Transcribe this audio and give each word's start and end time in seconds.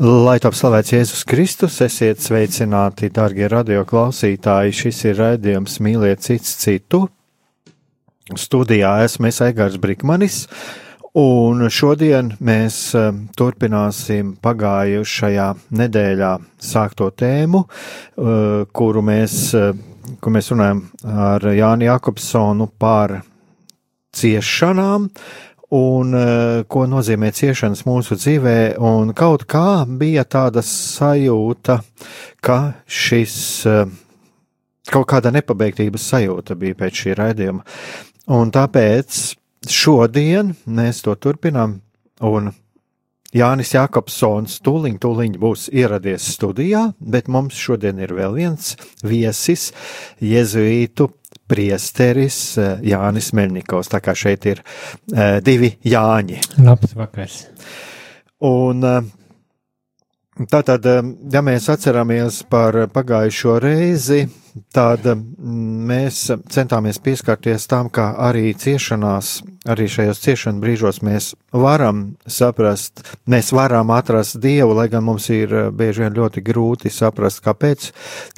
Lai 0.00 0.38
top 0.40 0.54
slavēts 0.56 0.94
Jēzus 0.94 1.22
Kristus, 1.28 1.74
esiet 1.84 2.22
sveicināti, 2.24 3.10
darbie 3.12 3.44
radioklausītāji. 3.52 4.72
Šis 4.72 5.00
ir 5.10 5.18
raidījums 5.20 5.74
Mīliet 5.84 6.22
cits 6.24 6.54
citu. 6.62 7.02
Studijā 8.32 8.94
esmu 9.04 9.28
es 9.28 9.42
Egārs 9.44 9.76
Brikmanis, 9.82 10.46
un 11.12 11.66
šodien 11.68 12.32
mēs 12.40 12.78
um, 12.96 13.26
turpināsim 13.36 14.32
pagājušajā 14.40 15.50
nedēļā 15.82 16.32
sākto 16.56 17.10
tēmu, 17.12 17.60
uh, 17.66 18.64
kuru 18.72 19.04
mēs, 19.04 19.38
uh, 19.58 19.76
kur 20.24 20.32
mēs 20.32 20.48
runājam 20.54 20.86
ar 21.04 21.44
Jāni 21.52 21.90
Jakobsonu 21.90 22.70
par 22.80 23.18
ciešanām, 24.16 25.10
un 25.72 26.12
uh, 26.16 26.62
ko 26.68 26.84
nozīmē 26.90 27.30
ciešanas 27.32 27.86
mūsu 27.88 28.18
dzīvē, 28.20 28.56
un 28.84 29.14
kaut 29.16 29.46
kā 29.48 29.82
bija 29.88 30.24
tāda 30.28 30.60
sajūta, 30.66 31.78
ka 32.44 32.58
šis 32.84 33.36
uh, 33.70 33.86
kaut 34.92 35.08
kāda 35.14 35.32
nepabeigtības 35.32 36.08
sajūta 36.12 36.58
bija 36.60 36.76
pēc 36.82 37.04
šī 37.04 37.14
raidījuma. 37.20 37.64
Un 38.36 38.52
tāpēc 38.54 39.22
šodien 39.72 40.52
mēs 40.66 41.00
to 41.06 41.16
turpinām, 41.16 41.78
un 42.20 42.52
Jānis 43.32 43.72
Jākopsons 43.72 44.58
tūliņ, 44.60 44.98
tūliņ 45.00 45.36
būs 45.40 45.70
ieradies 45.72 46.26
studijā, 46.34 46.90
bet 47.00 47.32
mums 47.32 47.56
šodien 47.56 48.02
ir 48.04 48.12
vēl 48.12 48.36
viens 48.36 48.74
viesis, 49.00 49.70
Jēzuītu 50.20 51.08
priesteris 51.52 52.38
eh, 52.56 52.76
Jānis 52.92 53.32
Meļņikovs. 53.36 53.92
Tā 53.92 54.00
kā 54.04 54.16
šeit 54.16 54.46
ir 54.48 54.62
uh, 54.64 55.38
divi 55.44 55.74
Jāņi. 55.84 56.40
Labs 56.64 56.96
vakars. 56.96 57.42
Un 58.48 58.86
uh, 58.88 59.02
tātad, 60.48 60.88
ja 61.32 61.44
mēs 61.44 61.68
atceramies 61.72 62.42
par 62.50 62.86
pagājušo 62.92 63.58
reizi, 63.62 64.24
tad 64.74 65.06
mēs 65.06 66.26
centāmies 66.52 66.98
pieskarties 67.02 67.64
tam, 67.70 67.88
kā 67.92 68.10
arī 68.20 68.52
ciešanās, 68.58 69.40
arī 69.72 69.86
šajos 69.90 70.20
ciešanu 70.22 70.62
brīžos 70.62 71.00
mēs 71.04 71.32
varam 71.56 72.04
saprast, 72.26 73.04
mēs 73.30 73.52
varam 73.56 73.92
atrast 73.94 74.40
Dievu, 74.42 74.74
lai 74.76 74.88
gan 74.92 75.06
mums 75.06 75.30
ir 75.32 75.54
eh, 75.54 75.70
bieži 75.70 76.04
vien 76.04 76.18
ļoti 76.18 76.44
grūti 76.44 76.92
saprast, 76.92 77.42
kāpēc, 77.44 77.88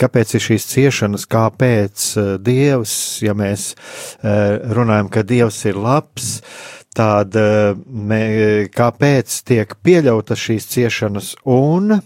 kāpēc 0.01 0.37
ir 0.37 0.47
šīs 0.49 0.71
ciešanas, 0.71 1.27
kāpēc 1.31 2.07
eh, 2.21 2.33
Dievs, 2.45 2.97
ja 3.25 3.35
mēs 3.39 3.73
eh, 3.75 4.63
runājam, 4.77 5.11
ka 5.11 5.27
Dievs 5.27 5.65
ir 5.67 5.81
labs, 5.81 6.41
tad 6.95 7.35
mē, 7.35 8.25
kāpēc 8.71 9.41
tiek 9.51 9.73
pieļautas 9.83 10.39
šīs 10.39 10.69
ciešanas 10.77 11.33
un 11.51 11.97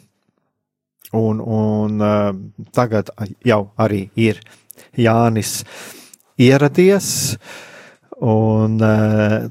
Un, 1.17 1.41
un 1.41 2.03
uh, 2.05 2.35
tagad 2.77 3.09
jau 3.47 3.63
arī 3.81 4.03
ir 4.21 4.43
Jānis 4.99 5.63
ieradies, 6.37 7.39
un 8.21 8.77
uh, 8.85 9.49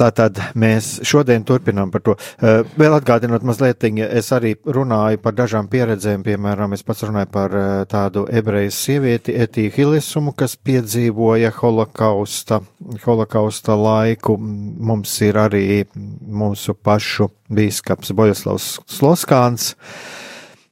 Tātad 0.00 0.38
mēs 0.56 0.94
šodien 1.04 1.42
turpinām 1.44 1.90
par 1.92 2.00
to. 2.04 2.14
Uh, 2.40 2.62
vēl 2.80 2.94
atgādinot 2.96 3.44
mazliet, 3.44 3.84
es 3.84 4.30
arī 4.32 4.54
runāju 4.64 5.20
par 5.20 5.34
dažām 5.36 5.68
pieredzēm, 5.68 6.22
piemēram, 6.24 6.72
es 6.72 6.84
pats 6.86 7.04
runāju 7.04 7.28
par 7.34 7.56
uh, 7.56 7.66
tādu 7.90 8.24
ebreju 8.32 8.72
sievieti 8.72 9.34
Etiju 9.36 9.74
Hilisumu, 9.74 10.32
kas 10.32 10.56
piedzīvoja 10.56 11.52
holokausta, 11.58 12.62
holokausta 13.04 13.76
laiku. 13.76 14.38
Mums 14.40 15.12
ir 15.26 15.36
arī 15.42 15.84
mūsu 15.92 16.72
pašu 16.74 17.28
bīskaps 17.52 18.14
Bojaslavs 18.16 18.72
Sloskāns. 18.88 19.74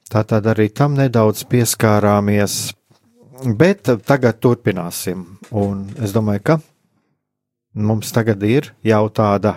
Tātad 0.09 0.49
arī 0.49 0.71
tam 0.73 0.97
nedaudz 0.97 1.45
pieskārāmies, 1.51 2.57
bet 3.45 3.93
tagad 4.09 4.41
turpināsim. 4.41 5.27
Un 5.53 5.85
es 6.01 6.17
domāju, 6.17 6.45
ka 6.49 6.59
mums 7.73 8.13
tagad 8.15 8.43
ir 8.43 8.71
jau 8.85 9.03
tāda 9.09 9.55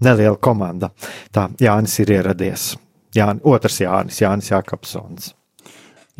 neliela 0.00 0.38
komanda. 0.40 0.90
Tā 1.32 1.48
Jānis 1.60 1.98
ir 2.02 2.14
ieradies. 2.16 2.74
Jā, 3.16 3.26
otrs 3.44 3.80
Jānis, 3.82 4.20
Jānis 4.22 4.50
Jākapsons. 4.52 5.32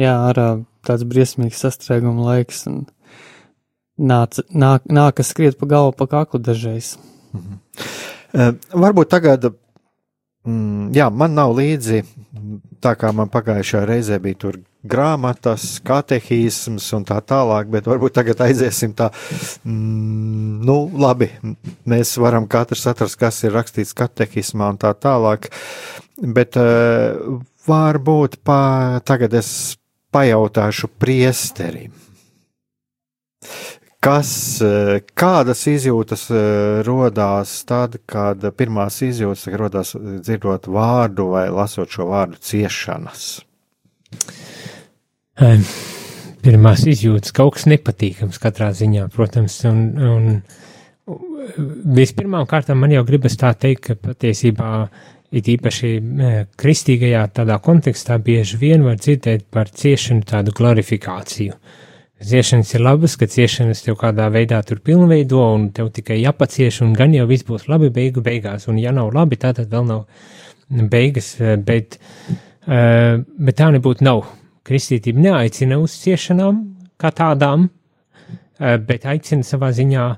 Jā, 0.00 0.14
ar 0.30 0.40
tāds 0.86 1.04
briesmīgs 1.06 1.60
sastrēguma 1.62 2.24
laiks 2.32 2.64
un 2.70 2.84
nāc, 4.00 4.40
nāk, 4.50 4.86
nākas 4.88 5.32
skriet 5.34 5.58
pa 5.60 5.68
galvu, 5.70 5.94
pa 5.98 6.08
kaklu 6.10 6.40
dažreiz. 6.42 6.96
Mhm. 7.32 7.58
Varbūt 8.70 9.10
tagad, 9.10 9.46
mm, 10.46 10.92
jā, 10.94 11.10
man 11.12 11.34
nav 11.34 11.54
līdzi, 11.58 12.04
tā 12.80 12.94
kā 12.96 13.12
man 13.14 13.28
pagājušajā 13.28 13.86
reizē 13.88 14.20
bija 14.22 14.38
tur 14.38 14.60
grāmatas, 14.86 15.78
katehisms 15.84 16.86
un 16.96 17.04
tā 17.08 17.18
tālāk, 17.20 17.68
bet 17.72 17.88
varbūt 17.90 18.16
tagad 18.16 18.40
aiziesim 18.46 18.94
tā, 18.96 19.10
mm, 19.64 20.60
nu, 20.66 20.78
labi, 21.00 21.30
mēs 21.90 22.16
varam 22.20 22.48
katrs 22.50 22.86
atrast, 22.90 23.18
kas 23.20 23.42
ir 23.44 23.56
rakstīts 23.56 23.96
katehismā 23.96 24.72
un 24.74 24.80
tā 24.80 24.94
tālāk, 24.96 25.50
bet 26.20 26.56
uh, 26.60 27.40
varbūt 27.68 28.40
pa, 28.44 28.60
tagad 29.04 29.36
es 29.40 29.50
pajautāšu 30.14 30.90
priesterim. 30.98 31.92
Kas, 34.00 34.30
eh, 34.64 35.02
kādas 35.12 35.66
izjūtas 35.68 36.22
eh, 36.32 36.80
rodās 36.86 37.52
tad, 37.68 37.98
kad 38.08 38.46
pirmās 38.56 38.96
izjūtas 39.04 39.44
rodās 39.60 39.92
dzirdot 39.92 40.70
vārdu 40.72 41.28
vai 41.34 41.50
lasot 41.52 41.92
šo 41.92 42.08
vārdu 42.08 42.40
ciešanas? 42.40 43.26
Pirmās 46.44 46.84
izjūtas 46.88 47.34
kaut 47.36 47.56
kas 47.56 47.68
nepatīkams 47.70 48.40
katrā 48.42 48.70
ziņā, 48.76 49.08
protams, 49.14 49.56
un, 49.68 49.84
un 49.96 50.26
vispirmām 51.96 52.46
kārtām 52.50 52.80
man 52.82 52.92
jau 52.94 53.04
gribas 53.08 53.38
tā 53.40 53.52
teikt, 53.58 53.86
ka 53.88 53.96
patiesībā 54.10 54.72
it 55.30 55.46
īpaši 55.48 55.92
kristīgajā 56.58 57.22
tādā 57.36 57.60
kontekstā 57.62 58.18
bieži 58.22 58.58
vien 58.60 58.82
var 58.84 58.98
dzirdēt 58.98 59.46
par 59.52 59.70
ciešanu 59.70 60.26
tādu 60.26 60.54
glorifikāciju. 60.56 61.54
Ciešanas 62.20 62.74
ir 62.74 62.82
labas, 62.84 63.14
ka 63.16 63.30
ciešanas 63.30 63.80
tev 63.86 63.96
kādā 64.00 64.26
veidā 64.32 64.58
tur 64.66 64.82
pilnveido 64.84 65.40
un 65.54 65.70
tev 65.72 65.88
tikai 65.94 66.18
jāpacieš 66.20 66.82
un 66.84 66.92
gan 66.98 67.14
jau 67.16 67.24
viss 67.30 67.46
būs 67.48 67.64
labi 67.70 67.88
beigu 67.94 68.20
beigās, 68.20 68.66
un 68.68 68.76
ja 68.82 68.92
nav 68.92 69.14
labi, 69.14 69.38
tā 69.40 69.54
tad 69.56 69.70
vēl 69.72 69.86
nav 69.88 70.04
beigas, 70.90 71.32
bet, 71.64 71.96
bet 72.66 73.56
tā 73.56 73.70
nebūtu 73.72 74.04
nav 74.04 74.26
kristītība 74.66 75.26
neaicina 75.26 75.78
uz 75.80 75.94
ciešanām 76.02 76.64
kā 77.00 77.12
tādām, 77.16 77.68
eh, 78.58 78.76
bet 78.78 79.06
aicina 79.08 79.46
savā 79.46 79.72
ziņā, 79.76 80.08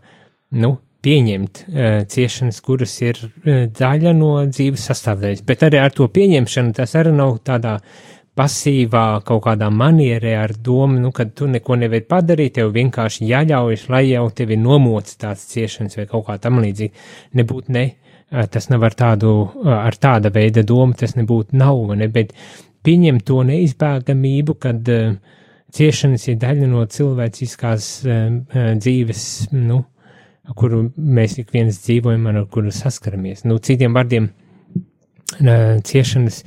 nu, 0.63 0.79
pieņemt 1.03 1.61
uh, 1.67 2.05
ciešanas, 2.07 2.61
kuras 2.63 2.93
ir 3.03 3.19
uh, 3.19 3.65
daļa 3.75 4.13
no 4.15 4.33
dzīves 4.47 4.85
sastāvdaļas. 4.87 5.41
Bet 5.49 5.65
arī 5.67 5.81
ar 5.83 5.91
to 5.91 6.07
pieņemšanu 6.07 6.77
tas 6.77 6.95
arī 6.95 7.11
nav 7.17 7.41
tādā 7.43 7.73
pasīvā 8.39 9.07
kaut 9.27 9.43
kādā 9.45 9.69
manierē 9.75 10.37
ar 10.41 10.55
domu, 10.55 11.01
nu, 11.03 11.11
ka 11.13 11.27
tu 11.27 11.49
neko 11.51 11.77
nevari 11.81 12.07
padarīt, 12.09 12.55
tev 12.61 12.71
vienkārši 12.77 13.27
jāļaujas, 13.29 13.89
lai 13.93 14.05
jau 14.13 14.29
tevi 14.31 14.57
nomoc 14.61 15.11
tāds 15.21 15.45
ciešanas 15.51 15.99
vai 15.99 16.07
kaut 16.09 16.29
kā 16.29 16.39
tam 16.41 16.63
līdzīgi. 16.63 16.95
Nebūtu 17.41 17.75
ne, 17.77 17.85
tas 18.55 18.71
nav 18.73 18.87
ar 18.89 18.97
tādu, 18.97 19.35
ar 19.69 19.99
tāda 20.01 20.33
veida 20.33 20.65
domu, 20.65 20.97
tas 20.97 21.13
nebūtu 21.19 21.59
nav, 21.61 21.83
ne, 21.99 22.09
bet 22.13 22.33
pieņem 22.87 23.21
to 23.27 23.43
neizbēgamību, 23.49 24.57
kad 24.63 24.91
uh, 24.93 25.15
ciešanas 25.73 26.27
ir 26.29 26.39
daļa 26.43 26.69
no 26.71 26.85
cilvēciskās 26.91 27.89
uh, 28.07 28.37
dzīves, 28.81 29.25
nu, 29.57 29.83
kuru 30.59 30.85
mēs 30.97 31.39
ik 31.41 31.53
viens 31.55 31.79
dzīvojam, 31.85 32.29
ar 32.31 32.43
kuru 32.53 32.75
saskaramies. 32.75 33.47
Nu, 33.49 33.61
citiem 33.63 33.95
vārdiem, 33.97 34.29
uh, 34.83 35.81
ciešanas, 35.87 36.43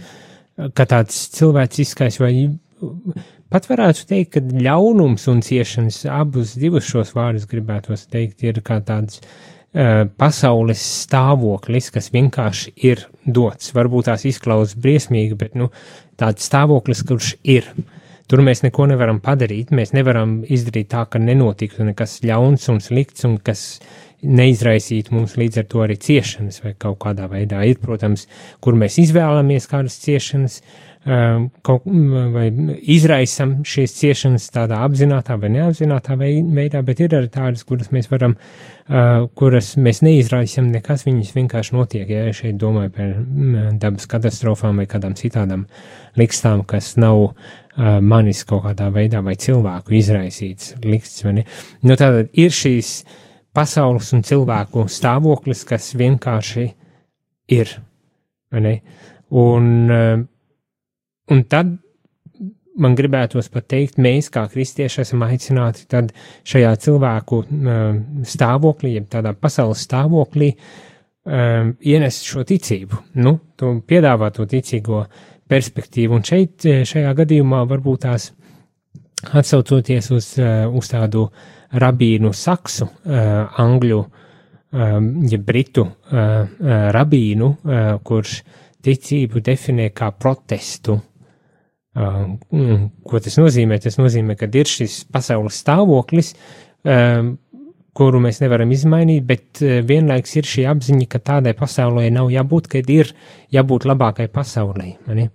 kā 0.76 0.86
tāds 0.88 1.26
cilvēciskais 1.36 2.22
vai 2.22 2.34
pat 3.52 3.68
varētu 3.70 4.08
teikt, 4.10 4.36
ka 4.36 4.62
ļaunums 4.68 5.28
un 5.32 5.42
ciešanas 5.46 6.04
abus 6.12 6.56
divus 6.60 6.88
šos 6.90 7.14
vārdus 7.16 7.48
gribētos 7.50 8.08
teikt, 8.12 8.44
ir 8.44 8.62
kā 8.66 8.82
tāds 8.86 9.22
uh, 9.22 10.06
pasaules 10.20 10.82
stāvoklis, 11.06 11.92
kas 11.94 12.12
vienkārši 12.14 12.74
ir 12.88 13.06
dots. 13.26 13.74
Varbūt 13.76 14.10
tās 14.10 14.26
izklausās 14.28 14.78
briesmīgi, 14.80 15.38
bet 15.40 15.56
nu, 15.60 15.70
tāds 16.21 16.47
stāvoklis, 16.50 17.03
kurš 17.07 17.35
ir. 17.44 17.67
Tur 18.25 18.41
mēs 18.41 18.63
neko 18.65 18.88
nevaram 18.89 19.19
padarīt. 19.21 19.73
Mēs 19.75 19.94
nevaram 19.94 20.39
izdarīt 20.50 20.89
tā, 20.95 21.03
ka 21.09 21.21
nenotiktu 21.21 21.85
nekas 21.85 22.17
ļauns 22.25 22.65
un 22.73 22.81
slikts, 22.81 23.25
un 23.27 23.38
kas 23.38 23.65
neizraisītu 24.25 25.13
mums 25.13 25.35
līdz 25.38 25.62
ar 25.62 25.67
to 25.69 25.83
arī 25.85 26.00
ciešanas 26.01 26.63
vai 26.63 26.73
kaut 26.81 26.97
kādā 27.03 27.27
veidā. 27.29 27.62
Ir, 27.69 27.77
protams, 27.81 28.25
kur 28.63 28.77
mēs 28.79 28.97
izvēlamies 29.03 29.69
kādas 29.69 30.00
ciešanas, 30.01 30.62
um, 30.62 30.94
kaut, 31.06 31.88
vai 32.34 32.46
izraisam 32.96 33.60
šīs 33.68 33.96
ciešanas 34.00 34.48
tādā 34.54 34.80
apzinātā 34.86 35.38
vai 35.42 35.52
neapzinātā 35.54 36.18
veidā, 36.18 36.81
bet 36.86 37.04
ir 37.06 37.13
arī 37.18 37.30
tādas, 37.34 37.66
kuras 37.68 37.92
mēs 37.94 38.10
varam, 38.12 38.34
uh, 38.36 39.28
kuras 39.38 39.75
mēs 39.78 40.02
neizraisam 40.06 40.72
nekas, 40.74 41.06
viņas 41.06 41.36
vienkārši 41.36 41.78
notiek. 41.78 42.10
Ja 42.10 42.34
šeit 42.34 42.57
domāju 42.62 42.94
par 42.96 43.12
mm, 43.19 43.75
dabas 43.81 44.10
katastrofām 44.10 44.81
vai 44.81 44.88
kādām 44.90 45.13
citādām 45.19 45.68
likstām, 46.18 46.66
kas 46.66 46.96
nav 46.98 47.22
uh, 47.28 47.36
manis 48.01 48.46
kaut 48.50 48.66
kādā 48.66 48.90
veidā 48.96 49.22
vai 49.25 49.38
cilvēku 49.38 50.00
izraisīts 50.00 50.74
liksts, 50.86 51.22
vai 51.28 51.40
ne? 51.42 51.46
Nu, 51.86 51.94
tātad 51.94 52.34
ir 52.34 52.54
šīs 52.56 52.98
uh, 53.04 53.22
pasaules 53.56 54.12
un 54.16 54.24
cilvēku 54.25 54.86
stāvoklis, 54.92 55.63
kas 55.68 55.94
vienkārši 55.98 56.66
ir. 57.56 57.75
Un, 58.56 59.66
eh, 59.92 60.24
un 61.33 61.44
tad 61.50 61.75
man 62.81 62.95
gribētos 62.95 63.48
pat 63.54 63.69
teikt, 63.72 64.01
mēs 64.04 64.27
kā 64.33 64.45
kristieši 64.51 65.01
esam 65.06 65.24
aicināti 65.25 65.86
šajā 66.48 66.74
cilvēku 66.86 67.44
eh, 67.45 67.86
stāvoklī, 68.27 68.98
jeb 69.00 69.07
tādā 69.12 69.36
pasaules 69.39 69.86
stāvoklī, 69.88 70.51
um, 71.25 71.74
ienest 71.81 72.27
šo 72.27 72.44
ticību, 72.48 73.01
nu, 73.22 73.38
to 73.57 73.75
piedāvā 73.88 74.31
to 74.36 74.45
ticīgo 74.50 75.06
perspektīvu. 75.50 76.18
Un 76.18 76.25
šeit, 76.25 76.66
šajā 76.66 77.13
gadījumā 77.18 77.63
varbūt 77.69 78.06
tās 78.06 78.31
atsaucoties 79.25 80.12
uz, 80.13 80.30
uz 80.38 80.92
tādu 80.92 81.27
rabīnu 81.75 82.31
saksu, 82.36 82.88
uh, 82.88 83.57
angļu, 83.62 84.04
um, 84.06 85.10
ja 85.31 85.42
britu 85.42 85.88
rabīnu, 86.95 87.51
kurš 88.06 88.38
ticību 88.86 89.42
definē 89.42 89.89
kā 89.98 90.12
protestu. 90.13 91.00
Uh, 91.95 92.36
ko 93.07 93.24
tas 93.24 93.39
nozīmē? 93.39 93.80
Tas 93.83 93.95
nozīmē, 94.01 94.36
ka 94.39 94.50
ir 94.51 94.68
šis 94.68 95.06
pasaules 95.12 95.62
stāvoklis, 95.63 96.33
uh, 96.36 97.31
kuru 97.95 98.19
mēs 98.24 98.42
nevaram 98.44 98.71
izmainīt, 98.75 99.24
bet 99.27 99.63
uh, 99.63 99.80
vienlaiks 99.88 100.36
ir 100.36 100.50
šī 100.51 100.68
apziņa, 100.74 101.09
ka 101.12 101.24
tādai 101.31 101.56
pasaulē 101.57 102.09
nav 102.12 102.33
jābūt, 102.33 102.71
kad 102.75 102.92
ir 102.92 103.15
jābūt 103.56 103.88
labākai 103.88 104.27
pasaulē. 104.33 104.95
Mani? 105.07 105.30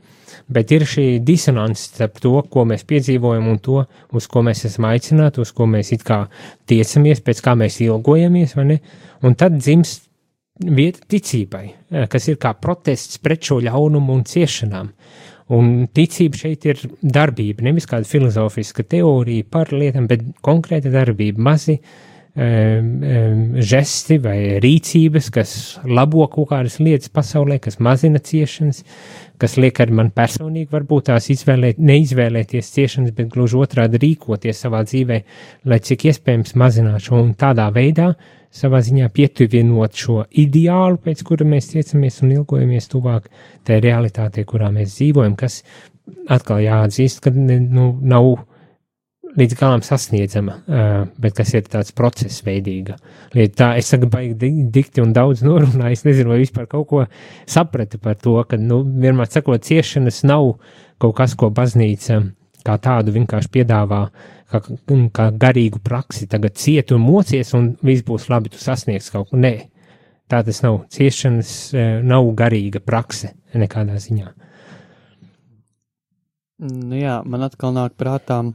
bet 0.50 0.72
ir 0.74 0.84
šī 0.88 1.06
disonance 1.26 1.90
starp 1.90 2.20
to, 2.22 2.34
ko 2.50 2.64
mēs 2.68 2.84
piedzīvojam 2.88 3.48
un 3.52 3.58
to, 3.62 3.84
uz 4.16 4.26
ko 4.30 4.42
mēs 4.46 4.64
esam 4.68 4.88
aicināti, 4.90 5.42
uz 5.42 5.52
ko 5.56 5.66
mēs 5.70 5.92
it 5.94 6.04
kā 6.06 6.24
tiecamies, 6.70 7.22
pēc 7.26 7.42
kā 7.44 7.56
mēs 7.58 7.80
ilgojamies, 7.84 8.56
vai 8.58 8.66
ne? 8.72 8.78
Un 9.26 9.36
tad 9.38 9.58
dzimst 9.60 10.08
vieta 10.60 11.06
ticībai, 11.08 11.64
kas 12.10 12.28
ir 12.28 12.40
kā 12.40 12.52
protests 12.58 13.20
pret 13.22 13.46
šo 13.46 13.60
ļaunumu 13.64 14.18
un 14.18 14.24
ciešanām. 14.28 14.90
Un 15.50 15.88
ticība 15.90 16.38
šeit 16.38 16.66
ir 16.68 16.78
darbība, 17.02 17.64
nevis 17.66 17.88
kāda 17.90 18.06
filozofiska 18.06 18.84
teorija 18.86 19.48
par 19.50 19.72
lietām, 19.74 20.06
bet 20.10 20.22
konkrēta 20.46 20.92
darbība, 20.94 21.42
mazi 21.42 21.74
um, 21.80 22.90
um, 23.02 23.40
žesti 23.58 24.20
vai 24.22 24.38
rīcības, 24.62 25.30
kas 25.34 25.54
labo 25.90 26.28
kaut 26.30 26.52
kādas 26.52 26.78
lietas 26.78 27.10
pasaulē, 27.10 27.58
kas 27.62 27.80
mazina 27.82 28.22
ciešanas, 28.22 28.84
kas 29.42 29.58
liek 29.58 29.82
arī 29.82 29.98
man 29.98 30.12
personīgi 30.14 30.70
varbūt 30.70 31.08
tās 31.10 31.26
izvēlēt, 31.34 31.82
neizvēlēties 31.82 32.74
ciešanas, 32.76 33.14
bet 33.16 33.32
gluži 33.34 33.58
otrādi 33.58 33.98
rīkoties 34.04 34.66
savā 34.66 34.84
dzīvē, 34.86 35.22
lai 35.66 35.80
cik 35.82 36.12
iespējams 36.12 36.54
mazinātu 36.62 37.10
šo 37.10 37.24
un 37.24 37.34
tādā 37.38 37.66
veidā 37.74 38.12
savā 38.50 38.80
ziņā 38.82 39.08
pietuvinot 39.14 39.96
šo 39.96 40.24
ideālu, 40.42 40.98
pēc 41.04 41.22
kura 41.26 41.46
mēs 41.46 41.70
tiecamies 41.72 42.20
un 42.24 42.34
ilgojamies 42.40 42.90
tuvāk 42.90 43.30
tai 43.66 43.80
realitātei, 43.84 44.44
kurā 44.48 44.72
mēs 44.74 44.96
dzīvojam, 44.96 45.36
kas 45.38 45.62
atkal 46.30 46.62
jāatzīst, 46.64 47.22
ka 47.22 47.32
nu, 47.34 47.92
nav 48.02 48.32
līdz 49.38 49.54
galam 49.58 49.82
sasniedzama, 49.86 50.56
bet 51.22 51.36
kas 51.38 51.52
ir 51.54 51.68
tāds 51.70 51.94
process 51.94 52.42
veidīga. 52.46 52.96
Lieta 53.36 53.56
tā, 53.60 53.68
es 53.78 53.90
saku, 53.92 54.08
baigi 54.10 54.50
dikti 54.74 55.04
un 55.04 55.14
daudz 55.14 55.44
norunāju, 55.46 55.94
es 55.94 56.02
nezinu, 56.06 56.32
vai 56.32 56.40
vispār 56.42 56.66
kaut 56.70 56.88
ko 56.90 57.04
sapratu 57.46 58.00
par 58.02 58.18
to, 58.18 58.34
ka, 58.48 58.58
nu, 58.58 58.82
vienmēr 58.82 59.30
sakot, 59.30 59.62
ciešanas 59.66 60.24
nav 60.26 60.56
kaut 61.00 61.14
kas, 61.20 61.36
ko 61.38 61.52
baznīca 61.54 62.24
kā 62.66 62.76
tādu 62.82 63.14
vienkārši 63.14 63.52
piedāvā, 63.54 64.02
kā, 64.50 64.60
kā 65.16 65.28
garīgu 65.44 65.80
praksi, 65.84 66.28
tagad 66.30 66.58
ciet 66.60 66.92
un 66.94 67.04
mocies 67.04 67.54
un 67.56 67.72
viss 67.86 68.06
būs 68.06 68.28
labi, 68.32 68.52
tu 68.52 68.60
sasniegs 68.60 69.10
kaut 69.14 69.30
ko. 69.30 69.40
Nē, 69.40 69.54
tā 70.30 70.42
tas 70.46 70.62
nav. 70.66 70.82
Ciešanas 70.92 71.52
nav 72.06 72.30
garīga 72.38 72.82
prakse 72.84 73.34
nekādā 73.54 73.98
ziņā. 74.00 74.30
Nu 76.60 76.98
jā, 76.98 77.20
man 77.24 77.46
atkal 77.46 77.72
nāk 77.72 77.94
prātām 77.96 78.52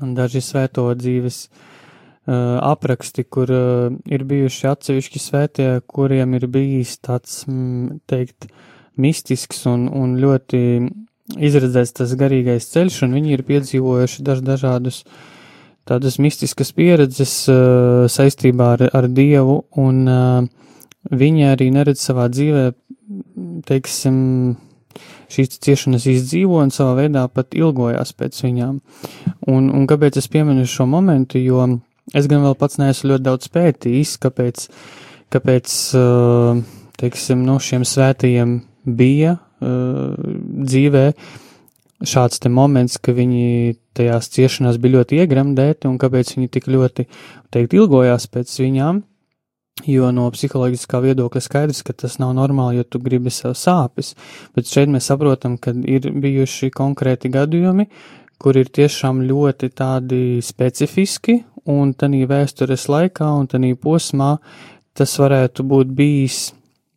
daži 0.00 0.42
svēto 0.44 0.84
dzīves 0.94 1.46
uh, 1.48 2.58
apraksti, 2.60 3.24
kur 3.24 3.48
uh, 3.48 3.94
ir 4.06 4.26
bijuši 4.28 4.68
atsevišķi 4.68 5.22
svētie, 5.22 5.70
kuriem 5.88 6.36
ir 6.36 6.46
bijis 6.52 6.98
tāds, 7.00 7.46
mm, 7.48 8.02
teikt, 8.10 8.50
mistisks 9.00 9.64
un, 9.70 9.86
un 9.88 10.18
ļoti 10.20 10.60
izredzēts 11.30 11.94
tas 11.98 12.14
garīgais 12.18 12.66
ceļš, 12.72 13.02
un 13.06 13.14
viņi 13.18 13.36
ir 13.36 13.44
piedzīvojuši 13.46 14.24
daž, 14.26 14.42
dažādus 14.46 15.02
tādas 15.88 16.18
mistiskas 16.22 16.72
pieredzes 16.74 17.34
uh, 17.50 18.08
saistībā 18.10 18.72
ar, 18.76 18.84
ar 18.94 19.08
Dievu, 19.10 19.62
un 19.78 20.02
uh, 20.10 20.44
viņi 21.10 21.48
arī 21.50 21.70
neredz 21.74 22.02
savā 22.02 22.28
dzīvē, 22.32 22.66
teiksim, 23.66 24.16
šīs 25.32 25.58
ciešanas 25.64 26.06
izdzīvo 26.10 26.60
un 26.62 26.72
savā 26.74 26.98
veidā 27.02 27.24
pat 27.32 27.56
ilgojās 27.56 28.12
pēc 28.18 28.42
viņām. 28.44 28.80
Un, 29.50 29.70
un 29.72 29.86
kāpēc 29.90 30.18
es 30.20 30.28
pieminu 30.30 30.66
šo 30.68 30.86
momentu, 30.90 31.40
jo 31.40 31.64
es 32.14 32.28
gan 32.30 32.44
vēl 32.44 32.58
pats 32.60 32.78
neesmu 32.82 33.14
ļoti 33.14 33.26
daudz 33.28 33.48
pētījis, 33.54 34.18
kāpēc, 34.22 34.66
kāpēc 35.32 35.78
teiksim, 37.00 37.46
no 37.46 37.56
šiem 37.62 37.86
svētajiem 37.88 38.58
bija 38.84 39.38
dzīvē 39.62 41.06
šāds 42.02 42.42
te 42.42 42.50
moments, 42.50 42.98
ka 42.98 43.14
viņi 43.14 43.76
tajās 43.96 44.30
ciešanās 44.34 44.78
bija 44.82 44.98
ļoti 44.98 45.22
iegremdēti 45.22 45.88
un 45.90 45.98
kāpēc 46.02 46.34
viņi 46.36 46.50
tik 46.52 46.68
ļoti, 46.72 47.06
teikt, 47.54 47.76
ilgojās 47.78 48.28
pēc 48.32 48.54
viņām. 48.62 49.02
Jo 49.88 50.10
no 50.14 50.26
psiholoģiskā 50.30 51.00
viedokļa 51.02 51.40
skaidrs, 51.42 51.80
ka 51.86 51.94
tas 51.96 52.18
nav 52.20 52.34
normāli, 52.36 52.78
jo 52.78 52.84
tu 52.84 53.00
gribi 53.02 53.32
sev 53.32 53.54
sāpes, 53.58 54.12
bet 54.54 54.68
šeit 54.68 54.90
mēs 54.92 55.08
saprotam, 55.08 55.56
ka 55.58 55.72
ir 55.72 56.10
bijuši 56.12 56.68
konkrēti 56.76 57.30
gadījumi, 57.32 57.88
kur 58.42 58.58
ir 58.60 58.68
tiešām 58.68 59.22
ļoti 59.24 59.70
tādi 59.78 60.42
specifiski, 60.44 61.40
un 61.72 61.94
tanī 61.94 62.26
vēstures 62.28 62.84
laikā 62.90 63.30
un 63.38 63.48
tanī 63.48 63.72
posmā 63.78 64.34
tas 64.98 65.14
varētu 65.18 65.64
būt 65.64 65.94
bijis, 65.96 66.50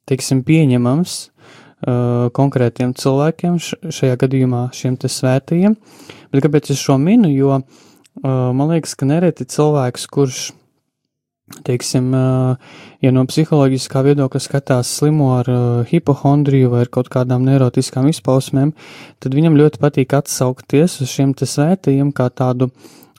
teiksim, 0.09 0.41
pieņemams 0.45 1.15
uh, 1.15 1.35
konkrētiem 1.83 2.93
cilvēkiem, 2.97 3.57
šajā 3.93 4.15
gadījumā 4.21 4.67
šiem 4.73 4.95
te 4.97 5.11
svētajiem, 5.11 5.75
bet 6.31 6.45
kāpēc 6.45 6.71
es 6.73 6.79
šo 6.81 6.95
minu, 7.01 7.29
jo 7.29 7.57
uh, 7.59 7.65
man 8.23 8.71
liekas, 8.71 8.95
ka 8.95 9.07
nereti 9.09 9.45
cilvēks, 9.45 10.07
kurš 10.13 10.45
teiksim, 11.65 12.09
ja 13.05 13.11
no 13.13 13.23
psiholoģiskā 13.29 14.01
viedokļa 14.07 14.41
skatās 14.41 14.89
slimo 14.97 15.29
ar 15.35 15.49
hipohondriju 15.91 16.71
vai 16.73 16.85
ar 16.85 16.89
kaut 16.89 17.11
kādām 17.13 17.45
neurotiskām 17.45 18.09
izpausmēm, 18.09 18.73
tad 19.21 19.37
viņam 19.37 19.57
ļoti 19.59 19.81
patīk 19.83 20.15
atsaukties 20.17 20.99
uz 21.05 21.11
šiem 21.11 21.35
te 21.37 21.45
svētajiem 21.49 22.09
kā 22.17 22.31
tādu 22.33 22.71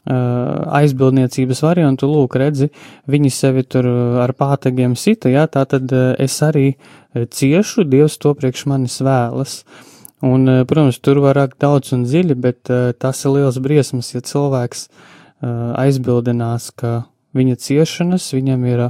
aizbildniecības 0.06 1.62
variantu, 1.64 2.06
lūk, 2.10 2.36
redzi, 2.38 2.70
viņi 3.10 3.32
sevi 3.34 3.64
tur 3.66 3.88
ar 4.22 4.32
pātagiem 4.38 4.94
sita, 4.98 5.30
jā, 5.32 5.46
tā 5.50 5.64
tad 5.66 5.90
es 6.22 6.36
arī 6.46 6.76
ciešu, 7.14 7.86
Dievs 7.90 8.18
to 8.22 8.34
priekš 8.38 8.66
manis 8.70 9.00
vēlas. 9.02 9.64
Un, 10.25 10.46
protams, 10.68 11.00
tur 11.02 11.20
var 11.25 11.36
rakt 11.36 11.58
daudz 11.60 11.92
un 11.96 12.06
dziļi, 12.06 12.38
bet 12.40 12.70
tas 13.02 13.25
ir 13.25 13.34
liels 13.34 13.58
briesmas, 13.62 14.14
ja 14.14 14.22
cilvēks 14.25 14.86
aizbildinās, 15.76 16.70
ka 16.78 17.02
viņa 17.36 17.58
ciešanas 17.60 18.30
viņam 18.32 18.64
ir 18.70 18.86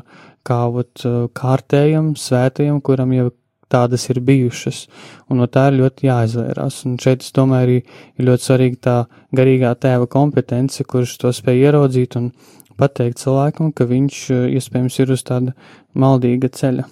kā 0.46 0.60
vat, 0.70 1.02
kārtējam, 1.34 2.12
svētajam, 2.20 2.78
kuram 2.84 3.16
jau 3.16 3.32
tādas 3.72 4.06
ir 4.12 4.20
bijušas, 4.24 4.84
un 5.30 5.42
no 5.42 5.48
tā 5.50 5.68
ir 5.70 5.80
ļoti 5.80 6.08
jāizvērās. 6.08 6.82
Un 6.88 6.98
šeit, 7.02 7.24
es 7.26 7.34
domāju, 7.36 7.66
arī 7.66 7.78
ir 7.82 8.28
ļoti 8.28 8.48
svarīga 8.48 8.82
tā 8.88 8.98
garīgā 9.36 9.72
tēva 9.82 10.08
kompetence, 10.10 10.84
kurš 10.86 11.16
to 11.22 11.32
spēj 11.34 11.64
ieraudzīt 11.66 12.18
un 12.20 12.30
pateikt 12.78 13.22
cilvēkam, 13.22 13.72
ka 13.72 13.88
viņš 13.88 14.20
iespējams 14.58 15.00
ir 15.02 15.16
uz 15.16 15.24
tāda 15.26 15.56
maldīga 15.96 16.52
ceļa. 16.52 16.86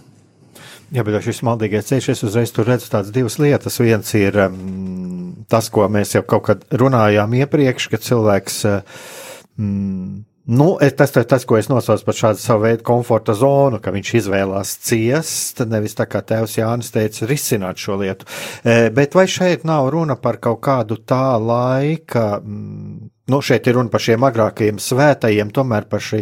Jā, 0.95 1.03
bet 1.03 1.25
šis 1.25 1.43
maldīgais 1.47 1.89
ceļš, 1.89 2.11
es 2.13 2.23
uzreiz 2.27 2.53
tur 2.55 2.69
redzu 2.69 2.91
tādas 2.93 3.11
divas 3.15 3.39
lietas. 3.43 3.81
Viens 3.83 4.11
ir 4.15 4.37
um, 4.45 5.35
tas, 5.51 5.71
ko 5.73 5.89
mēs 5.91 6.15
jau 6.15 6.23
kaut 6.29 6.45
kad 6.49 6.63
runājām 6.71 7.35
iepriekš, 7.41 7.89
ka 7.91 7.99
cilvēks 8.03 8.61
um, 8.71 10.23
Nu, 10.45 10.77
tas 10.97 11.15
ir 11.17 11.25
tas, 11.25 11.47
ko 11.49 11.57
es 11.57 11.71
nosaucu 11.73 12.05
par 12.05 12.17
šādu 12.19 12.41
savu 12.43 12.67
veidu 12.67 12.85
komforta 12.85 13.33
zonu, 13.33 13.79
ka 13.81 13.95
viņš 13.95 14.11
izvēlās 14.19 14.75
ciest, 14.85 15.63
nevis 15.65 15.97
tā 15.97 16.05
kā 16.05 16.21
tēvs 16.21 16.59
Jānis 16.59 16.93
teica, 16.93 17.25
risināt 17.31 17.81
šo 17.81 17.97
lietu. 18.03 18.29
E, 18.61 18.91
bet 18.93 19.17
vai 19.17 19.25
šeit 19.25 19.65
nav 19.65 19.89
runa 19.95 20.19
par 20.21 20.37
kaut 20.45 20.61
kādu 20.67 20.99
tā 21.01 21.39
laika, 21.41 22.43
nu, 22.45 23.41
šeit 23.41 23.71
ir 23.73 23.79
runa 23.79 23.89
par 23.89 24.05
šiem 24.05 24.29
agrākajiem 24.29 24.83
svētajiem, 24.85 25.55
tomēr 25.57 25.89
par 25.89 26.05
šī 26.05 26.21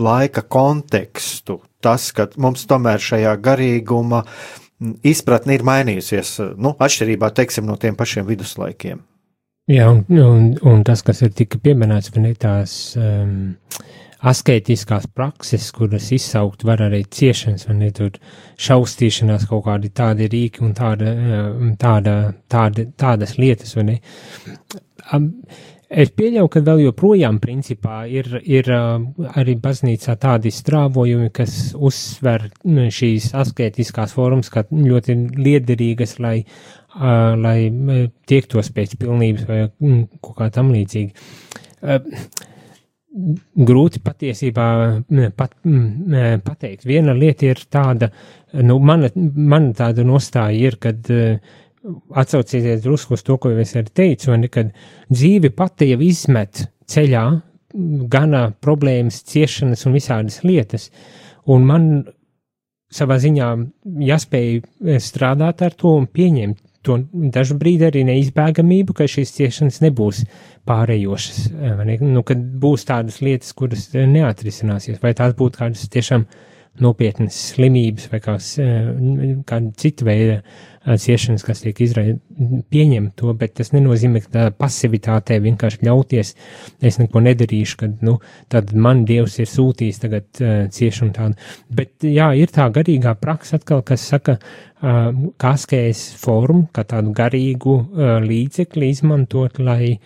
laika 0.00 0.46
kontekstu. 0.48 1.60
Tas, 1.84 2.08
ka 2.16 2.30
mums 2.40 2.64
tomēr 2.70 3.02
šajā 3.10 3.36
garīguma 3.44 4.24
izpratne 5.04 5.58
ir 5.58 5.68
mainījusies, 5.68 6.32
nu, 6.56 6.72
atšķirībā, 6.80 7.34
teiksim, 7.36 7.68
no 7.68 7.76
tiem 7.76 7.98
pašiem 7.98 8.24
viduslaikiem. 8.24 9.04
Jā, 9.68 9.90
un, 9.92 10.04
un, 10.16 10.44
un 10.64 10.84
tas, 10.86 11.02
kas 11.04 11.20
ir 11.26 11.34
tika 11.36 11.58
pieminēts, 11.60 12.14
ne 12.16 12.30
tās 12.40 12.72
um, 12.96 13.34
asketiskās 14.24 15.04
prakses, 15.12 15.68
kuras 15.76 16.08
izsaukt 16.16 16.64
var 16.64 16.80
arī 16.86 17.02
ciešanas, 17.04 17.66
vai 17.68 17.76
ne 17.82 17.90
tur 17.92 18.16
šaustīšanās 18.64 19.44
kaut 19.50 19.66
kādi 19.68 19.92
tādi 19.92 20.30
rīki 20.32 20.64
un 20.64 20.72
tāda, 20.78 21.12
tāda, 21.78 22.14
tāda, 22.48 22.88
tādas 22.96 23.36
lietas, 23.36 23.76
vai 23.76 23.90
ne. 23.90 23.98
Um, 25.12 25.34
Es 25.88 26.10
pieļauju, 26.12 26.48
ka 26.52 26.60
vēl 26.60 26.82
joprojām 26.82 27.38
principā 27.40 28.02
ir, 28.12 28.26
ir 28.44 28.66
arī 28.68 29.54
baznīcā 29.56 30.18
tādi 30.20 30.50
strāvojumi, 30.52 31.30
kas 31.32 31.54
uzsver 31.72 32.50
šīs 32.92 33.30
asketiskās 33.32 34.12
formas 34.12 34.52
kā 34.52 34.66
ļoti 34.68 35.16
liederīgas, 35.38 36.18
lai 36.20 36.42
lai 36.98 37.70
tiektos 38.28 38.70
pēc 38.74 38.96
pilnības 38.98 39.46
vai 39.48 39.62
mm, 39.68 40.20
kaut 40.24 40.36
kā 40.40 40.48
tam 40.54 40.72
līdzīgi. 40.74 41.28
Grūti 43.68 44.02
patiesībā 44.04 44.66
pat, 45.36 45.54
pateikt. 46.44 46.86
Viena 46.86 47.14
lieta 47.16 47.48
ir 47.48 47.62
tāda, 47.70 48.10
nu, 48.62 48.78
mana, 48.78 49.10
mana 49.14 49.72
tāda 49.78 50.04
nostāja 50.06 50.68
ir, 50.68 50.78
kad 50.82 51.08
atsaucieties 52.18 52.82
drusku 52.84 53.16
uz 53.16 53.24
to, 53.26 53.38
ko 53.40 53.52
es 53.54 53.74
arī 53.78 53.94
teicu, 53.94 54.32
un 54.34 54.46
kad 54.52 54.74
dzīve 55.10 55.52
pati 55.56 55.92
jau 55.92 56.00
izmet 56.04 56.66
ceļā 56.90 57.24
gana 58.10 58.48
problēmas, 58.64 59.22
ciešanas 59.28 59.86
un 59.86 59.96
visādas 59.96 60.40
lietas, 60.44 60.88
un 61.48 61.66
man 61.68 61.90
savā 62.92 63.18
ziņā 63.20 63.48
jāspēj 64.08 64.98
strādāt 65.04 65.62
ar 65.64 65.76
to 65.76 65.92
un 66.00 66.08
pieņemt 66.08 66.62
to 66.86 66.98
dažu 67.34 67.56
brīdi 67.58 67.88
arī 67.88 68.04
neizbēgamību, 68.08 68.94
ka 68.96 69.08
šīs 69.10 69.34
ciešanas 69.36 69.80
nebūs 69.84 70.22
pārējošas, 70.68 71.40
ne? 71.88 71.98
nu, 72.04 72.22
kad 72.26 72.42
būs 72.62 72.86
tādas 72.88 73.20
lietas, 73.24 73.54
kuras 73.56 73.88
neatrisināsies, 73.94 75.00
vai 75.02 75.14
tās 75.18 75.34
būtu 75.38 75.62
kādas 75.62 75.88
tiešām 75.92 76.26
nopietnas 76.84 77.36
slimības 77.52 78.08
vai 78.12 78.20
kāds, 78.24 78.54
kāda 79.48 79.72
cita 79.78 80.06
veida 80.08 80.42
ciešanas, 80.96 81.42
kas 81.44 81.62
tiek 81.62 81.80
izraisīta, 81.84 82.20
pieņemt 82.72 83.14
to, 83.18 83.32
bet 83.36 83.56
tas 83.58 83.72
nenozīmē, 83.74 84.22
ka 84.24 84.30
tā 84.32 84.44
pasivitātē 84.56 85.38
vienkārši 85.44 85.82
ļauties, 85.88 86.32
es 86.80 86.98
neko 87.00 87.22
nedarīšu, 87.24 87.78
kad, 87.82 87.96
nu, 88.06 88.18
tad 88.52 88.72
man 88.72 89.04
Dievs 89.08 89.38
ir 89.42 89.50
sūtījis 89.50 90.00
tagad 90.04 90.42
uh, 90.42 90.54
ciešanu 90.72 91.14
tādu. 91.16 91.50
Bet, 91.74 91.96
jā, 92.06 92.30
ir 92.38 92.52
tā 92.54 92.68
garīgā 92.74 93.14
praksa 93.20 93.58
atkal, 93.58 93.82
kas 93.86 94.06
saka, 94.14 94.38
uh, 94.38 95.10
kaskējas 95.40 96.04
formu, 96.20 96.68
kā 96.72 96.86
tādu 96.88 97.12
garīgu 97.16 97.74
uh, 97.78 98.14
līdzekli 98.24 98.92
izmantot, 98.94 99.60
lai 99.60 99.98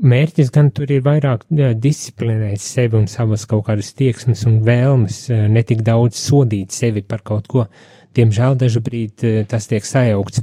mērķis 0.00 0.50
gan 0.54 0.70
tur 0.74 0.90
ir 0.90 1.04
vairāk 1.04 1.46
jā, 1.52 1.72
disciplinēt 1.76 2.62
sevi 2.64 2.98
un 3.00 3.08
savas 3.10 3.46
kaut 3.48 3.66
kādas 3.68 3.92
tieksmes 3.96 4.46
un 4.48 4.60
vēlmes, 4.66 5.26
netik 5.52 5.84
daudz 5.86 6.18
sodīt 6.20 6.74
sevi 6.76 7.04
par 7.06 7.24
kaut 7.26 7.50
ko. 7.50 7.66
Diemžēl 8.10 8.56
dažkārt 8.58 9.22
tas 9.46 9.68
tiek 9.70 9.84
sajaukts 9.86 10.40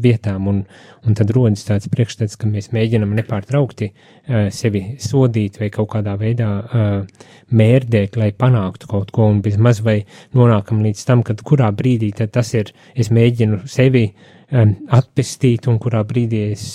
vietām, 0.00 0.46
un, 0.48 0.62
un 1.04 1.16
tad 1.18 1.28
rodas 1.36 1.66
tāds 1.68 1.90
priekšstats, 1.92 2.38
ka 2.40 2.48
mēs 2.48 2.70
mēģinam 2.72 3.12
nepārtraukti 3.18 3.90
sevi 4.56 4.80
sodīt 4.96 5.58
vai 5.60 5.68
kaut 5.74 5.90
kādā 5.92 6.14
veidā 6.16 6.48
mērdēt, 7.52 8.16
lai 8.16 8.30
panāktu 8.32 8.88
kaut 8.88 9.12
ko, 9.12 9.28
un 9.28 9.42
bezmaz 9.44 9.82
vai 9.84 9.98
nonākam 10.32 10.80
līdz 10.86 11.04
tam, 11.10 11.26
kad 11.26 11.44
kurā 11.44 11.68
brīdī 11.76 12.14
tas 12.16 12.54
ir, 12.56 12.72
es 12.96 13.12
mēģinu 13.12 13.66
sevi 13.68 14.06
atpestīt, 14.52 15.68
un 15.68 15.76
kurā 15.84 16.00
brīdī 16.08 16.46
es 16.56 16.66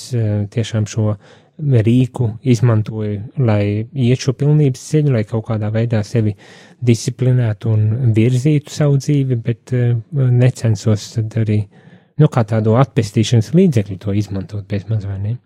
tiešām 0.54 0.86
šo 0.86 1.18
rīku 1.58 2.30
izmantoju, 2.46 3.22
lai 3.42 3.88
iet 3.94 4.22
šo 4.22 4.34
pilnības 4.38 4.84
ceļu, 4.92 5.14
lai 5.16 5.24
kaut 5.26 5.48
kādā 5.48 5.72
veidā 5.74 6.04
sevi 6.06 6.36
disciplinētu 6.86 7.72
un 7.74 8.14
virzītu 8.14 8.74
savu 8.74 9.00
dzīvi, 9.02 9.40
bet 9.42 9.74
uh, 9.74 9.98
necensos 10.14 11.10
tad 11.16 11.40
arī, 11.42 11.64
nu, 12.22 12.30
kā 12.30 12.46
tādu 12.48 12.78
atpestīšanas 12.78 13.54
līdzekļu 13.58 13.98
to 14.04 14.14
izmantot 14.14 14.68
bez 14.70 14.86
mazvainiem. 14.90 15.40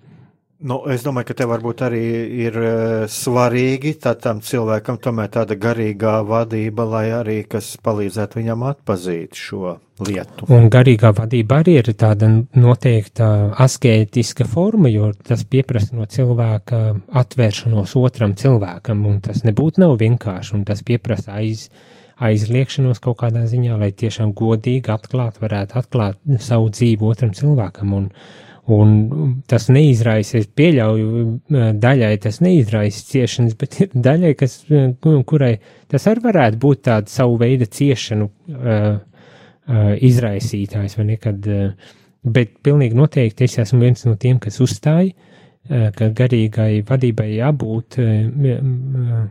Nu, 0.61 0.77
es 0.93 1.01
domāju, 1.01 1.31
ka 1.31 1.35
te 1.39 1.45
varbūt 1.49 1.79
arī 1.87 2.01
ir 2.45 2.57
uh, 2.61 2.73
svarīgi 3.09 3.95
tam 4.01 4.43
cilvēkam 4.45 4.99
tomēr 5.01 5.31
tāda 5.33 5.55
garīgā 5.57 6.19
vadība, 6.27 6.85
lai 6.85 7.07
arī 7.17 7.37
kas 7.49 7.71
palīdzētu 7.81 8.37
viņam 8.37 8.65
atpazīt 8.69 9.39
šo 9.41 9.79
lietu. 10.05 10.45
Un 10.53 10.69
garīgā 10.73 11.09
vadība 11.17 11.63
arī 11.63 11.79
ir 11.79 11.89
tāda 11.97 12.29
noteikta 12.53 13.29
asketiska 13.65 14.45
forma, 14.49 14.91
jo 14.93 15.09
tas 15.25 15.41
pieprasa 15.49 15.97
no 15.97 16.05
cilvēka 16.05 16.83
atvēršanos 17.23 17.95
otram 17.97 18.37
cilvēkam, 18.37 19.01
un 19.09 19.17
tas 19.25 19.41
nebūtu 19.47 19.81
nav 19.81 19.97
vienkārši, 20.01 20.55
un 20.59 20.67
tas 20.69 20.85
pieprasa 20.85 21.39
aiz, 21.41 21.71
aizliekšanos 22.21 23.01
kaut 23.01 23.17
kādā 23.23 23.47
ziņā, 23.49 23.81
lai 23.81 23.89
tiešām 23.97 24.35
godīgi 24.37 24.93
atklāt, 24.93 25.41
varētu 25.41 25.81
atklāt 25.81 26.21
savu 26.45 26.69
dzīvi 26.69 27.09
otram 27.09 27.33
cilvēkam. 27.33 27.97
Un, 27.97 28.09
Un 28.71 28.91
tas 29.49 29.65
neizraisa, 29.73 30.37
es 30.39 30.47
pieļauju, 30.55 31.21
daļai 31.81 32.11
tas 32.23 32.37
neizraisa 32.43 33.01
ciešanas, 33.09 33.55
bet 33.59 33.79
ir 33.81 33.95
daļai, 33.95 34.31
kas, 34.39 34.59
kurai 35.27 35.55
tas 35.91 36.05
arī 36.07 36.23
varētu 36.27 36.59
būt 36.61 36.83
tāda 36.87 37.11
savu 37.11 37.39
veidu 37.41 37.67
ciešanu 37.67 38.27
uh, 38.29 38.85
uh, 39.01 39.89
izraisītājs, 40.11 40.95
vai 40.99 41.07
nekad, 41.09 41.49
uh, 41.49 41.97
bet 42.23 42.53
pilnīgi 42.63 42.99
noteikti 42.99 43.49
es 43.49 43.57
esmu 43.65 43.81
viens 43.81 44.05
no 44.07 44.15
tiem, 44.21 44.39
kas 44.43 44.61
uzstāja, 44.63 45.11
uh, 45.11 45.89
ka 45.97 46.11
garīgai 46.21 46.85
vadībai 46.87 47.31
jābūt, 47.33 47.99
uh, 47.99 49.25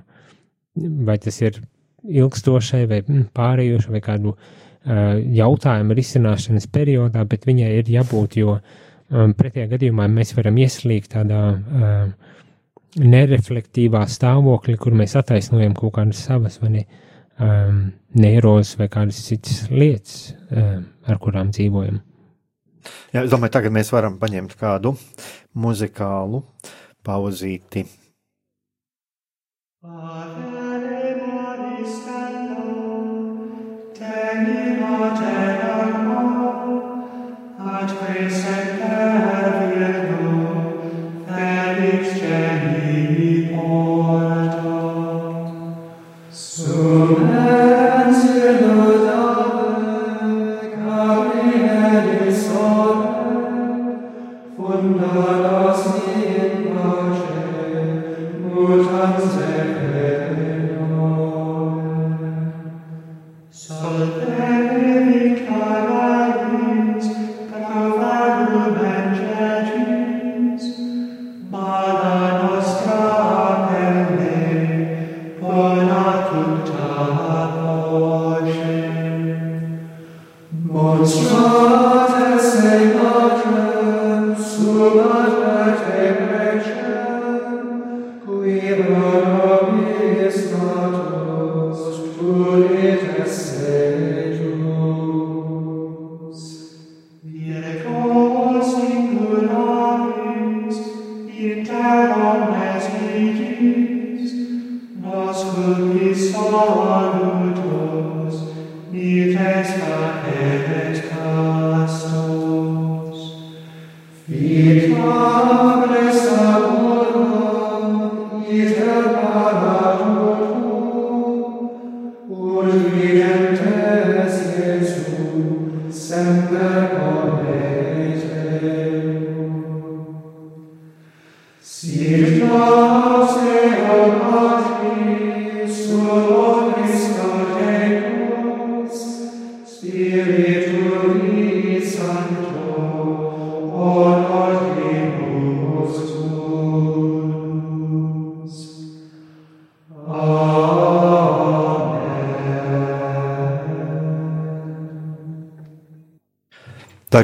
vai 1.08 1.18
tas 1.22 1.40
ir 1.46 1.62
ilgstošai 2.02 2.84
vai 2.90 3.00
pārējošai 3.06 3.96
vai 3.96 4.04
kādu 4.04 4.34
uh, 4.34 5.16
jautājumu 5.40 5.96
risināšanas 5.96 6.68
periodā, 6.74 7.24
bet 7.30 7.48
viņai 7.48 7.74
ir 7.78 7.96
jābūt, 8.00 8.40
jo 8.42 8.58
uh, 8.58 8.78
Um, 9.10 9.32
pretējā 9.34 9.66
gadījumā 9.72 10.06
mēs 10.10 10.30
varam 10.36 10.58
ieslīgt 10.62 11.16
tādā 11.16 11.40
um, 11.50 12.12
nereflektīvā 13.00 14.04
stāvoklī, 14.10 14.76
kur 14.78 14.94
mēs 14.94 15.16
attaisnojam 15.18 15.74
kaut 15.78 15.96
kādas 15.96 16.20
savas 16.28 16.60
vai 16.62 16.70
ne, 16.76 16.84
um, 17.42 17.80
neirozes 18.14 18.78
vai 18.78 18.86
kādas 18.92 19.18
citas 19.26 19.64
lietas, 19.70 20.20
um, 20.54 20.86
ar 21.10 21.18
kurām 21.22 21.50
dzīvojam. 21.54 21.98
Jā, 23.10 23.24
es 23.24 23.32
domāju, 23.32 23.56
tagad 23.58 23.74
mēs 23.74 23.90
varam 23.92 24.20
paņemt 24.22 24.54
kādu 24.60 24.94
muzikālu 25.58 26.44
pauzīti. 27.06 27.84
Ave 29.80 30.49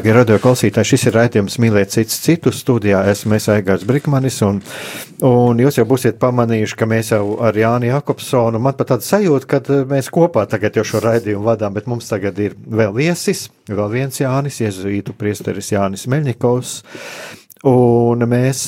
Darbie 0.07 0.21
radio 0.21 0.37
klausītāji, 0.39 0.87
šis 0.87 1.05
ir 1.09 1.17
raidījums 1.17 1.57
Mīlēt 1.59 1.91
cits 1.91 2.21
citu 2.23 2.53
studijā. 2.55 3.01
Esmu 3.11 3.35
es 3.41 3.49
Aigars 3.51 3.83
Brikmanis, 3.83 4.37
un, 4.47 4.61
un 5.27 5.59
jūs 5.59 5.81
jau 5.81 5.85
būsiet 5.91 6.21
pamanījuši, 6.23 6.77
ka 6.79 6.87
mēs 6.87 7.11
jau 7.11 7.25
ar 7.43 7.59
Jāni 7.59 7.89
Jakobsonu, 7.91 8.61
man 8.63 8.77
pat 8.79 8.93
tāda 8.93 9.03
sajūta, 9.03 9.49
ka 9.51 9.59
eh, 9.65 9.81
mēs 9.91 10.13
kopā 10.15 10.45
tagad 10.47 10.79
jau 10.79 10.85
šo 10.87 11.01
raidījumu 11.03 11.43
vadām, 11.49 11.75
bet 11.75 11.91
mums 11.91 12.07
tagad 12.07 12.39
ir 12.39 12.55
vēl 12.55 12.95
viesis, 12.95 13.49
vēl 13.67 13.91
viens 13.97 14.23
Jānis, 14.23 14.61
Jēzuītu 14.63 15.17
priesteris 15.19 15.73
Jānis 15.75 16.07
Meļņikovs, 16.15 16.77
un 17.67 18.23
mēs 18.31 18.63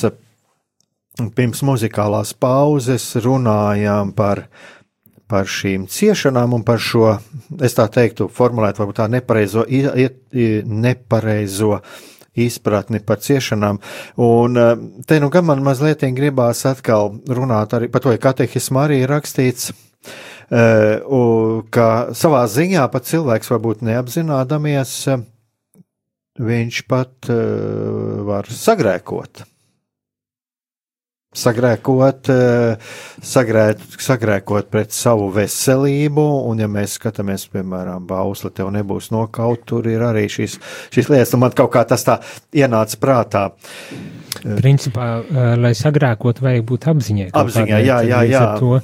pirms 1.39 1.63
muzikālās 1.71 2.35
pauzes 2.35 3.13
runājām 3.23 4.11
par 4.11 4.49
par 5.29 5.49
šīm 5.49 5.85
ciešanām 5.91 6.55
un 6.57 6.63
par 6.65 6.81
šo, 6.81 7.13
es 7.61 7.75
tā 7.77 7.85
teiktu, 7.93 8.29
formulēt 8.33 8.79
varbūt 8.81 8.99
tā 9.01 9.07
nepareizo, 9.11 9.65
nepareizo 10.65 11.79
izpratni 12.39 13.01
par 13.05 13.21
ciešanām. 13.23 13.79
Un 14.25 14.57
eh, 14.57 14.71
te 15.07 15.19
nu 15.21 15.29
gan 15.33 15.47
man 15.49 15.63
mazliet 15.65 16.05
gribās 16.15 16.65
atkal 16.69 17.13
runāt 17.27 17.75
arī 17.77 17.91
par 17.91 18.03
to, 18.03 18.13
ja 18.15 18.21
katehismā 18.21 18.87
arī 18.87 19.03
ir 19.03 19.13
rakstīts, 19.13 19.71
eh, 20.49 21.03
ka 21.69 21.89
savā 22.17 22.45
ziņā 22.49 22.87
pat 22.91 23.09
cilvēks 23.09 23.53
varbūt 23.53 23.85
neapzinādamies, 23.89 24.95
viņš 26.39 26.83
pat 26.89 27.31
eh, 27.33 28.25
var 28.29 28.49
sagrēkot 28.49 29.45
sagrēkot, 31.37 32.29
eh, 32.33 32.93
sagrēt, 33.21 33.81
sagrēkot 34.01 34.69
pret 34.73 34.95
savu 34.95 35.27
veselību, 35.33 36.25
un 36.49 36.63
ja 36.63 36.67
mēs 36.71 36.97
skatāmies, 36.97 37.45
piemēram, 37.53 38.07
bausli, 38.09 38.49
tev 38.57 38.71
nebūs 38.73 39.11
nokaut, 39.13 39.61
tur 39.69 39.85
ir 39.87 40.01
arī 40.07 40.25
šīs, 40.25 40.57
šīs 40.89 41.11
lietas, 41.13 41.35
un 41.37 41.45
man 41.45 41.53
kaut 41.53 41.71
kā 41.75 41.85
tas 41.85 42.05
tā 42.07 42.17
ienāca 42.51 42.97
prātā. 42.97 43.43
Principā, 44.41 45.21
eh, 45.21 45.53
lai 45.61 45.73
sagrēkot, 45.77 46.41
vajag 46.41 46.65
būt 46.65 46.89
apziņai. 46.89 47.29
Apziņā, 47.37 47.79
jā, 47.85 48.01
jā, 48.09 48.23
jā. 48.25 48.43
To, 48.57 48.81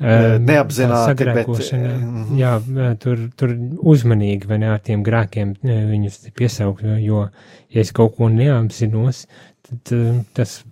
eh, 0.00 0.38
Neapzināti, 0.40 1.28
bet. 1.34 1.46
Mhm. 1.46 2.36
Jā, 2.38 2.56
tur, 2.98 3.28
tur 3.36 3.48
uzmanīgi, 3.84 4.48
vai 4.48 4.58
ne, 4.58 4.72
ar 4.72 4.78
tiem 4.80 5.04
grēkiem 5.04 5.56
viņus 5.60 6.32
piesaukt, 6.32 6.82
jo, 7.04 7.28
ja 7.68 7.80
es 7.80 7.92
kaut 7.92 8.16
ko 8.16 8.28
neapzinos, 8.28 9.26
tad 9.62 10.24
tas 10.32 10.62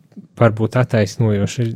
var 0.40 0.54
būt 0.56 0.78
attaisnojoši 0.80 1.68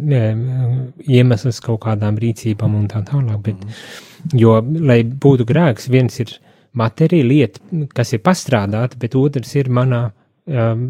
iemesls 1.05 1.61
kaut 1.65 1.83
kādām 1.85 2.19
rīcībām 2.21 2.77
un 2.79 2.89
tā 2.91 3.05
tālāk. 3.07 3.41
Bet, 3.45 3.63
mm. 3.65 4.11
Jo, 4.41 4.57
lai 4.63 5.03
būtu 5.05 5.45
grēks, 5.49 5.91
viens 5.93 6.17
ir 6.23 6.31
materija 6.75 7.27
lieta, 7.27 7.61
kas 7.95 8.15
ir 8.17 8.23
pastrādāta, 8.25 8.99
bet 9.01 9.17
otrs 9.19 9.53
ir 9.59 9.69
manā 9.69 10.07
um, 10.47 10.87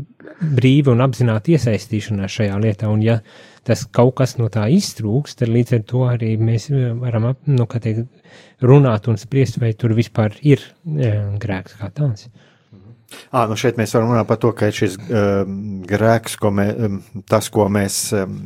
brīva 0.54 0.94
un 0.94 1.02
apzināta 1.04 1.54
iesaistīšanās 1.54 2.38
šajā 2.38 2.60
lietā. 2.62 2.90
Un, 2.92 3.02
ja 3.04 3.18
tas 3.66 3.84
kaut 3.96 4.14
kas 4.20 4.36
no 4.38 4.50
tā 4.52 4.66
iztrūks, 4.72 5.38
tad 5.40 5.52
līdz 5.52 5.76
ar 5.78 5.84
to 5.90 6.06
arī 6.08 6.34
mēs 6.40 6.68
varam 7.00 7.32
nu, 7.50 7.66
teikt, 7.66 8.06
runāt 8.64 9.08
un 9.10 9.20
spriest, 9.20 9.58
vai 9.62 9.72
tur 9.78 9.96
vispār 9.96 10.36
ir 10.46 10.62
um, 10.86 11.36
grēks 11.42 11.78
kā 11.80 11.90
tāds. 11.94 12.28
À, 13.31 13.44
nu 13.50 13.57
šeit 13.59 13.79
mēs 13.81 13.94
varam 13.96 14.12
runāt 14.12 14.29
par 14.29 14.40
to, 14.42 14.53
ka 14.57 14.70
šis 14.74 14.96
um, 15.05 15.57
grēks, 15.88 16.37
ko 16.40 16.53
mē, 16.55 16.66
um, 16.87 16.98
tas, 17.31 17.48
ko 17.53 17.66
mēs, 17.72 17.98
um, 18.18 18.37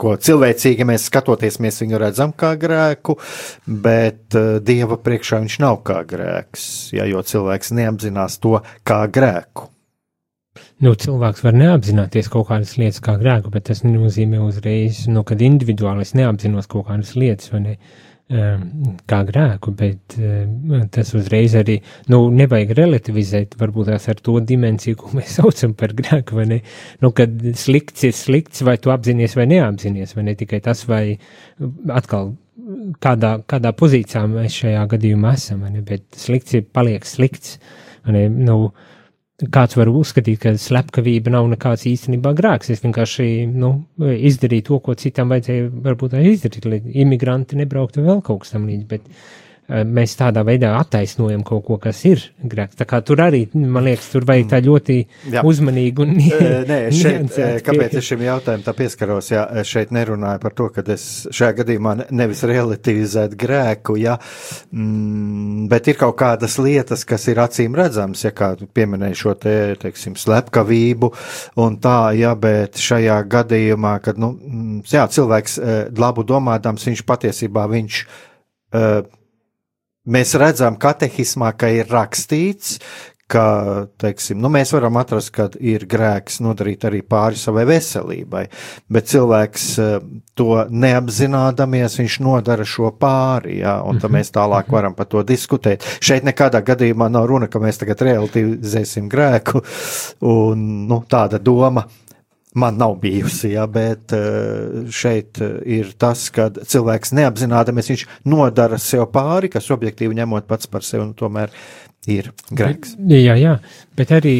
ko 0.00 0.16
cilvēcīgi 0.28 0.86
mēs 0.88 1.08
skatoties, 1.10 1.60
mēs 1.64 1.82
viņu 1.84 2.00
redzam 2.02 2.34
kā 2.36 2.54
grēku, 2.60 3.18
bet 3.66 4.36
uh, 4.38 4.56
Dieva 4.64 4.98
priekšā 5.02 5.40
viņš 5.44 5.60
nav 5.64 5.80
kā 5.86 6.02
grēks, 6.08 6.66
ja, 6.96 7.06
jo 7.08 7.22
cilvēks 7.22 7.74
neapzinās 7.76 8.40
to 8.42 8.58
kā 8.86 9.04
grēku. 9.12 9.70
Nu, 10.80 10.92
cilvēks 10.96 11.42
var 11.44 11.56
neapzināties 11.56 12.28
kaut 12.32 12.50
kādas 12.50 12.74
lietas 12.80 13.00
kā 13.04 13.14
grēku, 13.20 13.48
bet 13.52 13.68
tas 13.68 13.80
nenozīmē 13.84 14.40
uzreiz, 14.44 15.04
nu, 15.08 15.22
kad 15.24 15.40
individuāli 15.44 16.04
es 16.04 16.12
neapzinos 16.16 16.68
kaut 16.68 16.88
kādas 16.90 17.14
lietas, 17.16 17.48
vai 17.52 17.62
ne? 17.64 17.76
Uh, 17.76 18.15
kā 18.26 19.18
grēku, 19.22 19.70
bet 19.78 20.16
ehm, 20.18 20.88
tas 20.90 21.12
uzreiz 21.14 21.52
arī, 21.54 21.76
nu, 22.10 22.24
nevajag 22.34 22.72
relativizēt 22.74 23.54
varbūt 23.60 23.92
tās 23.92 24.08
ar 24.10 24.18
to 24.18 24.40
dimensiju, 24.42 24.98
ko 24.98 25.12
mēs 25.14 25.34
saucam 25.38 25.76
par 25.78 25.94
grēku, 25.94 26.34
vai 26.40 26.48
ne? 26.50 26.58
Nu, 27.04 27.12
kad 27.14 27.30
slikts 27.54 28.08
ir 28.08 28.16
slikts, 28.18 28.64
vai 28.66 28.76
tu 28.82 28.90
apzinies 28.90 29.36
vai 29.38 29.46
neapzinies, 29.52 30.16
vai 30.18 30.26
ne 30.26 30.34
tikai 30.38 30.58
tas, 30.64 30.82
vai 30.90 31.04
atkal 31.94 32.34
kādā, 33.04 33.36
kādā 33.46 33.72
pozīcijā 33.78 34.24
mēs 34.32 34.58
šajā 34.58 34.82
gadījumā 34.96 35.36
esam, 35.38 35.62
vai 35.62 35.76
ne? 35.76 35.86
Bet 35.86 36.08
slikts 36.18 36.58
ir 36.58 36.66
paliek 36.66 37.06
slikts, 37.06 37.60
vai 38.02 38.18
ne? 38.18 38.26
Nu, 38.50 38.58
kāds 39.52 39.76
var 39.76 39.90
uzskatīt, 39.92 40.40
ka 40.40 40.54
slepkavība 40.60 41.32
nav 41.34 41.48
nekāds 41.52 41.84
īstenībā 41.90 42.32
grēks. 42.38 42.70
Es 42.72 42.82
vienkārši 42.84 43.26
nu, 43.52 43.72
izdarīju 44.00 44.66
to, 44.70 44.78
ko 44.84 44.94
citam 44.96 45.32
vajadzēja 45.32 45.68
varbūt 45.84 46.16
izdarīt, 46.22 46.68
lai 46.70 46.80
imigranti 47.04 47.58
nebrauktu 47.60 48.04
vēl 48.06 48.22
kaut 48.24 48.44
kas 48.44 48.54
tam 48.54 48.64
līdz. 48.70 48.86
Bet 48.88 49.10
mēs 49.66 50.14
tādā 50.18 50.42
veidā 50.46 50.70
attaisnojam 50.78 51.42
kaut 51.46 51.64
ko, 51.66 51.76
kas 51.82 52.02
ir 52.06 52.22
grēks. 52.38 52.78
Tā 52.78 52.86
kā 52.88 53.00
tur 53.06 53.20
arī, 53.24 53.42
man 53.54 53.86
liekas, 53.86 54.08
tur 54.12 54.26
vajag 54.28 54.50
tā 54.52 54.60
ļoti 54.62 54.98
jā. 55.34 55.42
uzmanīgi 55.46 56.04
un 56.04 56.12
Nē, 56.70 56.78
šeit, 56.94 57.34
kāpēc 57.66 57.96
es 57.98 58.06
šim 58.06 58.22
jautājumam 58.26 58.64
tā 58.66 58.74
pieskaros, 58.76 59.30
jā, 59.32 59.42
šeit 59.66 59.92
nerunāju 59.94 60.42
par 60.42 60.54
to, 60.56 60.68
ka 60.74 60.84
es 60.94 61.06
šajā 61.34 61.56
gadījumā 61.60 61.96
nevis 62.14 62.44
relativizēt 62.46 63.34
grēku, 63.38 63.98
jā, 64.00 64.16
mm, 64.70 65.66
bet 65.72 65.90
ir 65.90 65.98
kaut 66.00 66.16
kādas 66.20 66.58
lietas, 66.62 67.02
kas 67.08 67.26
ir 67.32 67.42
acīm 67.42 67.76
redzams, 67.78 68.22
ja 68.26 68.32
kā 68.36 68.52
pieminēju 68.56 69.20
šo 69.22 69.34
te, 69.42 69.56
teiksim, 69.82 70.16
slepkavību 70.20 71.10
un 71.62 71.80
tā, 71.82 71.98
jā, 72.18 72.32
bet 72.38 72.78
šajā 72.82 73.18
gadījumā, 73.34 73.98
kad, 74.04 74.22
nu, 74.22 74.32
mm, 74.36 74.80
jā, 74.94 75.08
cilvēks 75.10 75.60
labu 75.98 76.26
domādams, 76.26 76.86
viņš 76.86 77.06
patiesībā, 77.06 77.66
viņš 77.74 78.02
Mēs 80.06 80.36
redzam, 80.38 80.76
katehismā, 80.78 81.50
ka 81.58 81.70
ir 81.74 81.88
rakstīts, 81.90 82.76
ka 83.26 83.86
teiksim, 83.98 84.38
nu, 84.38 84.46
mēs 84.54 84.70
varam 84.70 85.00
atrast, 85.00 85.32
ka 85.34 85.48
ir 85.58 85.82
grēks 85.90 86.38
nodarīt 86.44 86.86
arī 86.86 87.00
pāri 87.02 87.38
savai 87.40 87.64
veselībai, 87.66 88.44
bet 88.92 89.10
cilvēks 89.10 89.66
eh, 89.82 89.96
to 90.38 90.60
neapzinādamies, 90.70 91.98
viņš 91.98 92.20
nodara 92.22 92.66
šo 92.66 92.92
pāri, 93.00 93.58
jā, 93.64 93.74
un 93.82 93.98
tad 93.98 94.12
mhm. 94.12 94.20
mēs 94.20 94.32
tālāk 94.36 94.70
varam 94.70 94.94
par 94.94 95.10
to 95.10 95.24
diskutēt. 95.26 95.86
Šeit 95.98 96.26
nekādā 96.28 96.62
gadījumā 96.66 97.10
nav 97.10 97.26
runa, 97.32 97.50
ka 97.50 97.62
mēs 97.62 97.82
tagad 97.82 98.06
relativizēsim 98.06 99.10
grēku, 99.10 99.64
un 100.30 100.66
nu, 100.86 101.02
tāda 101.10 101.42
doma 101.42 101.88
man 102.56 102.78
nav 102.80 102.96
bijusi, 103.00 103.50
ja, 103.52 103.66
bet 103.66 104.12
eh, 104.16 104.86
šeit 104.92 105.40
eh, 105.44 105.58
ir 105.78 105.92
tas, 106.00 106.28
ka 106.34 106.48
cilvēks 106.56 107.12
neapzinādamies, 107.16 107.90
viņš 107.92 108.04
nodara 108.32 108.78
sev 108.82 109.06
pāri, 109.12 109.50
kas 109.52 109.68
objektīvi 109.74 110.16
ņemot 110.16 110.48
pats 110.48 110.70
par 110.70 110.86
sevi, 110.86 111.04
un 111.04 111.12
tomēr 111.18 111.52
ir 112.10 112.32
grēks. 112.50 112.96
Jā, 113.12 113.36
jā, 113.40 113.58
bet 113.98 114.16
arī. 114.16 114.38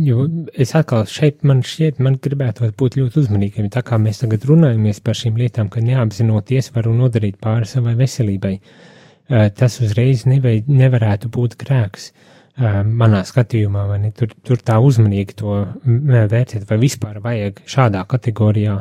Jo 0.00 0.24
es 0.58 0.72
atkal 0.74 1.04
šeit, 1.06 1.42
man 1.46 1.60
šķiet, 1.62 1.98
man 2.02 2.16
gribētu 2.22 2.70
būt 2.80 2.96
ļoti 2.98 3.18
uzmanīgiem. 3.20 3.66
Tā 3.70 3.82
kā 3.84 3.98
mēs 4.00 4.22
tagad 4.22 4.46
runājamies 4.48 4.98
par 5.04 5.14
šīm 5.18 5.36
lietām, 5.38 5.68
ka 5.70 5.82
neapzinoties 5.84 6.72
varu 6.74 6.94
nodarīt 6.96 7.36
pāri 7.42 7.68
savai 7.68 7.92
veselībai, 7.98 8.54
eh, 8.58 9.50
tas 9.54 9.76
uzreiz 9.84 10.24
nevei, 10.26 10.62
nevarētu 10.66 11.30
būt 11.34 11.58
grēks. 11.60 12.08
Uh, 12.10 12.33
manā 12.58 13.24
skatījumā, 13.26 13.86
vai 13.88 13.98
ne, 14.04 14.12
tur, 14.14 14.30
tur 14.46 14.60
tā 14.62 14.78
uzmanīgi 14.82 15.34
to 15.40 15.56
vērtēt, 15.84 16.62
vai 16.68 16.78
vispār 16.78 17.18
vajag 17.24 17.64
šādā 17.66 18.04
kategorijā 18.06 18.78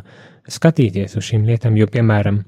skatīties 0.51 1.17
uz 1.17 1.25
šīm 1.25 1.47
lietām, 1.47 1.77
jo, 1.79 1.88
piemēram, 1.89 2.43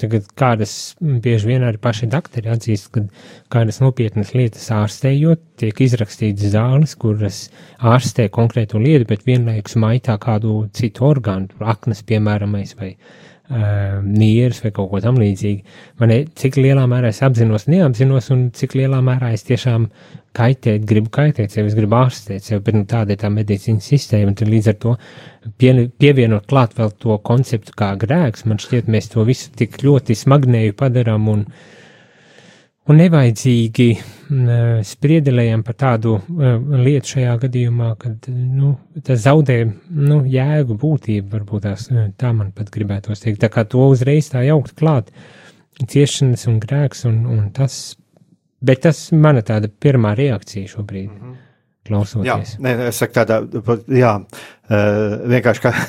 tagad 0.00 0.26
kādas 0.34 0.96
bieži 0.98 1.52
vien 1.52 1.66
arī 1.66 1.78
paši 1.78 2.08
doktori 2.10 2.50
atzīst, 2.50 2.88
ka 2.90 3.04
kādas 3.54 3.78
nopietnas 3.84 4.32
lietas 4.34 4.66
ārstējot, 4.74 5.44
tiek 5.62 5.84
izrakstītas 5.86 6.56
zāles, 6.56 6.96
kuras 6.98 7.44
ārstē 7.78 8.26
konkrētu 8.34 8.82
lietu, 8.82 9.06
bet 9.12 9.22
vienlaikus 9.28 9.78
maitā 9.78 10.18
kādu 10.18 10.64
citu 10.74 11.06
orgānu, 11.06 11.54
aknas, 11.60 12.02
piemēram, 12.08 12.58
vai 12.80 12.96
nieras 13.48 14.62
vai 14.64 14.70
kaut 14.72 14.88
ko 14.90 15.00
tam 15.04 15.18
līdzīgu. 15.20 15.64
Man 16.00 16.12
ir, 16.14 16.28
cik 16.38 16.56
lielā 16.56 16.86
mērā 16.88 17.10
es 17.12 17.20
apzinos, 17.22 17.66
neapzinos, 17.68 18.30
un 18.32 18.46
cik 18.56 18.76
lielā 18.78 19.02
mērā 19.04 19.34
es 19.36 19.44
tiešām 19.44 19.90
kaitēt, 20.34 20.86
gribu 20.88 21.12
kaitēt 21.12 21.52
sev, 21.52 21.68
es 21.68 21.76
gribu 21.76 21.98
ārstēt 21.98 22.46
sev, 22.48 22.62
bet 22.64 22.74
nu, 22.74 22.86
tāda 22.88 23.14
ir 23.14 23.20
tā 23.20 23.28
medicīnas 23.30 23.86
sistēma, 23.92 24.32
un 24.32 24.50
līdz 24.54 24.70
ar 24.72 24.78
to 24.80 24.96
pie, 25.60 25.74
pievienot 26.00 26.48
klāt 26.50 26.74
vēl 26.78 26.94
to 27.04 27.18
konceptu 27.28 27.76
kā 27.76 27.92
grēks, 28.00 28.46
man 28.48 28.62
šķiet, 28.62 28.88
mēs 28.90 29.12
to 29.12 29.26
visu 29.28 29.52
tik 29.54 29.76
ļoti 29.84 30.16
smagnēju 30.24 30.78
padarām 30.80 31.28
un, 31.30 31.46
un 32.90 32.98
nevajadzīgi 33.00 33.88
spriedelējam 34.84 35.62
par 35.64 35.76
tādu 35.80 36.16
uh, 36.18 36.56
lietu 36.84 37.14
šajā 37.14 37.36
gadījumā, 37.44 37.90
kad 38.00 38.28
nu, 38.28 38.74
tas 39.06 39.22
zaudē 39.24 39.58
nu, 39.64 40.20
jēgu 40.28 40.76
būtību, 40.80 41.30
varbūt 41.32 41.66
tās, 41.68 41.88
tā 42.20 42.32
man 42.36 42.52
pat 42.56 42.72
gribētos 42.74 43.24
teikt. 43.24 43.42
Tā 43.44 43.52
kā 43.52 43.66
to 43.68 43.86
uzreiz 43.92 44.30
tā 44.32 44.44
jaukt 44.46 44.74
klāt, 44.78 45.12
ciešanas 45.80 46.46
un 46.50 46.60
grēks, 46.62 47.04
un, 47.08 47.24
un 47.30 47.48
tas, 47.56 47.96
bet 48.64 48.84
tas 48.86 49.06
mana 49.12 49.44
tāda 49.46 49.68
pirmā 49.68 50.14
reakcija 50.18 50.70
šobrīd. 50.76 51.10
Mm 51.10 51.20
-hmm. 51.20 51.40
Klausoties. 51.84 52.28
Jā, 52.56 52.62
ne, 52.64 52.74
es 52.88 52.98
saku 53.02 53.12
tādā, 53.18 53.42
jā, 53.92 54.14
vienkārši 55.34 55.64
kā 55.66 55.74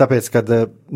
Tāpēc, 0.00 0.28
kad 0.34 0.48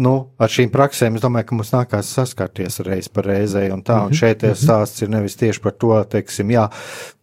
nu, 0.03 0.13
ar 0.43 0.51
šīm 0.51 0.73
praksēm 0.75 1.15
es 1.15 1.23
domāju, 1.23 1.47
ka 1.47 1.59
mums 1.59 1.71
nākās 1.71 2.11
saskarties 2.17 2.81
reiz 2.83 3.07
par 3.13 3.29
reizei, 3.31 3.69
un 3.71 3.85
tā, 3.87 4.01
un 4.09 4.11
mhm, 4.11 4.19
šeit 4.19 4.43
mhm. 4.43 4.59
stāsts 4.59 5.05
ir 5.05 5.13
nevis 5.13 5.39
tieši 5.39 5.63
par 5.63 5.77
to, 5.79 5.93
teiksim, 6.11 6.51
jā, 6.57 6.67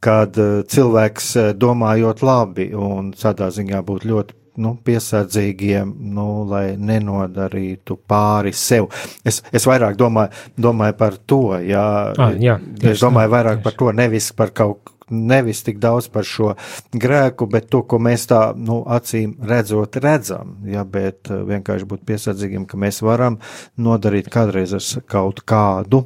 kad 0.04 0.40
cilvēks 0.72 1.34
domājot 1.60 2.24
labi 2.24 2.70
un 2.78 3.12
tādā 3.18 3.52
ziņā 3.52 3.84
būt 3.88 4.08
ļoti 4.08 4.38
nu, 4.64 4.74
piesardzīgiem, 4.88 5.92
nu, 6.16 6.28
lai 6.50 6.72
nenodarītu 6.82 8.00
pāri 8.10 8.54
sev. 8.58 8.88
Es, 9.28 9.44
es 9.54 9.68
vairāk 9.70 10.00
domāju, 10.00 10.32
domāju 10.58 10.96
par 10.98 11.20
to, 11.30 11.42
jā, 11.62 11.88
ah, 12.18 12.34
jā 12.34 12.58
tieši, 12.58 12.94
es 12.96 13.04
domāju 13.04 13.36
vairāk 13.36 13.60
tieši. 13.60 13.66
par 13.68 13.78
to, 13.78 13.92
nevis 14.00 14.32
par 14.38 14.56
kaut 14.58 14.97
nevis 15.10 15.63
tik 15.63 15.80
daudz 15.84 16.10
par 16.12 16.28
šo 16.28 16.54
grēku, 16.93 17.48
bet 17.52 17.70
to, 17.72 17.84
ko 17.88 18.00
mēs 18.04 18.28
tā, 18.32 18.41
nu, 18.58 18.82
acīm 18.84 19.36
redzot, 19.48 20.00
redzam, 20.04 20.58
ja, 20.67 20.84
bet 20.84 21.32
eh, 21.32 21.43
vienkārši 21.48 21.89
būt 21.89 22.06
piesardzīgiem, 22.08 22.67
ka 22.70 22.80
mēs 22.82 23.02
varam 23.06 23.39
nodarīt 23.78 24.30
kādreiz 24.34 24.76
ar 24.78 24.84
kaut 25.10 25.43
kādu 25.48 26.06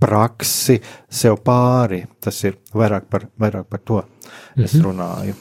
praksi 0.00 0.80
sev 1.08 1.38
pāri. 1.44 2.02
Tas 2.20 2.42
ir 2.44 2.58
vairāk 2.74 3.08
par, 3.10 3.28
vairāk 3.40 3.70
par 3.70 3.84
to 3.84 4.02
es 4.56 4.74
mhm. 4.74 4.84
runāju. 4.88 5.38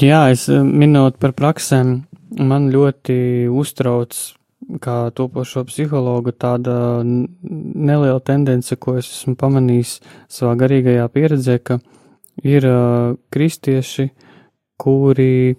Jā, 0.00 0.26
es 0.32 0.48
eh, 0.52 0.60
minot 0.64 1.16
par 1.20 1.34
praksēm, 1.36 1.96
man 2.40 2.68
ļoti 2.72 3.48
uztrauc 3.48 4.16
kā 4.82 5.10
topošo 5.16 5.64
psihologu 5.68 6.32
tāda 6.32 7.02
neliela 7.04 8.20
tendence, 8.20 8.76
ko 8.76 8.98
es 9.00 9.08
esmu 9.10 9.34
pamanījis 9.40 9.96
savā 10.30 10.54
garīgajā 10.60 11.08
pieredzē, 11.14 11.58
ka 11.58 11.78
ir 12.46 12.66
uh, 12.68 13.16
kristieši, 13.34 14.10
kuri, 14.80 15.56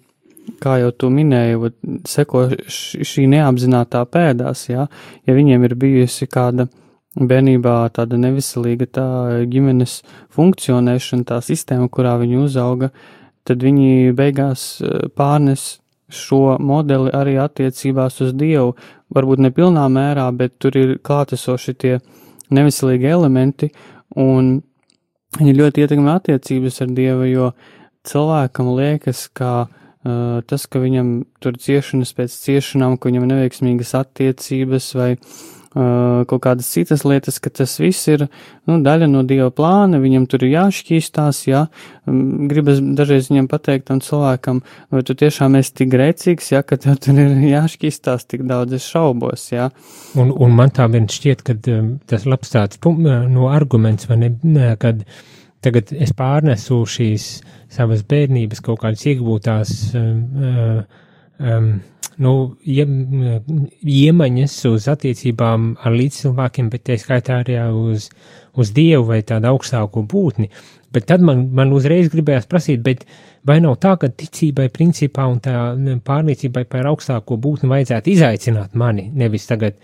kā 0.62 0.78
jau 0.82 0.92
tu 0.96 1.10
minēji, 1.14 1.74
seko 2.10 2.48
šī 2.68 3.28
neapzinātā 3.32 4.06
pēdās, 4.10 4.68
jā, 4.72 4.88
ja 5.28 5.36
viņiem 5.38 5.68
ir 5.68 5.76
bijusi 5.80 6.30
kāda 6.32 6.68
bērnībā 7.20 7.76
tāda 7.96 8.18
neviselīga 8.20 8.88
tā 8.88 9.08
ģimenes 9.52 10.00
funkcionēšana, 10.32 11.28
tā 11.28 11.42
sistēma, 11.44 11.90
kurā 11.92 12.16
viņi 12.22 12.40
uzauga, 12.40 12.92
tad 13.44 13.64
viņi 13.66 14.16
beigās 14.16 14.80
pārnes 15.18 15.82
šo 16.12 16.58
modeli 16.60 17.12
arī 17.16 17.38
attiecībās 17.40 18.20
uz 18.24 18.34
Dievu, 18.36 18.76
varbūt 19.16 19.44
ne 19.44 19.52
pilnā 19.56 19.86
mērā, 19.92 20.28
bet 20.36 20.58
tur 20.62 20.78
ir 20.80 20.98
klātesoši 21.04 21.76
tie 21.84 21.94
neveselīgi 22.52 23.12
elementi, 23.12 23.72
un 24.20 24.58
viņi 25.40 25.56
ļoti 25.58 25.86
ietekmē 25.86 26.18
attiecības 26.20 26.82
ar 26.84 26.92
Dievu, 26.98 27.30
jo 27.30 27.52
cilvēkam 28.08 28.74
liekas, 28.76 29.28
ka 29.34 29.52
uh, 29.68 30.42
tas, 30.48 30.68
ka 30.68 30.82
viņam 30.84 31.14
tur 31.44 31.60
ciešanas 31.62 32.12
pēc 32.18 32.36
ciešanām, 32.48 32.98
ka 32.98 33.12
viņam 33.12 33.30
neveiksmīgas 33.32 33.96
attiecības 34.02 34.92
vai 35.00 35.14
uh, 35.16 35.61
kaut 35.72 36.42
kādas 36.44 36.68
citas 36.68 37.06
lietas, 37.08 37.38
ka 37.40 37.50
tas 37.54 37.78
viss 37.80 38.10
ir 38.12 38.26
nu, 38.68 38.80
daļa 38.84 39.08
no 39.08 39.24
Dieva 39.28 39.48
plāna, 39.56 40.02
viņam 40.04 40.26
tur 40.28 40.44
ir 40.44 40.56
jāšķīstās, 40.58 41.42
jā, 41.48 41.62
gribas 42.52 42.82
dažreiz 42.98 43.30
viņam 43.32 43.48
pateikt 43.52 43.88
tam 43.88 44.02
cilvēkam, 44.04 44.60
vai 44.92 45.04
tu 45.08 45.16
tiešām 45.16 45.56
esi 45.62 45.76
tik 45.80 45.94
grēcīgs, 45.94 46.52
jā, 46.52 46.64
ka 46.68 46.76
tev 46.82 47.00
tur 47.04 47.22
ir 47.24 47.38
jāšķīstās 47.56 48.28
tik 48.28 48.44
daudz, 48.50 48.76
es 48.80 48.88
šaubos, 48.92 49.48
jā. 49.54 49.70
Un, 50.20 50.34
un 50.36 50.58
man 50.58 50.76
tā 50.76 50.90
vien 50.92 51.08
šķiet, 51.12 51.46
ka 51.48 51.56
tas 52.12 52.28
labs 52.28 52.52
tāds 52.52 52.82
no 52.84 53.48
arguments, 53.52 54.10
vai 54.12 54.20
ne, 54.28 54.74
kad 54.82 55.06
tagad 55.64 55.94
es 55.94 56.12
pārnesu 56.18 56.82
šīs 56.90 57.32
savas 57.72 58.04
bērnības 58.10 58.64
kaut 58.66 58.82
kādas 58.82 59.06
iegūtās 59.08 59.74
um, 59.96 60.84
um, 61.40 61.74
nu, 62.22 62.34
iemaņas 62.66 64.58
uz 64.70 64.88
attiecībām 64.92 65.72
ar 65.82 65.96
līdzcilvēkiem, 65.98 66.70
bet 66.74 66.86
tā 66.90 66.98
skaitā 67.02 67.42
arī 67.42 67.58
uz, 67.74 68.10
uz 68.58 68.72
dievu 68.76 69.10
vai 69.12 69.22
tādu 69.28 69.52
augstāko 69.52 70.06
būtni. 70.08 70.52
Bet 70.92 71.08
tad 71.08 71.24
man, 71.24 71.46
man 71.56 71.72
uzreiz 71.74 72.10
gribējās 72.12 72.50
prasīt, 72.52 73.06
vai 73.48 73.60
nav 73.64 73.78
tā, 73.84 73.96
ka 73.98 74.12
ticībai 74.12 74.68
principā 74.74 75.26
un 75.32 75.40
tā 75.44 75.56
pārliecībai 76.06 76.66
par 76.70 76.90
augstāko 76.92 77.40
būtni 77.42 77.72
vajadzētu 77.72 78.12
izaicināt 78.12 78.76
mani, 78.76 79.08
nevis 79.16 79.48
tagad 79.48 79.80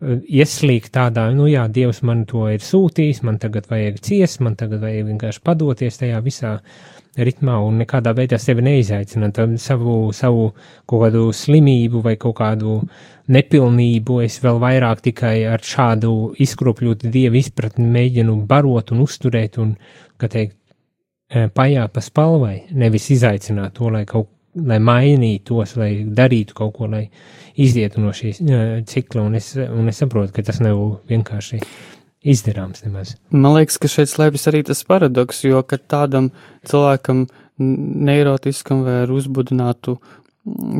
ieslīgt 0.00 0.94
tādā, 0.94 1.26
nu 1.36 1.46
jā, 1.50 1.66
Dievs 1.68 2.00
man 2.06 2.24
to 2.28 2.46
ir 2.48 2.62
sūtījis, 2.64 3.22
man 3.26 3.38
tagad 3.42 3.68
vajag 3.70 4.00
ciest, 4.04 4.40
man 4.44 4.56
tagad 4.56 4.80
vajag 4.84 5.10
vienkārši 5.10 5.42
padoties 5.44 6.00
tajā 6.00 6.20
visā 6.24 6.54
ritmā 7.20 7.58
un 7.66 7.80
nekādā 7.82 8.14
veidā 8.16 8.38
sevi 8.40 8.64
neizaicināt, 8.64 9.40
savu, 9.60 9.96
savu 10.16 10.50
kaut 10.88 11.04
kādu 11.04 11.26
slimību 11.36 12.00
vai 12.06 12.14
kaut 12.20 12.38
kādu 12.38 12.78
nepilnību, 13.30 14.20
es 14.24 14.40
vēl 14.42 14.60
vairāk 14.62 15.04
tikai 15.04 15.34
ar 15.50 15.60
šādu 15.62 16.14
izkropļotu 16.40 17.10
dievu 17.12 17.40
izpratni 17.42 17.86
mēģinu 17.90 18.38
barot 18.48 18.94
un 18.94 19.04
uzturēt 19.04 19.60
un, 19.60 19.74
kā 20.20 20.30
teikt, 20.32 20.56
pajāt 21.54 21.92
pa 21.94 22.02
spalvai, 22.02 22.56
nevis 22.72 23.10
izaicināt 23.14 23.76
to, 23.76 23.90
lai 23.92 24.06
kaut 24.08 24.30
lai 24.54 24.80
mainītos, 24.82 25.76
lai 25.78 25.90
darītu 26.04 26.56
kaut 26.58 26.74
ko, 26.76 26.88
lai 26.90 27.04
izietu 27.60 28.02
no 28.02 28.12
šīs 28.16 28.40
cikla, 28.90 29.22
un 29.22 29.38
es, 29.38 29.52
un 29.56 29.90
es 29.90 30.00
saprotu, 30.02 30.34
ka 30.34 30.44
tas 30.46 30.60
nav 30.62 30.80
vienkārši 31.10 31.60
izdarāms 32.30 32.84
nemaz. 32.84 33.14
Man 33.32 33.54
liekas, 33.56 33.78
ka 33.80 33.88
šeit 33.90 34.10
slēpjas 34.12 34.48
arī 34.50 34.64
tas 34.68 34.82
paradoks, 34.88 35.44
jo, 35.46 35.62
tādam 35.88 36.30
cilvēkam 36.68 37.26
neirotiskam 37.60 38.84
vai 38.86 39.02
ar 39.04 39.12
uzbudinātu 39.12 39.98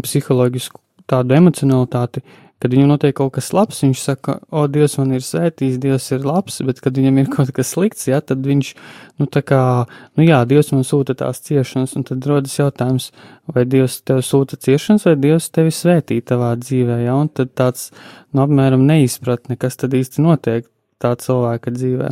psiholoģisku 0.04 0.80
tādu 1.10 1.36
emocionalitāti, 1.36 2.22
Kad 2.60 2.74
viņam 2.74 2.90
notiek 2.90 3.14
kaut 3.16 3.32
kas 3.38 3.46
labs, 3.56 3.78
viņš 3.80 4.00
saka, 4.04 4.34
o, 4.52 4.66
Dievs 4.68 4.98
man 5.00 5.14
ir 5.16 5.24
svētījis, 5.24 5.78
Dievs 5.80 6.10
ir 6.12 6.26
labs, 6.28 6.58
bet 6.68 6.82
kad 6.84 6.98
viņam 6.98 7.22
ir 7.22 7.30
kaut 7.34 7.52
kas 7.56 7.72
slikts, 7.72 8.04
jā, 8.10 8.18
tad 8.20 8.44
viņš, 8.44 8.72
nu, 9.22 9.28
tā 9.32 9.40
kā, 9.46 9.60
nu, 10.18 10.26
jā, 10.26 10.42
Dievs 10.48 10.68
man 10.74 10.84
sūta 10.84 11.16
tās 11.22 11.40
ciešanas, 11.46 11.96
un 11.96 12.04
tad 12.10 12.26
rodas 12.28 12.58
jautājums, 12.58 13.10
vai 13.48 13.64
Dievs 13.64 14.02
tev 14.04 14.20
sūta 14.26 14.60
ciešanas, 14.60 15.08
vai 15.08 15.16
Dievs 15.22 15.48
tevi 15.56 15.72
svētī 15.72 16.20
tavā 16.20 16.52
dzīvē, 16.60 17.00
jā, 17.06 17.16
un 17.16 17.32
tad 17.32 17.54
tāds, 17.56 17.88
nu, 18.34 18.44
apmēram 18.44 18.84
neizpratne, 18.88 19.56
kas 19.60 19.80
tad 19.80 19.96
īsti 19.96 20.26
notiek 20.26 20.68
tā 21.00 21.14
cilvēka 21.16 21.72
dzīvē. 21.72 22.10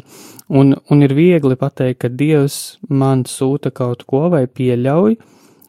Un, 0.57 0.73
un 0.89 1.05
ir 1.05 1.13
viegli 1.17 1.59
pateikt, 1.61 2.01
ka 2.07 2.09
Dievs 2.09 2.79
man 2.89 3.27
sūta 3.29 3.73
kaut 3.75 4.07
ko 4.09 4.31
vai 4.33 4.47
pieļauj, 4.49 5.19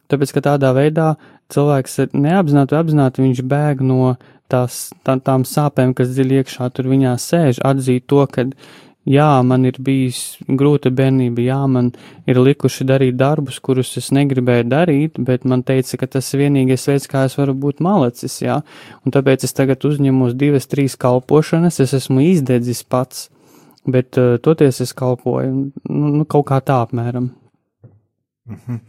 tāpēc, 0.07 0.33
ka 0.35 0.45
tādā 0.53 0.71
veidā 0.77 1.09
cilvēks 1.53 1.99
neapzināti 2.13 2.77
apzināti 2.77 3.25
viņš 3.25 3.43
bēg 3.49 3.83
no 3.85 4.13
tās, 4.51 4.89
tā, 5.05 5.17
tām 5.23 5.45
sāpēm, 5.47 5.95
kas 5.97 6.13
dziļi 6.13 6.41
iekšā 6.41 6.69
tur 6.75 6.89
viņā 6.91 7.15
sēž, 7.21 7.61
atzīt 7.65 8.07
to, 8.09 8.21
ka 8.31 8.45
jā, 9.09 9.29
man 9.45 9.65
ir 9.69 9.79
bijis 9.83 10.39
grūta 10.47 10.91
bērnība, 10.93 11.43
jā, 11.45 11.59
man 11.71 11.91
ir 12.29 12.39
likuši 12.41 12.87
darīt 12.89 13.17
darbus, 13.19 13.59
kurus 13.63 13.95
es 14.01 14.11
negribēju 14.15 14.67
darīt, 14.69 15.17
bet 15.25 15.47
man 15.49 15.63
teica, 15.67 16.01
ka 16.01 16.09
tas 16.17 16.29
ir 16.33 16.45
vienīgais 16.45 16.87
veids, 16.91 17.09
kā 17.09 17.25
es 17.29 17.37
varu 17.39 17.55
būt 17.57 17.81
malacis, 17.85 18.39
jā, 18.43 18.59
un 19.05 19.15
tāpēc 19.15 19.47
es 19.47 19.55
tagad 19.57 19.85
uzņemos 19.89 20.37
divas, 20.39 20.69
trīs 20.69 20.97
kalpošanas, 20.99 21.81
es 21.85 21.95
esmu 22.01 22.23
izdedzis 22.27 22.83
pats, 22.83 23.27
bet 23.89 24.19
uh, 24.19 24.37
toties 24.43 24.81
es 24.85 24.93
kalpoju, 24.97 25.51
nu, 25.89 26.13
nu 26.19 26.29
kaut 26.29 26.49
kā 26.51 26.61
tā 26.61 26.81
apmēram. 26.85 27.31
Mhm. 28.49 28.81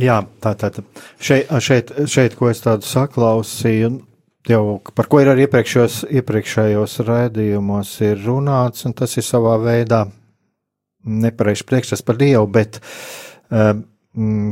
Jā, 0.00 0.20
tā 0.38 0.52
tad 0.54 0.76
šeit, 1.18 1.48
šeit, 1.58 1.88
šeit, 2.06 2.36
ko 2.38 2.46
es 2.52 2.60
tādu 2.62 2.86
saklausīju, 2.86 3.88
jau 4.48 4.80
par 4.96 5.08
ko 5.10 5.20
ir 5.20 5.30
arī 5.32 5.46
iepriekšējos, 5.46 6.02
iepriekšējos 6.20 6.96
raidījumos 7.06 7.92
ir 8.06 8.20
runāts, 8.24 8.86
un 8.88 8.96
tas 8.96 9.16
ir 9.18 9.26
savā 9.26 9.56
veidā 9.60 10.04
nepareizs 11.04 11.66
priekšstats 11.68 12.04
par 12.04 12.18
Dievu, 12.20 12.46
bet 12.52 12.80
um, 13.50 13.84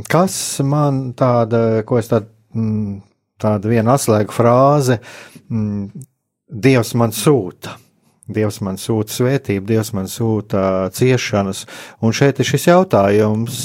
kas 0.09 0.35
man 0.65 1.11
tāda, 1.17 1.83
ko 1.87 1.99
es 2.01 2.09
tādu, 2.11 2.29
mm, 2.55 2.95
tāda 3.41 3.71
viena 3.71 3.97
atslēgu 3.97 4.35
frāze, 4.35 4.99
um, 5.49 5.89
Dievs 6.49 6.95
man 6.97 7.13
sūta. 7.13 7.75
Dievs 8.29 8.59
man 8.65 8.77
sūta 8.77 9.13
svētību, 9.13 9.65
Dievs 9.69 9.91
man 9.97 10.09
sūta 10.09 10.61
ciešanas. 10.93 11.65
Un 12.05 12.13
šeit 12.15 12.39
ir 12.39 12.47
šis 12.47 12.67
jautājums. 12.69 13.57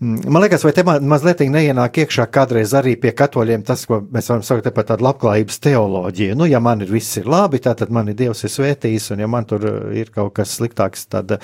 Man 0.00 0.42
liekas, 0.42 0.64
vai 0.64 0.72
te 0.72 0.84
mazliet 0.84 1.42
neienāk 1.52 2.00
iekšā 2.02 2.24
kādreiz 2.32 2.72
arī 2.76 2.94
pie 3.00 3.12
katoļiem 3.16 3.62
tas, 3.68 3.84
ko 3.86 4.00
mēs 4.00 4.30
varam 4.32 4.44
saukt 4.46 4.70
par 4.74 4.88
tādu 4.88 5.04
labklājības 5.06 5.60
teoloģiju. 5.66 6.38
Nu, 6.40 6.48
ja 6.48 6.60
man 6.64 6.82
ir 6.82 6.90
viss 6.90 7.20
ir 7.20 7.28
labi, 7.30 7.60
tad 7.62 7.84
man 7.92 8.08
ir 8.10 8.18
Dievs 8.18 8.42
ir 8.46 8.54
svētījis, 8.54 9.10
un 9.14 9.24
ja 9.24 9.30
man 9.30 9.46
tur 9.48 9.66
ir 9.94 10.10
kaut 10.14 10.32
kas 10.40 10.56
sliktāks, 10.58 11.06
tad, 11.12 11.38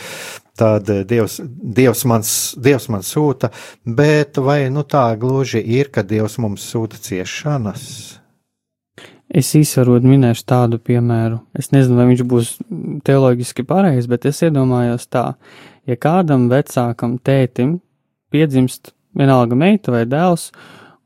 tad 0.58 0.88
Dievs, 0.88 1.38
Dievs, 1.46 2.06
mans, 2.08 2.30
Dievs 2.56 2.90
man 2.90 3.06
sūta. 3.06 3.52
Bet 3.84 4.40
vai 4.42 4.64
nu 4.72 4.86
tā 4.88 5.08
gluži 5.20 5.60
ir, 5.62 5.92
ka 5.92 6.02
Dievs 6.02 6.40
mums 6.42 6.64
sūta 6.72 6.98
ciešanas? 6.98 7.90
Es 9.26 9.50
īsvarot 9.58 10.04
minēšu 10.06 10.44
tādu 10.46 10.78
piemēru. 10.78 11.40
Es 11.58 11.72
nezinu, 11.74 11.96
vai 11.98 12.06
viņš 12.12 12.22
būs 12.30 12.52
teoloģiski 13.06 13.64
pareizs, 13.66 14.06
bet 14.10 14.26
es 14.30 14.38
iedomājos 14.46 15.08
tā, 15.10 15.32
ja 15.86 15.96
kādam 15.98 16.46
vecākam 16.52 17.16
tētim 17.18 17.80
piedzimst 18.30 18.92
vienalga 19.16 19.58
meita 19.58 19.94
vai 19.94 20.04
dēls, 20.06 20.52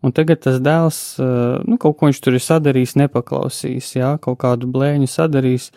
un 0.05 0.13
tagad 0.17 0.43
tas 0.45 0.61
dēls, 0.61 1.01
eh, 1.21 1.63
nu, 1.65 1.79
kaut 1.81 1.97
ko 1.97 2.11
viņš 2.11 2.21
tur 2.21 2.37
ir 2.37 2.45
sadarījis, 2.45 2.99
nepaklausījis, 3.01 3.95
jā, 3.97 4.13
kaut 4.21 4.41
kādu 4.45 4.69
blēņu 4.69 5.09
sadarījis, 5.09 5.71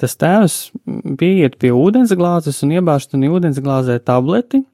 tas 0.00 0.16
tēvs 0.16 0.58
pieiet 1.20 1.56
pie 1.60 1.72
ūdensglāzes 1.76 2.62
un 2.64 2.76
iebāž 2.76 3.08
tam 3.08 3.24
ūdensglāzē 3.24 3.98
tableti, 4.04 4.64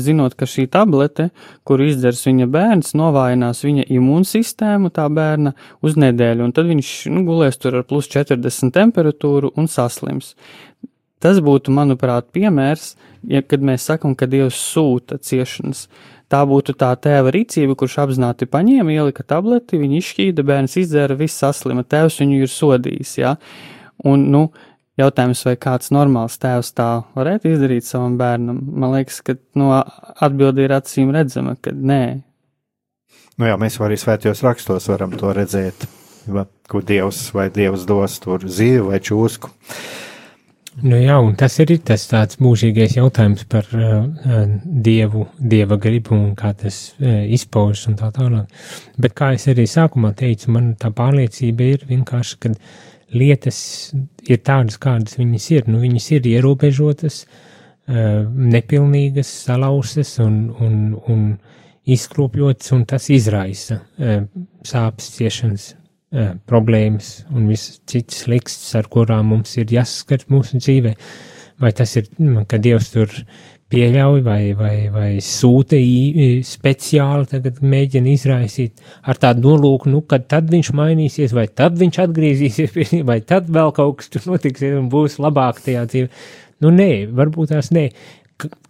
zinot, 0.00 0.34
ka 0.38 0.48
šī 0.48 0.66
tablete, 0.72 1.28
kuru 1.68 1.90
izdzers 1.90 2.22
viņa 2.26 2.48
bērns, 2.50 2.94
novājinās 2.96 3.62
viņa 3.64 3.86
imūnsistēmu 3.92 4.92
tā 4.96 5.06
bērna 5.12 5.52
uz 5.84 5.98
nedēļu, 6.00 6.46
un 6.46 6.54
tad 6.56 6.70
viņš 6.70 6.92
nu, 7.12 7.24
gulēs 7.28 7.60
tur 7.60 7.80
ar 7.80 7.86
plus 7.88 8.08
40 8.12 8.72
temperatūru 8.76 9.52
un 9.60 9.68
saslims. 9.68 10.34
Tas 11.20 11.42
būtu, 11.44 11.72
manuprāt, 11.76 12.30
piemērs, 12.32 12.94
ja, 13.28 13.42
kad 13.44 13.60
mēs 13.60 13.84
sakam, 13.90 14.14
ka 14.16 14.28
Dievs 14.30 14.56
sūta 14.56 15.18
ciešanas. 15.20 15.84
Tā 16.30 16.40
būtu 16.48 16.72
tā 16.78 16.94
tēva 16.96 17.32
rīcība, 17.34 17.74
kurš 17.76 17.98
apzināti 18.06 18.48
paņēma, 18.48 18.94
ielika 18.94 19.26
tableti, 19.26 19.80
viņa 19.82 19.98
izšķīda, 19.98 20.46
bērns 20.46 20.78
izdzēra, 20.80 21.18
viss 21.18 21.42
saslima, 21.42 21.84
tēvs 21.84 22.22
viņu 22.22 22.40
ir 22.40 22.52
sodījis, 22.54 23.14
jā. 23.20 23.34
Un, 24.08 24.30
nu, 24.32 24.46
uh, 24.46 24.69
Jautājums, 24.98 25.44
vai 25.46 25.54
kāds 25.60 25.92
normāls 25.94 26.36
tēvs 26.42 26.72
tā 26.74 26.88
varētu 27.14 27.52
izdarīt 27.52 27.86
savam 27.86 28.16
bērnam, 28.20 28.58
man 28.82 28.96
liekas, 28.96 29.20
ka 29.24 29.36
no 29.58 29.70
atbildi 29.78 30.66
ir 30.66 30.74
acīm 30.76 31.12
redzama, 31.14 31.54
ka 31.62 31.72
nē. 31.72 32.02
Nu 33.38 33.48
jā, 33.48 33.54
mēs 33.60 33.78
arī 33.80 33.96
svētajos 34.00 34.42
rakstos 34.44 34.90
varam 34.90 35.14
to 35.16 35.30
redzēt, 35.36 35.86
ko 36.68 36.82
Dievs 36.84 37.22
vai 37.36 37.48
Dievs 37.54 37.86
dos 37.88 38.18
tur 38.20 38.44
zīvi 38.44 38.82
vai 38.90 39.00
čūsku. 39.00 39.52
Nu 40.86 40.98
jā, 41.00 41.16
un 41.18 41.32
tas 41.38 41.56
ir 41.62 41.72
tas 41.84 42.04
tāds 42.10 42.38
mūžīgais 42.42 42.94
jautājums 42.98 43.46
par 43.50 43.66
uh, 43.74 44.04
dievu, 44.64 45.26
dieva 45.38 45.76
gribu 45.80 46.14
un 46.14 46.36
kā 46.38 46.52
tas 46.56 46.78
uh, 46.98 47.24
izpaužas 47.26 47.88
un 47.90 47.98
tā 47.98 48.12
tālāk. 48.14 48.46
Bet 49.00 49.16
kā 49.18 49.32
es 49.36 49.48
arī 49.50 49.66
sākumā 49.68 50.12
teicu, 50.18 50.52
man 50.54 50.74
tā 50.78 50.92
pārliecība 50.94 51.72
ir 51.74 51.84
vienkārši, 51.90 52.38
ka 52.44 52.52
uh, 52.54 52.78
lietas 53.12 53.60
ir 54.28 54.40
tādas, 54.46 54.78
kādas 54.80 55.18
viņas 55.18 55.48
ir. 55.56 55.68
Nu, 55.70 55.80
viņas 55.82 56.10
ir 56.16 56.28
ierobežotas, 56.30 57.24
eh, 57.88 58.22
nepilnīgas, 58.26 59.30
salauztas 59.46 60.16
un, 60.22 60.42
un, 60.60 60.78
un 61.10 61.26
izkropļotas, 61.90 62.72
un 62.76 62.86
tas 62.88 63.10
izraisa 63.10 63.80
eh, 63.98 64.24
sāpes, 64.66 65.10
ciešanas, 65.16 65.68
eh, 66.12 66.32
problēmas 66.46 67.12
un 67.34 67.48
visas 67.50 67.80
citas 67.90 68.26
likstas, 68.30 68.74
ar 68.78 68.90
kurām 68.92 69.32
mums 69.34 69.56
ir 69.58 69.72
jāsaskars 69.78 70.30
mūsu 70.30 70.62
dzīvē. 70.62 70.96
Vai 71.60 71.74
tas 71.76 71.92
ir, 71.98 72.06
ka 72.48 72.56
Dievs 72.56 72.88
tur 72.94 73.10
pieļauj 73.70 74.22
vai, 74.26 74.40
vai, 74.58 74.74
vai 74.92 75.08
sūta 75.24 75.78
speciāli 76.46 77.28
tagad 77.30 77.60
mēģina 77.62 78.12
izraisīt 78.12 78.82
ar 79.06 79.20
tādu 79.20 79.46
nolūku, 79.46 79.90
nu, 79.92 80.02
kad 80.10 80.26
tad 80.30 80.50
viņš 80.50 80.72
mainīsies, 80.76 81.34
vai 81.36 81.46
tad 81.46 81.78
viņš 81.80 82.00
atgriezīsies, 82.04 82.78
vai 83.10 83.20
tad 83.26 83.50
vēl 83.52 83.74
kaut 83.76 84.00
kas 84.00 84.10
tur 84.12 84.26
notiksies 84.32 84.78
un 84.78 84.90
būs 84.92 85.20
labāk 85.22 85.62
tajā 85.64 85.86
dzīvē. 85.92 86.24
Nu, 86.60 86.72
nē, 86.74 86.90
varbūt 87.16 87.54
tās 87.54 87.70
nē. 87.74 87.88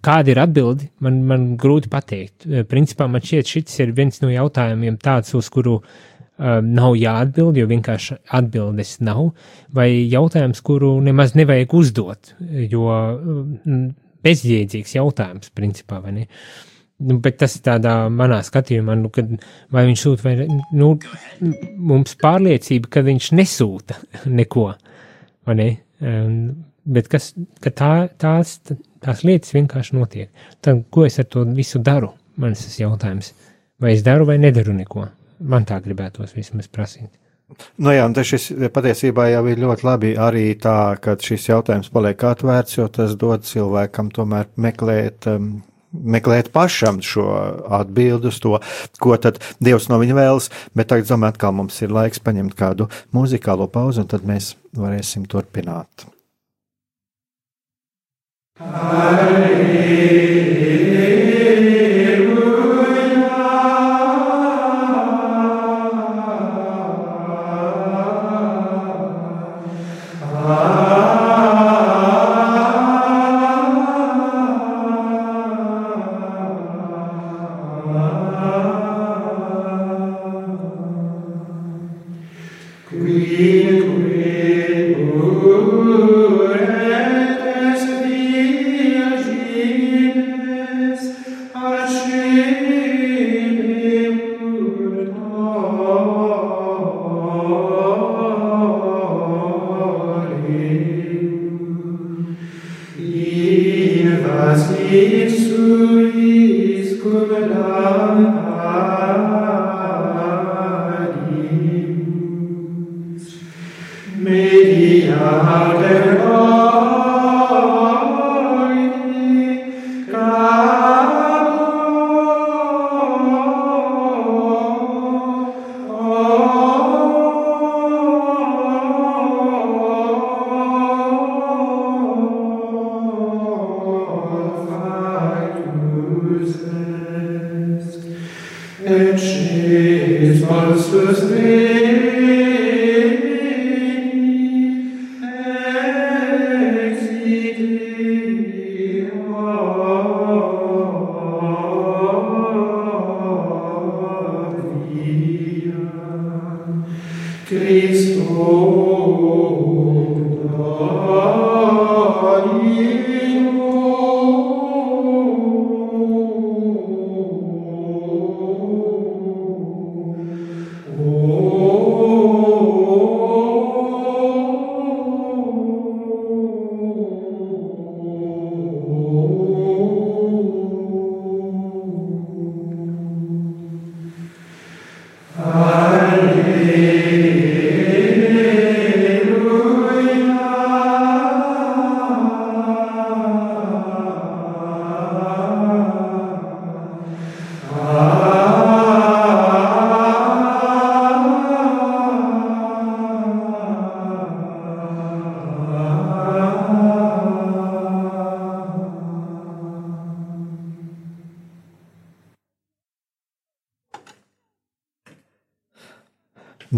Kāda 0.03 0.33
ir 0.33 0.41
atbildi, 0.43 0.89
man, 1.05 1.21
man 1.31 1.43
grūti 1.61 1.91
pateikt. 1.91 2.47
Principā 2.71 3.07
man 3.11 3.23
šķiet, 3.23 3.51
šis 3.51 3.83
ir 3.85 3.93
viens 3.95 4.19
no 4.23 4.31
jautājumiem 4.33 4.97
tāds, 5.03 5.31
uz 5.39 5.47
kuru 5.53 5.77
um, 5.79 6.71
nav 6.75 6.97
jāatbild, 6.99 7.59
jo 7.61 7.69
vienkārši 7.71 8.19
atbildes 8.37 8.97
nav, 9.07 9.31
vai 9.75 9.89
jautājums, 10.11 10.63
kuru 10.67 10.97
nemaz 11.07 11.37
nevajag 11.39 11.77
uzdot, 11.79 12.35
jo 12.67 12.89
um, 12.91 13.85
bezjēdzīgs 14.27 14.97
jautājums, 14.97 15.53
principā? 15.57 16.01
Nu, 16.11 17.17
bet 17.25 17.39
tas 17.41 17.57
ir 17.57 17.65
tādā 17.65 17.95
manā 18.13 18.41
skatījumā, 18.45 18.97
nu, 19.01 19.11
kad 19.15 19.31
vai 19.73 19.87
viņš 19.89 20.07
sūta, 20.07 20.27
vai 20.27 20.49
nu, 20.77 20.91
mums 21.77 22.17
pārliecība, 22.21 22.91
ka 22.93 23.05
viņš 23.07 23.31
nesūta 23.39 24.01
neko, 24.41 24.67
ne? 25.57 25.71
Um, 26.01 26.35
bet 26.89 27.09
kas, 27.13 27.33
ka 27.61 27.73
tā, 27.77 27.93
tās, 28.21 28.59
tās 29.05 29.25
lietas 29.27 29.55
vienkārši 29.57 29.97
notiek. 29.97 30.31
Tad, 30.65 30.85
ko 30.93 31.05
es 31.09 31.19
ar 31.21 31.29
to 31.29 31.45
visu 31.57 31.81
daru? 31.85 32.13
Man 32.41 32.57
tas 32.57 32.79
jautājums. 32.81 33.35
Vai 33.81 33.95
es 33.97 34.05
daru 34.05 34.27
vai 34.29 34.39
nedaru 34.41 34.73
neko? 34.77 35.07
Man 35.41 35.67
tā 35.69 35.81
gribētos 35.85 36.35
vismaz 36.37 36.69
prasīt. 36.73 37.11
Nu 37.81 37.95
jā, 37.95 38.05
šis 38.27 38.51
patiesībā 38.75 39.31
jau 39.33 39.43
ir 39.51 39.63
ļoti 39.63 39.87
labi 39.87 40.13
arī 40.21 40.45
tā, 40.61 40.95
ka 41.03 41.17
šis 41.21 41.49
jautājums 41.51 41.91
paliek 41.93 42.23
atvērts, 42.31 42.79
jo 42.79 42.87
tas 42.93 43.17
dod 43.19 43.47
cilvēkam 43.49 44.13
tomēr 44.15 44.53
meklēt. 44.57 45.29
Um, 45.31 45.59
Meklēt 45.91 46.53
pašam 46.55 47.01
šo 47.03 47.25
atbildi 47.75 48.29
uz 48.31 48.37
to, 48.39 48.53
ko 49.03 49.17
tad 49.19 49.41
Dievs 49.59 49.89
no 49.91 49.97
viņa 49.99 50.15
vēlas. 50.15 50.47
Bet 50.71 50.93
tagad, 50.93 51.09
domāju, 51.09 51.35
atkal 51.35 51.57
mums 51.59 51.83
ir 51.83 51.91
laiks 51.91 52.23
paņemt 52.23 52.55
kādu 52.55 52.87
muzikālo 53.11 53.67
pauzi, 53.67 54.05
un 54.05 54.07
tad 54.13 54.23
mēs 54.23 54.53
varēsim 54.79 55.27
turpināt. 55.27 56.07
Alleluia. 58.61 60.60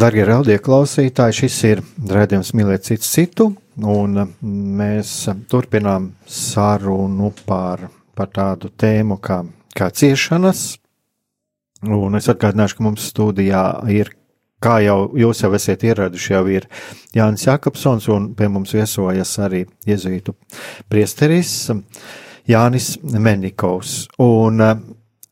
Darbie 0.02 0.24
raudie 0.26 0.56
klausītāji, 0.58 1.34
šis 1.44 1.56
ir 1.68 1.80
redzējums 2.10 2.48
mīlēt 2.58 2.88
citu 2.88 3.06
citu, 3.06 3.44
un 3.86 4.16
mēs 4.80 5.12
turpinām 5.46 6.08
sarunu 6.26 7.28
par, 7.46 7.84
par 8.18 8.32
tādu 8.34 8.72
tēmu 8.82 9.20
kā, 9.22 9.36
kā 9.78 9.92
ciešanas. 9.94 10.64
Un 11.86 12.18
es 12.18 12.26
atgādināšu, 12.34 12.80
ka 12.80 12.86
mums 12.88 13.06
studijā 13.12 13.62
ir, 13.94 14.10
kā 14.58 14.80
jau 14.82 14.98
jūs 15.22 15.44
jau 15.44 15.52
esat 15.54 15.86
ieraduši, 15.86 16.34
jau 16.34 16.42
ir 16.50 16.66
Jānis 17.14 17.46
Jakobsons, 17.46 18.10
un 18.10 18.32
pie 18.34 18.50
mums 18.50 18.74
viesojas 18.74 19.38
arī 19.46 19.68
jezuītu 19.86 20.34
priesteris 20.90 21.70
Jānis 22.50 22.96
Menikovs. 23.06 24.08
Un, 24.18 24.66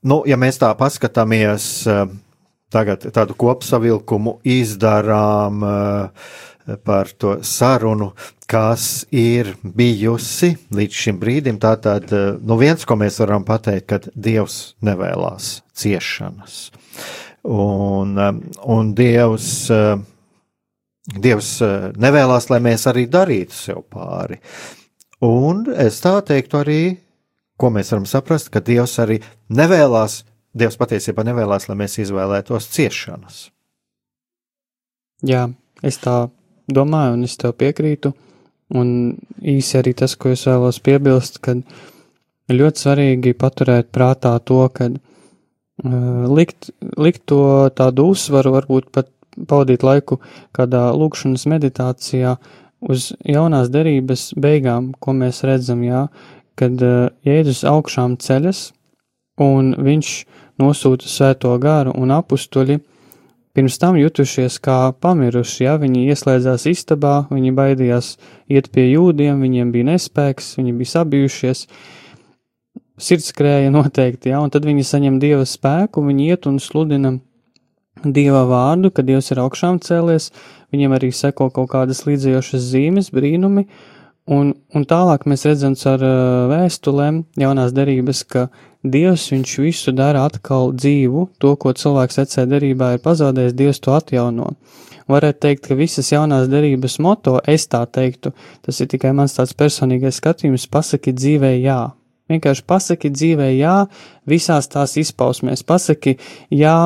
nu, 0.06 0.24
ja 0.30 0.38
mēs 0.38 0.62
tā 0.62 0.70
paskatāmies, 0.78 1.72
tagad 2.70 3.04
tādu 3.14 3.36
kopsavilkumu 3.38 4.38
izdarām 4.46 5.64
uh, 5.66 6.30
par 6.86 7.10
to 7.18 7.38
sarunu, 7.46 8.12
kas 8.50 9.04
ir 9.10 9.54
bijusi 9.62 10.52
līdz 10.74 11.00
šim 11.02 11.20
brīdim. 11.22 11.58
Tātad, 11.62 12.06
uh, 12.14 12.38
nu 12.38 12.58
viens, 12.60 12.86
ko 12.86 12.98
mēs 13.00 13.20
varam 13.22 13.46
pateikt, 13.46 13.86
kad 13.90 14.08
Dievs 14.14 14.76
nevēlas 14.86 15.60
ciešanas. 15.74 16.62
Un, 17.50 18.16
um, 18.20 18.40
un 18.68 18.94
Dievs, 18.94 19.52
Dievs 21.10 21.54
nevēlas, 21.96 22.50
lai 22.52 22.60
mēs 22.62 22.84
arī 22.90 23.06
darītu 23.10 23.56
sev 23.56 23.86
pāri. 23.90 24.36
Un 25.24 25.66
es 25.76 25.98
tā 26.00 26.18
teiktu 26.24 26.60
arī, 26.60 26.82
ko 27.60 27.68
mēs 27.72 27.90
varam 27.92 28.06
saprast, 28.08 28.52
ka 28.52 28.62
Dievs 28.64 28.94
arī 29.02 29.18
nevēlas 29.52 30.22
Dievs 30.50 30.78
patiesībā 30.80 31.22
nevēlas, 31.26 31.68
lai 31.70 31.76
mēs 31.78 32.00
izvēlētos 32.02 32.66
ciešanas. 32.74 33.44
Jā, 35.26 35.44
es 35.86 36.00
tā 36.02 36.30
domāju, 36.70 37.14
un 37.18 37.28
es 37.28 37.36
tev 37.38 37.54
piekrītu. 37.60 38.12
Un 38.80 38.90
īsi 39.42 39.78
arī 39.80 39.92
tas, 39.98 40.14
ko 40.18 40.32
es 40.34 40.44
vēlos 40.46 40.78
piebilst, 40.82 41.40
kad 41.42 41.62
ļoti 42.50 42.82
svarīgi 42.84 43.34
paturēt 43.38 43.90
prātā 43.94 44.36
to, 44.46 44.62
ka 44.74 44.88
uh, 44.90 46.26
likt, 46.30 46.70
likt 46.98 47.24
to 47.30 47.70
tādu 47.74 48.10
uzsvaru, 48.14 48.54
varbūt 48.58 48.90
pat 48.94 49.10
pavadīt 49.50 49.86
laiku 49.86 50.20
kādā 50.56 50.88
lūkšanas 50.94 51.46
meditācijā 51.50 52.36
uz 52.90 53.10
jaunās 53.26 53.70
derības 53.70 54.30
beigām, 54.38 54.92
ko 54.98 55.14
mēs 55.18 55.42
redzam, 55.46 55.82
jā, 55.86 56.06
kad 56.58 56.78
uh, 56.82 57.10
Jēzus 57.26 57.64
augšām 57.66 58.18
ceļas 58.22 58.70
un 59.40 59.74
viņš 59.80 60.12
nosūta 60.60 61.08
svēto 61.08 61.52
garu 61.60 61.94
un 61.96 62.12
apstuļi, 62.14 62.78
pirms 63.56 63.78
tam 63.82 63.96
jutušies 63.98 64.58
kā 64.62 64.92
pamiruši, 65.02 65.64
ja 65.64 65.76
viņi 65.80 66.06
ieslēdzās 66.12 66.66
istabā, 66.70 67.14
viņi 67.32 67.54
baidījās 67.56 68.12
iet 68.52 68.70
pie 68.74 68.90
jūdiem, 68.92 69.40
viņiem 69.42 69.72
bija 69.74 69.90
nespēks, 69.92 70.54
viņi 70.60 70.76
bija 70.78 70.94
sabijušies, 70.94 71.64
sirds 73.00 73.32
krēja 73.36 73.72
noteikti, 73.72 74.30
ja, 74.34 74.42
un 74.44 74.52
tad 74.52 74.68
viņi 74.68 74.86
saņem 74.86 75.18
dieva 75.22 75.48
spēku, 75.48 76.04
viņi 76.06 76.30
iet 76.30 76.48
un 76.50 76.60
sludina 76.62 77.16
dieva 78.04 78.44
vārdu, 78.48 78.92
ka 78.94 79.04
dievs 79.04 79.32
ir 79.32 79.40
augšām 79.42 79.80
cēlies, 79.84 80.30
viņiem 80.72 80.94
arī 80.96 81.10
seko 81.12 81.50
kaut 81.52 81.72
kādas 81.72 82.04
līdzējošas 82.06 82.68
zīmes, 82.72 83.10
brīnumi, 83.14 83.66
Un, 84.30 84.52
un 84.76 84.84
tālāk 84.86 85.24
mēs 85.26 85.42
redzam 85.48 85.74
ar 85.90 86.02
vēstulēm 86.52 87.24
jaunās 87.40 87.72
derības, 87.74 88.22
ka 88.30 88.46
Dievs 88.80 89.26
viņš 89.32 89.54
visu 89.60 89.92
dara 89.92 90.22
atkal 90.24 90.70
dzīvu, 90.72 91.26
to, 91.42 91.50
ko 91.60 91.72
cilvēks 91.76 92.20
vecajā 92.22 92.46
derībā 92.48 92.94
ir 92.94 93.02
pazaudējis, 93.04 93.56
Dievs 93.58 93.82
to 93.82 93.92
atjauno. 93.92 94.52
Varētu 95.10 95.42
teikt, 95.42 95.66
ka 95.66 95.76
visas 95.76 96.12
jaunās 96.12 96.46
derības 96.48 97.00
moto, 97.02 97.40
es 97.50 97.66
tā 97.68 97.82
teiktu, 97.90 98.30
tas 98.62 98.78
ir 98.80 98.88
tikai 98.92 99.10
mans 99.18 99.34
tāds 99.34 99.56
personīgais 99.58 100.22
skatījums, 100.22 100.68
pasaki 100.70 101.12
dzīvē 101.16 101.56
jā. 101.58 101.80
Vienkārši 102.30 102.64
pasaki 102.70 103.10
dzīvē 103.10 103.50
jā 103.58 103.76
visās 104.30 104.70
tās 104.70 104.94
izpausmēs, 105.02 105.66
pasaki 105.66 106.14
jā 106.54 106.76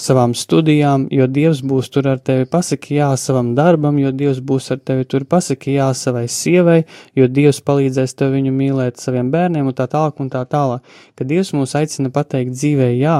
savām 0.00 0.32
studijām, 0.36 1.04
jo 1.12 1.26
Dievs 1.28 1.60
būs 1.66 1.90
tur 1.92 2.08
ar 2.10 2.20
tevi, 2.24 2.46
pasaki 2.48 2.96
jā 2.96 3.10
savam 3.20 3.52
darbam, 3.58 3.98
jo 4.00 4.12
Dievs 4.16 4.40
būs 4.44 4.70
ar 4.74 4.80
tevi 4.80 5.04
tur, 5.08 5.26
pasaki 5.28 5.76
jā 5.76 5.90
savai 5.96 6.26
sievai, 6.30 6.80
jo 7.18 7.28
Dievs 7.28 7.60
palīdzēs 7.66 8.16
tev 8.16 8.32
viņu 8.36 8.52
mīlēt 8.56 9.02
saviem 9.02 9.30
bērniem 9.32 9.68
un 9.68 9.76
tā 9.76 9.86
tālāk 9.90 10.22
un 10.22 10.32
tā 10.32 10.42
tālāk. 10.48 10.84
Kad 11.18 11.30
Dievs 11.30 11.52
mūs 11.56 11.76
aicina 11.78 12.12
pateikt 12.14 12.56
dzīvē 12.56 12.90
jā, 12.96 13.18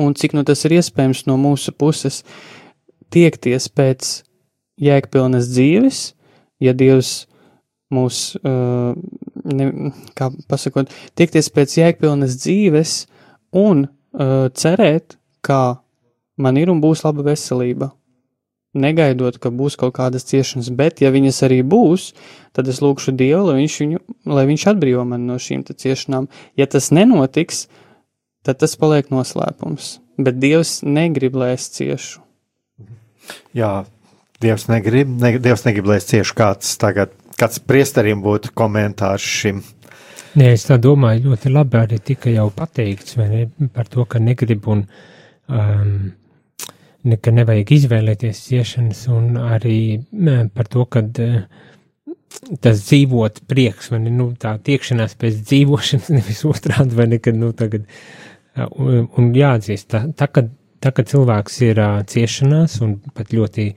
un 0.00 0.16
cik 0.16 0.36
nu 0.38 0.44
tas 0.48 0.64
ir 0.64 0.78
iespējams 0.78 1.26
no 1.28 1.36
mūsu 1.40 1.74
puses 1.76 2.22
tiekties 3.14 3.68
pēc 3.68 4.22
jēgpilnas 4.80 5.50
dzīves, 5.52 6.00
ja 6.64 6.74
Dievs 6.76 7.26
mūs, 7.94 8.36
uh, 8.40 8.92
ne, 9.48 9.68
kā 10.16 10.30
pasakot, 10.48 10.92
tiekties 11.16 11.48
pēc 11.52 11.78
jēgpilnas 11.80 12.36
dzīves 12.40 12.98
un 13.56 13.86
uh, 13.88 14.48
cerēt, 14.52 15.17
kā 15.48 15.62
man 16.38 16.58
ir 16.60 16.70
un 16.72 16.82
būs 16.82 17.04
laba 17.06 17.26
veselība. 17.26 17.92
Negaidot, 18.78 19.38
ka 19.40 19.50
būs 19.50 19.78
kaut 19.80 19.94
kādas 19.96 20.26
ciešanas, 20.28 20.68
bet, 20.76 21.00
ja 21.00 21.10
viņas 21.10 21.40
arī 21.46 21.62
būs, 21.64 22.10
tad 22.54 22.68
es 22.68 22.82
lūgšu 22.84 23.14
Dievu, 23.16 23.48
lai 23.48 23.62
viņš, 23.62 23.76
viņu, 23.82 24.00
lai 24.28 24.44
viņš 24.50 24.66
atbrīvo 24.74 25.06
mani 25.08 25.30
no 25.30 25.38
šīm 25.40 25.64
ciešanām. 25.72 26.28
Ja 26.58 26.68
tas 26.68 26.90
nenotiks, 26.94 27.66
tad 28.44 28.60
tas 28.60 28.76
paliek 28.78 29.08
noslēpums. 29.10 29.96
Bet 30.20 30.38
Dievs 30.42 30.82
negrib, 30.84 31.38
lai 31.40 31.54
es 31.56 31.70
ciešu. 31.72 32.20
Jā, 33.56 33.72
Dievs 34.42 34.68
negrib, 34.68 35.10
ne, 35.16 35.34
Dievs 35.42 35.64
negrib, 35.64 35.88
lai 35.88 35.98
es 36.02 36.08
ciešu 36.12 36.36
kāds 36.38 36.76
tagad, 36.78 37.16
kāds 37.40 37.64
priesterim 37.64 38.20
būtu 38.22 38.52
komentārs 38.56 39.24
šim. 39.24 39.64
Nē, 40.38 40.52
es 40.52 40.68
tā 40.68 40.76
domāju, 40.76 41.32
ļoti 41.32 41.50
labi 41.50 41.80
arī 41.80 41.98
tika 42.04 42.30
jau 42.30 42.50
pateikts 42.54 43.16
ne, 43.16 43.46
par 43.74 43.88
to, 43.88 44.04
ka 44.04 44.20
negrib 44.22 44.68
un 44.68 44.84
uh, 44.84 45.06
um, 45.48 45.94
ka 47.22 47.32
nevajag 47.32 47.72
izvēlēties 47.76 48.44
ciešanas, 48.48 49.06
un 49.12 49.36
arī 49.40 49.78
par 50.54 50.68
to, 50.70 50.84
ka 50.90 51.02
uh, 51.04 51.42
tas 52.62 52.84
dzīvot 52.84 53.42
prieks, 53.50 53.90
vai 53.92 54.02
ne, 54.04 54.12
nu, 54.14 54.30
tā 54.40 54.56
tiekšanās 54.64 55.16
pēc 55.20 55.42
dzīvošanas, 55.48 56.10
nevis 56.18 56.44
otrādi, 56.48 56.96
vai 56.98 57.08
nekad, 57.14 57.38
nu, 57.40 57.52
tagad, 57.56 57.86
uh, 57.88 58.66
un, 58.76 59.06
un 59.18 59.30
jāatzīst, 59.36 59.88
tā, 59.92 60.04
tā, 60.18 60.30
kad, 60.32 60.50
tā, 60.84 60.92
kad 60.94 61.10
cilvēks 61.10 61.60
ir 61.68 61.82
uh, 61.82 62.00
ciešanās, 62.08 62.80
un 62.84 62.98
pat 63.16 63.32
ļoti 63.34 63.70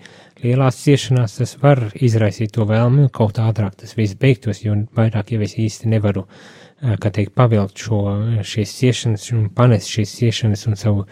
lielās 0.43 0.81
ciešanās, 0.81 1.37
tas 1.37 1.55
var 1.61 1.85
izraisīt 1.93 2.55
to 2.55 2.65
vēlmi, 2.69 3.11
kaut 3.13 3.39
ātrāk 3.41 3.77
tas 3.83 3.93
viss 3.97 4.17
beigtos, 4.19 4.63
jo 4.65 4.75
vairāk 4.97 5.35
jau 5.35 5.45
es 5.45 5.55
īsti 5.61 5.91
nevaru, 5.93 6.25
uh, 6.25 6.97
kā 7.01 7.13
teikt, 7.13 7.35
pavilkt 7.37 7.85
šo, 7.85 8.01
šīs 8.47 8.75
ciešanas 8.79 9.31
un 9.37 9.47
panest 9.55 9.91
šīs 9.93 10.17
ciešanas 10.17 10.67
un 10.69 10.79
savu 10.79 11.07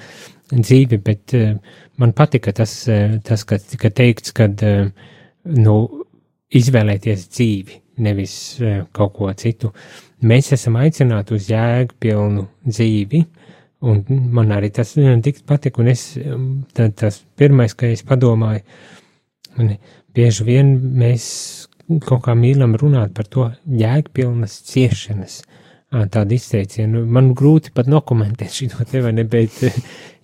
dzīvi, 0.51 0.99
bet 1.05 1.35
uh, 1.37 1.55
man 2.01 2.13
patika 2.17 2.53
tas, 2.55 2.73
uh, 2.89 3.17
tas 3.25 3.45
ka 3.47 3.59
tika 3.61 3.91
teikts, 3.95 4.33
ka 4.35 4.49
uh, 4.49 4.89
nu, 5.59 5.75
izvēlēties 6.55 7.27
dzīvi, 7.29 7.81
nevis 8.05 8.35
uh, 8.63 8.83
kaut 8.95 9.15
ko 9.17 9.31
citu. 9.37 9.73
Mēs 10.25 10.51
esam 10.55 10.79
aicināti 10.79 11.37
uz 11.37 11.47
jēgu 11.51 11.95
pilnu 12.03 12.47
dzīvi, 12.67 13.23
un 13.87 14.03
man 14.35 14.51
arī 14.51 14.71
tas 14.75 14.91
tik 15.23 15.43
patika, 15.47 15.79
un 15.81 15.91
es, 15.93 16.11
tad 16.75 16.97
tas 16.99 17.21
pirmais, 17.39 17.75
ka 17.77 17.87
es 17.87 18.03
padomāju, 18.03 18.65
man 19.55 19.77
bieži 20.15 20.47
vien 20.47 20.73
mēs 20.99 21.29
kaut 22.05 22.25
kā 22.27 22.35
mīlam 22.37 22.75
runāt 22.77 23.15
par 23.17 23.29
to 23.31 23.47
jēgpilnas 23.65 24.59
ciešanas, 24.69 25.39
tādu 25.89 26.37
izteicienu. 26.37 27.03
Man 27.09 27.33
grūti 27.37 27.73
pat 27.75 27.89
dokumentēt 27.89 28.53
šo 28.53 28.85
te 28.89 29.01
vai 29.03 29.13
ne, 29.17 29.25
bet 29.29 29.57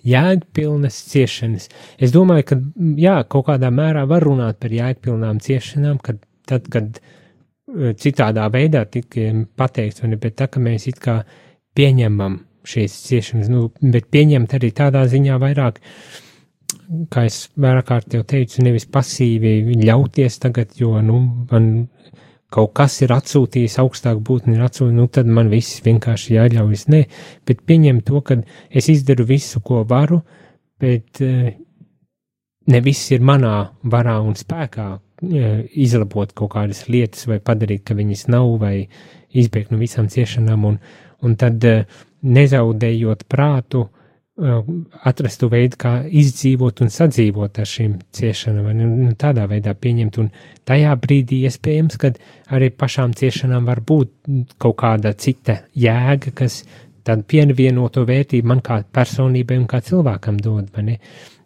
jēgpilnas 0.05 0.97
ciešanas. 1.11 1.69
Es 1.97 2.13
domāju, 2.13 2.47
ka 2.51 2.59
jā, 3.01 3.17
kaut 3.29 3.47
kādā 3.49 3.71
mērā 3.73 4.05
var 4.09 4.25
runāt 4.25 4.59
par 4.61 4.73
jēgpilnām 4.73 5.41
ciešanām, 5.43 5.97
kad 6.05 6.21
tad, 6.45 6.67
kad 6.73 6.99
e, 6.99 7.93
citādā 7.97 8.45
veidā 8.53 8.85
tika 8.89 9.31
pateikts, 9.57 10.05
ne, 10.05 10.19
bet 10.21 10.37
tā, 10.41 10.49
ka 10.51 10.61
mēs 10.61 10.85
it 10.91 11.01
kā 11.01 11.23
pieņemam 11.75 12.43
šīs 12.65 12.99
ciešanas, 13.09 13.49
nu, 13.51 13.67
bet 13.81 14.09
pieņemt 14.13 14.53
arī 14.57 14.71
tādā 14.77 15.03
ziņā 15.09 15.39
vairāk, 15.41 15.81
kā 17.13 17.25
es 17.25 17.47
vairāk 17.61 17.89
kārt 17.89 18.13
jau 18.13 18.23
teicu, 18.25 18.61
nevis 18.65 18.87
pasīvi 18.89 19.79
ļauties 19.81 20.39
tagad, 20.41 20.73
jo, 20.77 20.93
nu, 21.05 21.19
man 21.51 21.71
kaut 22.53 22.73
kas 22.77 22.97
ir 23.03 23.13
atsūtījis 23.15 23.79
augstāk 23.81 24.21
būtni, 24.25 24.55
ir 24.55 24.65
atsūtījis, 24.67 24.95
nu 24.95 25.07
tad 25.11 25.29
man 25.31 25.49
viss 25.51 25.81
vienkārši 25.85 26.37
jāļaujas. 26.37 26.87
Nē, 26.93 27.01
bet 27.47 27.63
pieņem 27.67 28.01
to, 28.07 28.21
ka 28.25 28.39
es 28.69 28.89
izdaru 28.91 29.25
visu, 29.29 29.61
ko 29.65 29.83
varu, 29.89 30.21
bet 30.81 31.21
eh, 31.25 31.55
ne 32.71 32.81
viss 32.85 33.11
ir 33.15 33.25
manā 33.25 33.55
varā 33.91 34.17
un 34.23 34.37
spēkā 34.37 34.87
eh, 34.95 35.65
izlabot 35.85 36.33
kaut 36.37 36.53
kādas 36.55 36.85
lietas 36.89 37.27
vai 37.29 37.41
padarīt, 37.43 37.85
ka 37.87 37.97
viņas 37.97 38.27
nav 38.33 38.55
vai 38.61 38.77
izbēgt 39.35 39.73
no 39.73 39.81
visām 39.81 40.07
ciešanām 40.11 40.69
un, 40.69 40.79
un 41.25 41.35
tad 41.39 41.63
eh, 41.67 41.85
nezaudējot 42.25 43.27
prātu, 43.29 43.87
atrastu 44.35 45.47
veidu, 45.47 45.77
kā 45.79 45.93
izdzīvot 46.11 46.81
un 46.83 46.89
sadzīvot 46.91 47.59
ar 47.61 47.69
šīm 47.69 47.93
ciešanām, 48.15 48.65
un 48.73 48.95
nu, 49.05 49.11
tādā 49.19 49.45
veidā 49.47 49.71
pieņemt. 49.79 50.19
Un 50.19 50.31
tajā 50.67 50.91
brīdī 50.99 51.45
iespējams, 51.47 51.95
ka 52.01 52.11
arī 52.55 52.69
pašām 52.75 53.15
ciešanām 53.15 53.67
var 53.69 53.79
būt 53.79 54.11
kaut 54.59 54.75
kāda 54.81 55.13
cita 55.15 55.61
jēga, 55.71 56.35
kas 56.35 56.63
tādu 57.07 57.23
pievienoto 57.31 58.03
vērtību 58.07 58.51
man 58.51 58.63
kā 58.65 58.81
personībai 58.83 59.61
un 59.61 59.69
kā 59.71 59.79
cilvēkam 59.85 60.41
dod? 60.43 60.67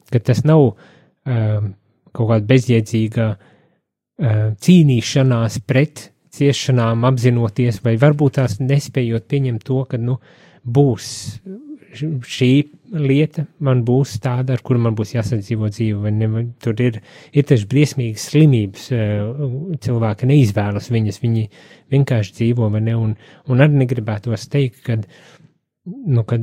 Ka 0.09 0.23
tas 0.25 0.41
nav 0.47 0.65
um, 0.65 1.71
kaut 2.09 2.31
kāda 2.33 2.49
bezjēdzīga 2.49 3.29
uh, 3.29 4.43
cīnīšanās 4.57 5.61
pret 5.69 6.09
ciešanām, 6.33 7.05
apzinoties, 7.05 7.83
vai 7.85 7.99
varbūt 8.01 8.39
tās 8.41 8.57
nespējot 8.63 9.29
pieņemt 9.29 9.65
to, 9.65 9.83
ka, 9.89 10.01
nu, 10.01 10.17
būs 10.65 11.09
šī 11.95 12.49
lieta 12.93 13.45
man 13.65 13.81
būs 13.85 14.17
tāda, 14.21 14.55
ar 14.55 14.63
kuru 14.65 14.81
man 14.83 14.95
būs 14.97 15.13
jāsadzīvo 15.15 15.69
dzīve, 15.71 15.99
vai 16.03 16.11
ne? 16.13 16.43
Tur 16.61 16.79
ir, 16.83 16.99
ir 17.33 17.47
taču 17.49 17.67
briesmīgas 17.69 18.29
slimības, 18.31 18.87
eh, 18.93 19.43
cilvēki 19.85 20.29
neizvēlas 20.29 20.89
viņas, 20.93 21.21
viņi 21.23 21.45
vienkārši 21.93 22.35
dzīvo, 22.39 22.69
vai 22.73 22.81
ne? 22.85 22.95
Un, 22.95 23.15
un 23.47 23.65
arī 23.65 23.83
negribētos 23.83 24.47
teikt, 24.53 24.81
ka, 24.85 24.99
nu, 25.85 26.23
ka 26.29 26.39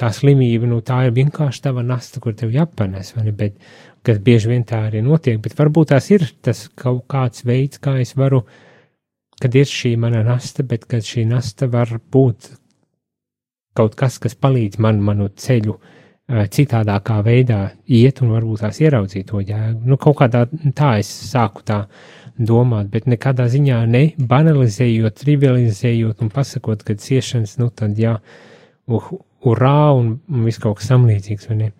tā 0.00 0.12
slimība, 0.12 0.68
nu, 0.68 0.80
tā 0.84 1.06
ir 1.08 1.16
vienkārši 1.16 1.64
tava 1.68 1.84
nasta, 1.86 2.20
kur 2.20 2.36
tev 2.36 2.52
jāpanes, 2.52 3.14
vai 3.16 3.28
ne? 3.28 3.36
Bet, 3.36 3.56
kas 4.04 4.20
bieži 4.22 4.52
vien 4.52 4.66
tā 4.68 4.86
arī 4.90 5.02
notiek, 5.04 5.40
bet 5.42 5.56
varbūt 5.58 5.94
tās 5.94 6.10
ir 6.12 6.26
tas 6.42 6.66
kaut 6.76 7.06
kāds 7.12 7.46
veids, 7.48 7.80
kā 7.82 7.98
es 8.02 8.16
varu, 8.18 8.44
kad 9.42 9.54
ir 9.56 9.66
šī 9.66 9.96
mana 9.98 10.22
nasta, 10.26 10.62
bet 10.66 10.84
kad 10.90 11.06
šī 11.06 11.26
nasta 11.30 11.66
var 11.70 11.96
būt 12.12 12.61
kaut 13.76 13.96
kas, 13.98 14.18
kas 14.22 14.36
palīdz 14.38 14.80
man 14.82 15.00
manu 15.04 15.28
ceļu 15.28 15.78
citādākā 16.52 17.18
veidā 17.26 17.60
iet 17.90 18.22
un 18.22 18.32
varbūt 18.32 18.62
tās 18.62 18.80
ieraudzīt 18.80 19.28
to 19.28 19.40
jēgu. 19.42 19.82
Nu, 19.84 19.98
kaut 20.00 20.20
kādā 20.22 20.46
tā 20.76 20.94
es 21.02 21.10
sāku 21.28 21.64
tā 21.66 21.82
domāt, 22.38 22.88
bet 22.92 23.08
nekādā 23.10 23.48
ziņā 23.52 23.82
ne 23.90 24.02
banalizējot, 24.16 25.18
trivializējot 25.20 26.22
un 26.24 26.30
pasakot, 26.32 26.84
ka 26.86 26.96
ciešanas, 26.96 27.58
nu 27.60 27.68
tad 27.74 27.98
jā, 28.00 28.16
uh, 28.88 29.10
urā 29.44 29.92
un, 29.98 30.14
un 30.30 30.46
viss 30.46 30.62
kaut 30.62 30.80
kas 30.80 30.92
samlīdzīgs, 30.92 31.50
vai 31.50 31.58
ne? 31.58 31.72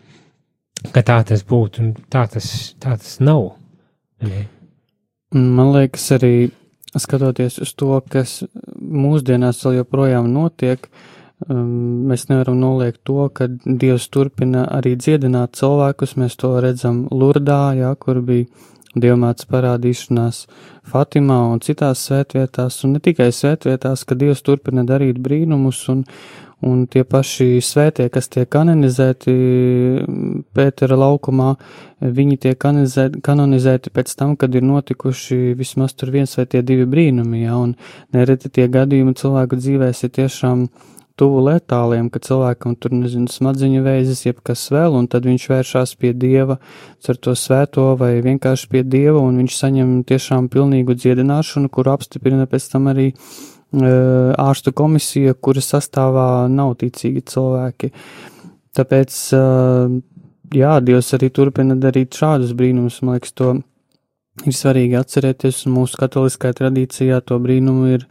Ka 0.93 1.05
tā 1.07 1.20
tas 1.24 1.45
būtu, 1.47 1.84
un 1.84 1.95
tā 2.11 2.26
tas, 2.28 2.74
tā 2.82 2.97
tas 2.99 3.20
nav. 3.22 3.53
Ne? 4.26 4.49
Man 5.32 5.70
liekas 5.76 6.09
arī, 6.18 6.51
skatoties 6.93 7.61
uz 7.62 7.72
to, 7.78 7.95
kas 8.11 8.43
mūsdienās 8.76 9.62
vēl 9.64 9.78
joprojām 9.80 10.28
notiek, 10.34 10.90
uh, 10.90 11.11
Um, 11.51 12.07
mēs 12.11 12.28
nevaram 12.30 12.59
noliegt 12.61 13.01
to, 13.09 13.26
ka 13.34 13.49
Dievs 13.51 14.09
turpina 14.12 14.66
arī 14.70 14.95
dziedināt 15.01 15.57
cilvēkus. 15.59 16.14
Mēs 16.20 16.38
to 16.38 16.53
redzam 16.62 17.07
Lurdā, 17.11 17.72
jā, 17.78 17.95
kur 17.99 18.22
bija 18.22 18.47
Dievmāts 18.93 19.49
parādīšanās 19.49 20.45
Fatimā 20.93 21.38
un 21.55 21.62
citās 21.64 22.03
svētvietās, 22.07 22.82
un 22.84 22.99
ne 22.99 23.01
tikai 23.01 23.30
svētvietās, 23.32 24.05
ka 24.05 24.18
Dievs 24.18 24.45
turpina 24.45 24.84
darīt 24.84 25.20
brīnumus 25.22 25.86
un, 25.93 26.05
Un 26.62 26.84
tie 26.86 27.03
paši 27.03 27.59
svētie, 27.59 28.05
kas 28.14 28.28
tiek 28.30 28.47
kanonizēti 28.55 29.32
Pētera 30.55 30.95
laukumā, 30.95 31.57
viņi 31.99 32.36
tiek 32.45 32.59
kanonizēti 32.62 33.90
pēc 33.90 34.12
tam, 34.18 34.36
kad 34.38 34.55
ir 34.55 34.62
notikuši 34.62 35.57
vismaz 35.59 35.97
tur 35.99 36.12
viens 36.14 36.36
vai 36.38 36.47
tie 36.47 36.62
divi 36.62 36.86
brīnumi, 36.86 37.43
ja, 37.43 37.57
un 37.59 37.74
nereti 38.14 38.53
tie 38.55 38.68
gadījumi 38.70 39.16
cilvēku 39.18 39.59
dzīvēs 39.59 40.05
ir 40.07 40.14
tiešām 40.20 40.68
tuvu 41.18 41.42
letāliem, 41.46 42.08
ka 42.12 42.20
cilvēkam 42.24 42.74
tur, 42.80 42.94
nezinu, 42.96 43.28
smadziņu 43.30 43.82
vēzis, 43.84 44.24
jeb 44.26 44.40
kas 44.46 44.64
vēl, 44.72 44.96
un 44.98 45.08
tad 45.12 45.26
viņš 45.28 45.46
vēršās 45.52 45.94
pie 46.00 46.12
Dieva, 46.16 46.58
cer 47.04 47.18
to 47.20 47.34
svēto 47.38 47.90
vai 48.00 48.14
vienkārši 48.24 48.68
pie 48.72 48.82
Dieva, 48.82 49.20
un 49.20 49.40
viņš 49.42 49.58
saņem 49.60 49.96
tiešām 50.08 50.48
pilnīgu 50.52 50.96
dziedināšanu, 50.98 51.70
kuru 51.72 51.94
apstiprina 51.94 52.48
pēc 52.50 52.70
tam 52.72 52.88
arī 52.92 53.12
ārstu 53.72 54.72
komisija, 54.76 55.34
kuras 55.34 55.70
sastāvā 55.72 56.46
nav 56.52 56.74
ticīgi 56.80 57.22
cilvēki. 57.32 57.92
Tāpēc, 58.76 59.16
jā, 60.56 60.72
Dievs 60.84 61.12
arī 61.16 61.30
turpina 61.32 61.76
darīt 61.80 62.16
šādus 62.16 62.52
brīnumus. 62.56 63.00
Man 63.04 63.16
liekas, 63.16 63.32
to 63.36 63.54
ir 64.44 64.56
svarīgi 64.56 64.96
atcerēties, 65.00 65.66
un 65.68 65.78
mūsu 65.80 66.00
katoliskajā 66.00 66.60
tradīcijā 66.60 67.20
to 67.24 67.40
brīnumu 67.40 67.94
ir 67.96 68.08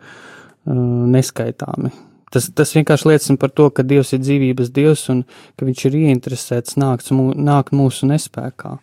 neskaitāmi. 0.65 1.93
Tas, 2.31 2.47
tas 2.55 2.75
vienkārši 2.75 3.09
liecina 3.11 3.39
par 3.39 3.51
to, 3.51 3.69
ka 3.69 3.83
Dievs 3.83 4.13
ir 4.15 4.21
dzīvības 4.23 4.71
Dievs 4.75 5.07
un 5.13 5.23
ka 5.59 5.67
Viņš 5.67 5.85
ir 5.89 5.97
ieinteresēts 6.03 6.77
nākt, 6.79 7.11
nākt 7.11 7.73
mūsu 7.75 8.07
nespējā. 8.11 8.77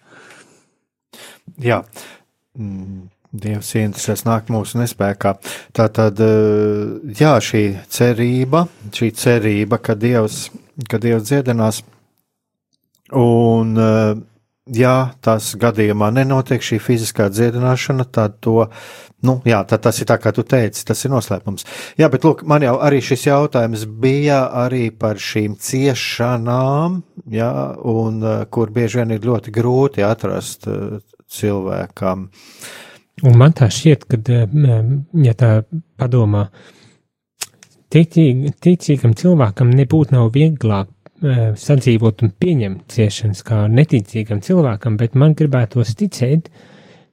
Jā. 1.59 1.84
Mm 2.59 3.09
Dievs 3.28 3.74
interesēs 3.76 4.24
nākt 4.24 4.49
mūsu 4.49 4.78
nespējā. 4.80 5.34
Tā 5.76 5.88
tad, 5.92 6.20
eh, 6.20 7.12
jā, 7.12 7.34
šī 7.44 7.62
cerība, 7.92 8.66
šī 8.90 9.11
cerība, 9.12 9.78
ka 9.82 9.94
Dievs, 9.94 10.49
ka 10.88 10.99
Dievs 10.99 11.28
dziedinās, 11.28 11.82
un, 13.12 13.76
eh, 13.76 14.14
ja 14.74 15.10
tas 15.24 15.52
gadījumā 15.60 16.10
nenotiek 16.16 16.64
šī 16.64 16.80
fiziskā 16.82 17.28
dziedināšana, 17.32 18.06
tad 18.12 18.38
to, 18.44 18.66
nu, 19.26 19.38
jā, 19.48 19.60
tad 19.68 19.84
tas 19.86 20.00
ir 20.02 20.08
tā, 20.10 20.18
kā 20.22 20.32
tu 20.36 20.44
teici, 20.46 20.84
tas 20.88 21.04
ir 21.04 21.12
noslēpums. 21.14 21.66
Jā, 22.00 22.10
bet 22.12 22.26
lūk, 22.26 22.44
man 22.48 22.66
jau 22.66 22.76
arī 22.84 23.02
šis 23.04 23.28
jautājums 23.28 23.86
bija 24.02 24.44
arī 24.64 24.88
par 24.90 25.20
šīm 25.22 25.58
ciešanām, 25.62 27.00
jā, 27.32 27.52
un 27.94 28.20
eh, 28.24 28.42
kur 28.50 28.74
bieži 28.74 29.02
vien 29.02 29.16
ir 29.16 29.30
ļoti 29.30 29.54
grūti 29.54 30.06
atrast 30.06 30.68
cilvēkam. 31.28 32.28
Uh, 32.28 32.76
Un 33.26 33.38
man 33.38 33.54
tā 33.56 33.66
šķiet, 33.72 34.04
ka, 34.06 34.18
eh, 34.30 34.90
ja 35.24 35.34
tā 35.34 35.50
padomā, 35.98 36.48
ticīg, 37.90 38.52
ticīgam 38.62 39.14
cilvēkam 39.18 39.72
nebūtu 39.74 40.14
nav 40.14 40.30
vieglāk 40.34 40.88
eh, 40.88 40.97
sadzīvot 41.18 42.22
un 42.22 42.30
pieņemt 42.38 42.84
ciešanas 42.94 43.42
kā 43.46 43.64
neticīgam 43.72 44.42
cilvēkam, 44.44 44.98
bet 45.00 45.16
man 45.18 45.34
gribētos 45.38 45.96
ticēt, 45.98 46.50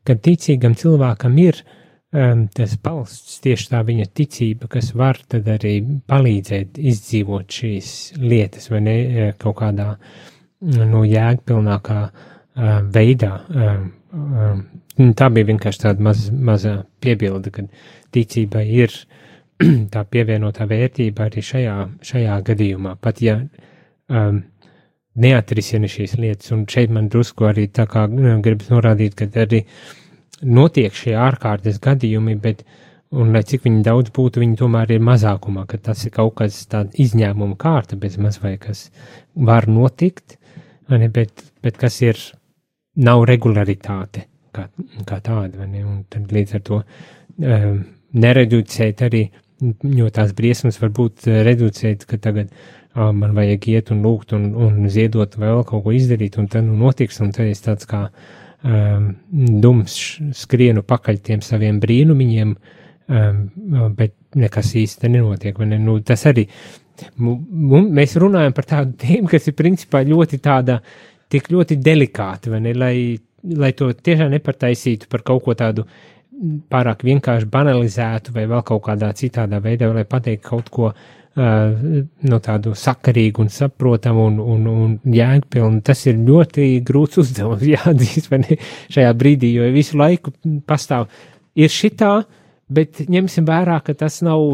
ka 0.05 0.17
ticīgam 0.27 0.75
cilvēkam 0.77 1.39
ir 1.41 1.61
um, 1.63 2.45
tas 2.53 2.77
balsts, 2.81 3.39
tieši 3.41 3.71
tā 3.73 3.81
viņa 3.87 4.05
ticība, 4.13 4.69
kas 4.69 4.93
var 4.97 5.19
tad 5.29 5.49
arī 5.55 5.79
palīdzēt 6.05 6.77
izdzīvot 6.77 7.59
šīs 7.59 7.91
lietas, 8.21 8.69
vai 8.73 8.83
ne 8.85 8.97
kaut 9.41 9.57
kādā 9.63 9.95
no 10.61 11.03
jēgpilnākā 11.05 11.99
uh, 12.05 12.79
veidā. 12.93 13.35
Uh, 13.49 13.85
uh, 14.13 14.65
Tā 14.95 15.27
bija 15.27 15.49
vienkārši 15.49 15.81
tāda 15.81 16.03
maz, 16.07 16.29
maza 16.31 16.85
piebilde, 17.03 17.51
ka 17.51 17.65
ticībai 18.15 18.63
ir 18.77 18.93
tā 19.93 20.05
pievienotā 20.07 20.67
vērtība 20.69 21.27
arī 21.27 21.43
šajā, 21.43 21.73
šajā 22.05 22.37
gadījumā. 22.47 22.93
Pat 23.03 23.19
ja 23.23 23.41
um, 24.11 24.41
neatrisina 25.15 25.89
šīs 25.89 26.17
lietas, 26.19 26.51
un 26.55 26.65
šeit 26.69 26.93
man 26.93 27.09
drusku 27.11 27.47
arī 27.49 27.67
tā 27.73 27.87
kā 27.89 28.05
nu, 28.11 28.37
gribas 28.43 28.71
norādīt, 28.73 29.15
ka 29.17 29.29
arī 29.45 29.63
notiek 30.43 30.95
šie 30.95 31.15
ārkārtas 31.19 31.79
gadījumi, 31.83 32.35
bet, 32.41 32.65
un 33.15 33.31
lai 33.35 33.45
cik 33.47 33.63
viņi 33.67 33.83
daudz 33.85 34.11
būtu, 34.15 34.43
viņi 34.43 34.59
tomēr 34.59 34.97
ir 34.97 35.05
mazākumā, 35.05 35.65
ka 35.69 35.79
tas 35.89 36.03
ir 36.05 36.13
kaut 36.15 36.35
kas 36.41 36.65
tāds 36.71 36.97
izņēmuma 36.99 37.55
kārta, 37.61 37.95
bez 37.99 38.17
maz 38.19 38.41
vai 38.43 38.57
kas 38.61 38.89
var 39.35 39.69
notikt, 39.71 40.37
ne, 40.91 41.09
bet, 41.09 41.45
bet 41.63 41.79
kas 41.79 42.01
ir, 42.03 42.19
nav 42.95 43.25
regularitāte 43.27 44.25
kā, 44.55 44.67
kā 45.07 45.19
tāda. 45.23 45.67
Tad 46.11 46.31
līdz 46.31 46.55
ar 46.55 46.63
to 46.63 46.81
um, 46.81 47.81
nereducēt 48.15 49.03
arī, 49.07 49.25
jo 49.95 50.09
tās 50.13 50.33
briesmas 50.35 50.79
var 50.81 50.93
būt 50.95 51.27
reducēt, 51.47 52.05
ka 52.09 52.19
tagad 52.21 52.51
man 52.95 53.35
vajag 53.35 53.67
iet 53.73 53.91
un 53.91 54.01
lūgt 54.05 54.33
un, 54.35 54.47
un 54.55 54.87
ziedot 54.91 55.35
vēl 55.39 55.63
kaut 55.67 55.83
ko 55.83 55.93
izdarīt, 55.95 56.37
un 56.39 56.47
tad 56.51 56.63
nu, 56.67 56.77
notiks, 56.79 57.19
un 57.23 57.33
tad 57.35 57.49
es 57.51 57.63
tāds 57.65 57.87
kā 57.89 58.05
um, 58.07 59.09
dums 59.63 59.97
skrienu 60.39 60.85
pakaļ 60.87 61.19
tiem 61.25 61.43
saviem 61.43 61.81
brīnumiņiem, 61.83 62.55
um, 62.55 63.41
bet 63.97 64.15
nekas 64.39 64.71
īsti 64.79 65.11
nenotiek. 65.11 65.59
Ne? 65.67 65.79
Nu, 65.83 65.97
tas 66.07 66.23
arī 66.31 66.47
mēs 67.19 68.15
runājam 68.21 68.55
par 68.55 68.69
tādu 68.71 68.95
tēmu, 69.03 69.29
kas 69.31 69.51
ir 69.51 69.59
principā 69.59 70.05
ļoti 70.07 70.39
tāda, 70.43 70.79
tik 71.31 71.51
ļoti 71.51 71.79
delikāta, 71.83 72.53
vai 72.53 72.63
ne, 72.63 72.75
lai 72.77 72.95
lai 73.45 73.75
to 73.77 73.91
tiešām 73.93 74.31
nepartaisītu 74.33 75.05
par 75.05 75.21
kaut 75.21 75.43
ko 75.45 75.53
tādu 75.53 75.83
pārāk 76.71 77.03
vienkārši 77.05 77.45
banalizētu 77.51 78.33
vai 78.33 78.47
vēl 78.49 78.63
kaut 78.65 78.81
kādā 78.87 79.11
citādā 79.13 79.59
veidā, 79.61 79.91
lai 79.93 80.01
pateiktu 80.09 80.47
kaut 80.47 80.71
ko 80.73 80.87
uh, 80.89 81.03
no 81.36 82.38
tādu 82.39 82.71
sakarīgu 82.79 83.43
un 83.43 83.49
saprotamu 83.51 84.29
un, 84.29 84.38
un, 84.39 84.67
un 84.71 84.93
jēgpilnu. 85.11 85.81
Tas 85.83 86.05
ir 86.07 86.21
ļoti 86.23 86.69
grūts 86.88 87.19
uzdevums, 87.23 87.65
jāatzīst, 87.75 88.31
vai 88.31 88.41
ne, 88.45 88.59
šajā 88.93 89.11
brīdī, 89.19 89.51
jo 89.57 89.67
visu 89.75 89.99
laiku 89.99 90.33
pastāv 90.67 91.09
ir 91.59 91.71
šitā, 91.71 92.17
bet 92.71 93.03
ņemsim 93.11 93.47
vērā, 93.47 93.81
ka 93.83 93.97
tas 93.99 94.21
nav 94.25 94.45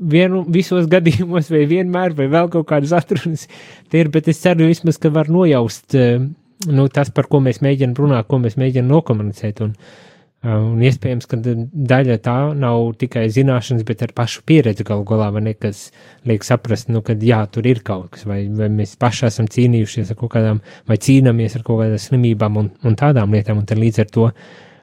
vienu, 0.00 0.42
visos 0.48 0.88
gadījumos 0.90 1.52
vai 1.52 1.66
vienmēr, 1.68 2.16
vai 2.16 2.30
vēl 2.32 2.48
kaut 2.52 2.70
kādas 2.72 2.96
atrunas. 2.96 3.46
Te 3.92 4.00
ir, 4.00 4.08
bet 4.12 4.32
es 4.32 4.40
ceru 4.40 4.70
vismaz, 4.70 4.96
ka 5.00 5.12
var 5.12 5.28
nojaust 5.28 5.96
nu, 5.96 6.88
tas, 6.92 7.12
par 7.12 7.28
ko 7.28 7.40
mēs 7.44 7.60
mēģinām 7.64 7.96
runāt, 8.00 8.28
ko 8.28 8.40
mēs 8.40 8.56
mēģinām 8.60 8.88
nokomunicēt. 8.96 9.60
Un, 9.64 9.76
uh, 9.76 10.09
un 10.46 10.80
iespējams, 10.80 11.26
ka 11.28 11.36
daļa 11.40 12.16
tā 12.24 12.36
nav 12.56 12.94
tikai 13.00 13.26
zināšanas, 13.32 13.84
bet 13.88 14.04
ar 14.06 14.14
pašu 14.16 14.40
pieredzi 14.48 14.86
galu 14.88 15.04
galā, 15.08 15.28
vai 15.34 15.42
ne, 15.44 15.52
kas 15.52 15.90
liek 16.28 16.46
saprast, 16.46 16.88
nu, 16.88 17.02
ka 17.04 17.16
jā, 17.20 17.42
tur 17.52 17.68
ir 17.68 17.82
kaut 17.84 18.14
kas, 18.14 18.24
vai, 18.28 18.42
vai 18.48 18.70
mēs 18.72 18.96
paši 19.00 19.26
esam 19.28 19.50
cīnījušies 19.52 20.14
ar 20.14 20.18
kaut 20.20 20.32
kādām, 20.36 20.62
vai 20.88 20.96
cīnāmies 20.96 21.58
ar 21.58 21.66
kaut 21.66 21.82
kādām 21.82 22.00
slimībām 22.00 22.56
un, 22.56 22.70
un 22.88 22.96
tādām 22.96 23.36
lietām, 23.36 23.60
un 23.60 23.68
tad 23.68 23.82
līdz 23.82 24.04
ar 24.04 24.10
to. 24.16 24.30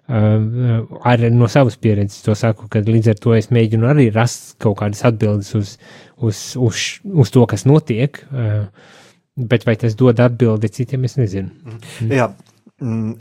Uh, 0.08 0.86
arī 1.04 1.34
no 1.36 1.50
savas 1.52 1.76
pieredzes 1.84 2.22
to 2.24 2.32
saku, 2.38 2.70
ka 2.72 2.80
līdz 2.80 3.10
ar 3.12 3.18
to 3.20 3.34
es 3.36 3.50
mēģinu 3.52 3.90
arī 3.90 4.06
rast 4.16 4.54
kaut 4.64 4.78
kādas 4.80 5.02
atbildes 5.10 5.50
uz, 5.58 5.74
uz, 6.24 6.44
uz, 6.56 6.86
uz 7.04 7.34
to, 7.34 7.44
kas 7.50 7.66
notiek. 7.68 8.22
Uh, 8.32 8.70
Bet 9.38 9.68
vai 9.68 9.76
tas 9.78 9.94
dod 9.94 10.18
atbildi 10.18 10.70
citiem, 10.74 11.04
es 11.06 11.14
nezinu. 11.20 11.52
Jā. 12.10 12.32
Mm, 12.32 12.57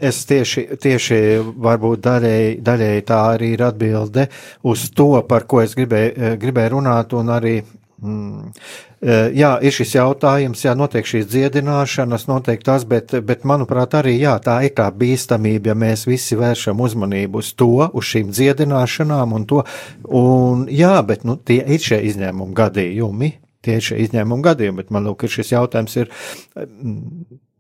es 0.01 0.19
tieši, 0.29 0.67
tieši 0.81 1.19
varbūt 1.65 2.03
daļēji, 2.05 2.57
daļēji 2.65 3.05
tā 3.09 3.21
arī 3.33 3.55
ir 3.55 3.65
atbilde 3.65 4.27
uz 4.69 4.91
to, 4.93 5.15
par 5.29 5.47
ko 5.49 5.63
es 5.63 5.73
gribēju, 5.77 6.13
eh, 6.17 6.37
gribēju 6.37 6.75
runāt, 6.77 7.15
un 7.17 7.33
arī, 7.33 7.63
mm, 8.03 8.53
eh, 9.01 9.31
jā, 9.33 9.57
ir 9.63 9.73
šis 9.73 9.95
jautājums, 9.97 10.61
jā, 10.61 10.77
notiek 10.77 11.05
šīs 11.05 11.25
dziedināšanas, 11.33 12.29
notiek 12.29 12.63
tas, 12.63 12.85
bet, 12.85 13.17
bet 13.25 13.45
manuprāt 13.45 13.97
arī, 13.97 14.19
jā, 14.21 14.39
tā 14.39 14.63
ir 14.63 14.75
tā 14.77 14.91
bīstamība, 14.93 15.69
ja 15.69 15.75
mēs 15.75 16.05
visi 16.07 16.37
vēršam 16.37 16.77
uzmanību 16.77 17.39
uz 17.39 17.55
to, 17.55 17.91
uz 17.95 18.05
šīm 18.05 18.37
dziedināšanām 18.37 19.33
un 19.33 19.47
to, 19.47 19.65
un 20.05 20.67
jā, 20.69 21.01
bet, 21.07 21.25
nu, 21.25 21.37
tie 21.37 21.65
ir 21.65 21.81
šie 21.81 22.03
izņēmumi 22.13 22.53
gadījumi, 22.53 23.33
tie 23.63 23.77
ir 23.77 23.81
šie 23.81 24.05
izņēmuma 24.05 24.43
gadījumi, 24.53 24.77
bet 24.77 24.91
man 24.91 25.09
lūk, 25.09 25.25
ir 25.25 25.31
šis 25.31 25.57
jautājums 25.57 25.97
ir, 25.97 26.13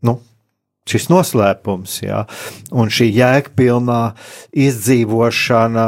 nu, 0.03 0.20
šis 0.87 1.09
noslēpums, 1.11 1.97
jā, 2.05 2.22
un 2.74 2.91
šī 2.93 3.09
jēgpilnā 3.16 4.01
izdzīvošana, 4.66 5.87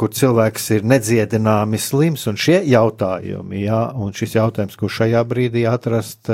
kur 0.00 0.12
cilvēks 0.16 0.70
ir 0.78 0.86
nedziedināmi 0.88 1.80
slims, 1.80 2.26
un 2.30 2.40
šie 2.40 2.60
jautājumi, 2.70 3.64
jā, 3.66 3.82
un 4.00 4.14
šis 4.16 4.38
jautājums, 4.38 4.78
kur 4.80 4.92
šajā 4.92 5.24
brīdī 5.28 5.66
atrast, 5.68 6.32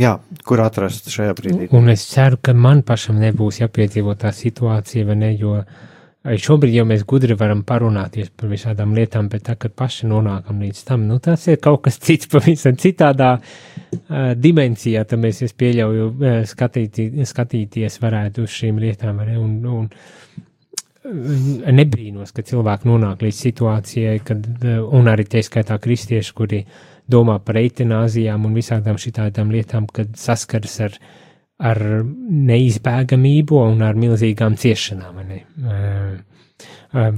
jā, 0.00 0.16
kur 0.44 0.64
atrast 0.64 1.08
šajā 1.12 1.36
brīdī. 1.40 1.70
Un 1.76 1.92
es 1.92 2.04
ceru, 2.12 2.40
ka 2.42 2.56
man 2.56 2.84
pašam 2.86 3.20
nebūs 3.22 3.62
jāpiedzīvo 3.62 4.16
tā 4.20 4.34
situācija, 4.36 5.08
vai 5.08 5.20
ne, 5.24 5.32
jo 5.40 5.56
uh, 5.62 5.88
Šobrīd 6.20 6.74
jau 6.76 6.82
mēs 6.84 7.06
gudri 7.08 7.32
varam 7.32 7.62
parunāties 7.64 8.28
par 8.36 8.50
visādām 8.50 8.90
lietām, 8.92 9.30
bet 9.32 9.46
tā, 9.46 9.54
kad 9.56 9.72
paši 9.72 10.08
nonākam 10.10 10.58
līdz 10.60 10.82
tam, 10.84 11.06
nu, 11.08 11.16
tas 11.16 11.46
ir 11.48 11.56
kaut 11.64 11.80
kas 11.86 11.96
cits, 12.04 12.28
pavisam 12.28 12.76
citādā 12.76 13.30
uh, 13.40 14.32
dimensijā, 14.36 15.06
tad 15.08 15.22
mēs, 15.22 15.40
es 15.46 15.56
pieļauju, 15.56 16.10
uh, 16.10 16.42
skatīt, 16.48 17.00
skatīties 17.30 17.96
varētu 18.02 18.44
uz 18.44 18.52
šīm 18.52 18.82
lietām. 18.84 19.22
Un, 19.40 19.54
un, 19.64 19.88
nebrīnos, 21.80 22.34
ka 22.36 22.44
cilvēki 22.44 22.88
nonāk 22.90 23.24
līdz 23.24 23.40
situācijai, 23.46 24.18
kad, 24.20 24.44
un 24.92 25.08
arī 25.08 25.24
tie 25.24 25.40
skaitā 25.46 25.78
kristieši, 25.80 26.34
kuri 26.36 26.60
domā 27.10 27.38
par 27.40 27.58
eitanāzijām 27.62 28.44
un 28.44 28.60
visādām 28.60 29.00
šitādām 29.00 29.50
lietām, 29.56 29.88
kad 29.88 30.12
saskars 30.20 30.76
ar, 30.84 31.00
ar 31.60 31.78
neizbēgamību 32.50 33.58
un 33.60 33.82
ar 33.84 33.98
milzīgām 34.00 34.56
ciešanām. 34.60 35.20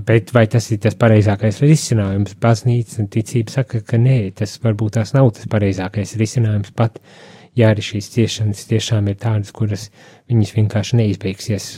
Bet 0.06 0.32
vai 0.34 0.46
tas 0.50 0.66
ir 0.74 0.80
tas 0.84 0.96
pareizākais 0.98 1.62
risinājums? 1.64 2.34
Baznīca 2.42 2.98
un 3.00 3.08
ticība 3.12 3.54
saka, 3.54 3.80
ka 3.86 4.00
nē, 4.00 4.18
tas 4.36 4.58
varbūt 4.62 4.98
tās 4.98 5.14
nav 5.16 5.30
tas 5.38 5.48
pareizākais 5.50 6.16
risinājums 6.20 6.74
pat, 6.76 6.98
ja 7.56 7.70
arī 7.72 7.84
šīs 7.86 8.10
ciešanas 8.12 8.66
tiešām 8.68 9.08
ir 9.12 9.16
tādas, 9.22 9.54
kuras 9.54 9.88
viņas 10.30 10.54
vienkārši 10.58 11.00
neizbeigsies 11.00 11.68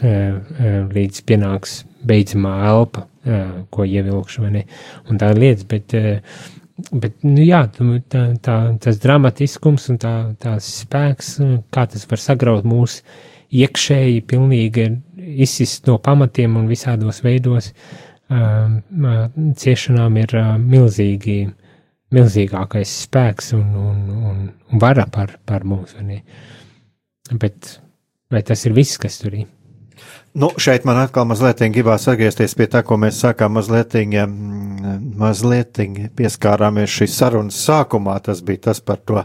līdz 0.96 1.22
pienāks 1.28 1.82
beidzamā 2.04 2.56
elpa, 2.72 3.06
ko 3.70 3.86
ievilkšu, 3.88 4.44
vai 4.44 4.52
ne, 4.58 4.66
un 5.10 5.20
tā 5.20 5.30
lietas, 5.36 5.64
bet, 5.70 5.94
bet, 6.90 7.16
nu 7.26 7.44
jā, 7.44 7.64
tā, 7.70 8.24
tā, 8.42 8.56
tas 8.82 8.98
dramatiskums 9.02 9.88
un 9.92 10.00
tā, 10.02 10.14
tās 10.42 10.68
spēks, 10.82 11.36
kā 11.74 11.86
tas 11.90 12.06
var 12.10 12.22
sagraut 12.22 12.66
mūsu 12.68 13.02
iekšēji, 13.54 14.24
pilnīgi 14.30 14.88
izsist 15.44 15.86
no 15.88 15.98
pamatiem 16.02 16.56
un 16.58 16.66
visādos 16.70 17.22
veidos, 17.24 17.70
ciešanām 19.62 20.18
ir 20.22 20.36
milzīgi, 20.62 21.38
milzīgākais 22.14 22.98
spēks 23.04 23.52
un, 23.58 23.68
un, 23.78 24.00
un, 24.30 24.40
un 24.72 24.82
vara 24.82 25.06
par, 25.10 25.36
par 25.46 25.66
mums? 25.68 25.94
Bet 27.30 27.76
vai 28.30 28.42
tas 28.42 28.66
ir 28.66 28.74
viss, 28.76 28.98
kas 29.00 29.20
tur 29.22 29.38
ir? 29.38 29.46
Nu, 30.34 30.48
šeit 30.58 30.82
man 30.82 30.98
atkal 30.98 31.28
mazliet 31.30 31.60
gribās 31.70 32.08
atgriezties 32.10 32.56
pie 32.58 32.66
tā, 32.66 32.80
ko 32.82 32.96
mēs 32.98 33.20
sākām 33.22 33.52
mazliet, 33.54 33.92
mazliet 35.14 35.78
pieskārāmies 36.18 36.90
šīs 36.90 37.18
sarunas 37.20 37.58
sākumā. 37.62 38.16
Tas 38.18 38.40
bija 38.42 38.64
tas 38.66 38.80
par 38.82 38.98
to 39.06 39.22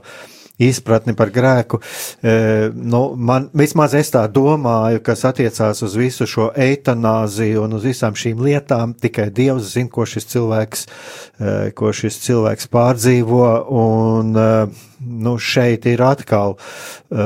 izpratni 0.62 1.16
par 1.18 1.32
grēku. 1.34 1.80
E, 2.22 2.36
nu, 2.76 3.02
man 3.18 3.48
vismaz 3.58 3.96
es 3.98 4.14
tā 4.14 4.22
domāju, 4.30 5.02
kas 5.02 5.26
attiecās 5.32 5.82
uz 5.88 5.96
visu 5.98 6.28
šo 6.30 6.52
eitanāziju 6.54 7.64
un 7.66 7.74
uz 7.80 7.90
visām 7.90 8.14
šīm 8.14 8.46
lietām, 8.46 8.94
tikai 8.94 9.32
Dievs 9.34 9.74
zina, 9.74 9.90
ko 9.90 10.06
šis 10.06 10.30
cilvēks, 10.36 10.86
e, 10.86 11.58
ko 11.74 11.90
šis 11.90 12.22
cilvēks 12.28 12.70
pārdzīvo. 12.70 13.50
Un, 13.82 14.36
e, 14.38 14.89
nu, 15.00 15.36
šeit 15.40 15.86
ir 15.90 16.02
atkal 16.04 16.56
uh, 16.58 17.20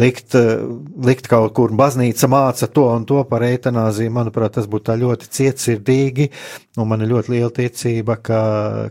likt, 0.00 0.34
uh, 0.38 0.64
likt 1.04 1.28
kaut 1.30 1.52
kur 1.56 1.74
baznīca 1.76 2.28
māca 2.30 2.68
to 2.72 2.86
un 2.92 3.04
to 3.08 3.20
par 3.28 3.44
eitanāziju. 3.46 4.12
Manuprāt, 4.14 4.56
tas 4.56 4.68
būtu 4.70 4.88
tā 4.90 4.96
ļoti 5.00 5.30
cietsirdīgi, 5.38 6.28
un 6.78 6.88
man 6.90 7.04
ir 7.04 7.12
ļoti 7.12 7.34
liela 7.34 7.52
ticība, 7.54 8.18
ka, 8.22 8.40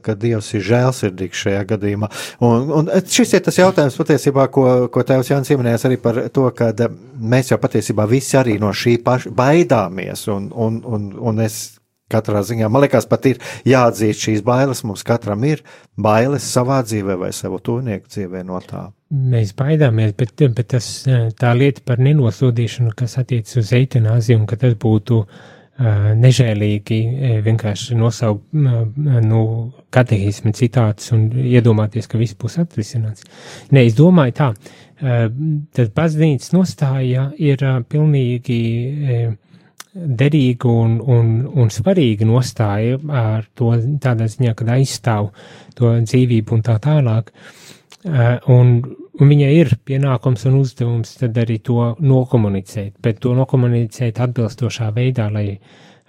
ka 0.04 0.18
Dievs 0.20 0.54
ir 0.58 0.66
žēlsirdīgs 0.68 1.44
šajā 1.46 1.64
gadījumā. 1.74 2.12
Un, 2.46 2.70
un 2.82 2.94
šis 3.02 3.38
ir 3.38 3.46
tas 3.48 3.58
jautājums 3.60 3.98
patiesībā, 3.98 4.48
ko, 4.54 4.68
ko 4.94 5.06
Tēvs 5.08 5.34
Jānis 5.34 5.52
pieminējās 5.54 5.88
arī 5.90 6.00
par 6.02 6.22
to, 6.34 6.50
ka 6.58 6.72
mēs 7.18 7.52
jau 7.54 7.60
patiesībā 7.62 8.08
visi 8.10 8.38
arī 8.40 8.58
no 8.62 8.74
šī 8.76 8.98
paša 9.06 9.34
baidāmies, 9.38 10.28
un, 10.34 10.52
un, 10.54 10.82
un, 10.86 11.12
un 11.32 11.46
es 11.46 11.78
Katrā 12.08 12.40
ziņā 12.40 12.70
man 12.72 12.86
liekas, 12.86 13.04
pat 13.12 13.26
ir 13.28 13.42
jāatzīst 13.68 14.22
šīs 14.24 14.44
bailes. 14.48 14.86
Mums 14.88 15.04
katram 15.08 15.44
ir 15.44 15.64
bailes 16.00 16.46
savā 16.48 16.80
dzīvē 16.86 17.18
vai 17.20 17.34
savu 17.36 17.60
tuvinieku 17.60 18.08
dzīvē 18.08 18.46
no 18.48 18.62
tā. 18.64 18.86
Mēs 19.12 19.52
baidāmies, 19.56 20.14
bet, 20.20 20.40
bet 20.56 20.72
tas, 20.72 20.88
tā 21.40 21.52
lieta 21.56 21.84
par 21.88 22.00
nenosodīšanu, 22.04 22.94
kas 22.96 23.18
attiecas 23.20 23.60
uz 23.60 23.74
eitanāziju, 23.76 24.40
un 24.40 24.48
ka 24.48 24.56
tas 24.60 24.76
būtu 24.80 25.18
uh, 25.24 26.10
nežēlīgi 26.20 27.00
vienkārši 27.44 27.96
nosaukt 28.00 28.56
uh, 28.56 28.86
nu, 29.24 29.42
katehismu 29.96 30.54
citātus 30.56 31.12
un 31.16 31.28
iedomāties, 31.44 32.08
ka 32.08 32.20
viss 32.20 32.40
būs 32.40 32.56
atrisināts. 32.64 33.28
Nē, 33.76 33.84
es 33.88 34.00
domāju 34.00 34.36
tā, 34.40 34.48
uh, 34.56 35.28
tad 35.76 35.92
baznīcas 35.96 36.56
nostāja 36.56 37.30
ir 37.36 37.68
pilnīgi. 37.92 38.62
Derīga 39.98 40.70
un, 40.70 41.00
un, 41.02 41.32
un 41.58 41.72
svarīga 41.74 42.28
nostāja 42.28 43.00
ar 43.10 43.48
to 43.58 43.72
tādā 44.04 44.28
ziņā, 44.30 44.54
kad 44.58 44.70
aizstāv 44.76 45.32
to 45.78 45.96
dzīvību 46.04 46.58
un 46.58 46.64
tā 46.66 46.78
tālāk. 46.84 47.32
Uh, 48.08 48.38
un, 48.54 48.78
un 49.18 49.32
viņai 49.32 49.50
ir 49.58 49.74
pienākums 49.88 50.46
un 50.48 50.60
uzdevums 50.62 51.16
tad 51.20 51.38
arī 51.42 51.58
to 51.66 51.96
nokomunicēt, 51.98 52.94
bet 53.04 53.20
to 53.24 53.34
nokomunicēt 53.36 54.22
atbilstošā 54.24 54.92
veidā, 54.96 55.28
lai, 55.34 55.58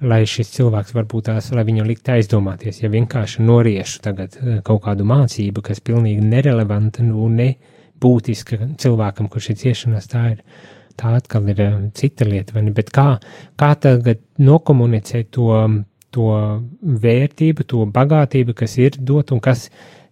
lai 0.04 0.20
šis 0.28 0.52
cilvēks 0.58 0.94
varbūt 0.94 1.30
tās, 1.30 1.50
lai 1.56 1.64
viņu 1.66 1.88
likt 1.88 2.12
aizdomāties, 2.12 2.82
ja 2.84 2.92
vienkārši 2.92 3.46
noriešu 3.46 4.02
tagad 4.04 4.36
uh, 4.42 4.58
kaut 4.66 4.84
kādu 4.84 5.08
mācību, 5.08 5.64
kas 5.70 5.80
pilnīgi 5.80 6.28
nerelevanta 6.28 7.02
un 7.08 7.40
nebūtiska 7.40 8.74
cilvēkam, 8.78 9.32
kurš 9.32 9.54
ir 9.54 9.62
ciešanās, 9.64 10.12
tā 10.12 10.26
ir 10.36 10.44
tā 10.98 11.14
atkal 11.18 11.48
ir 11.52 11.62
um, 11.64 11.84
cita 11.96 12.26
lieta, 12.28 12.56
vai 12.56 12.64
ne? 12.66 12.74
Bet 12.76 12.92
kā, 12.94 13.06
kā 13.60 13.70
tagad 13.82 14.22
nokomunicēt 14.42 15.30
to, 15.36 15.52
to 16.14 16.32
vērtību, 17.04 17.68
to 17.68 17.84
bagātību, 17.94 18.56
kas 18.58 18.78
ir 18.82 18.98
dot 18.98 19.34
un 19.34 19.42
kas 19.44 19.68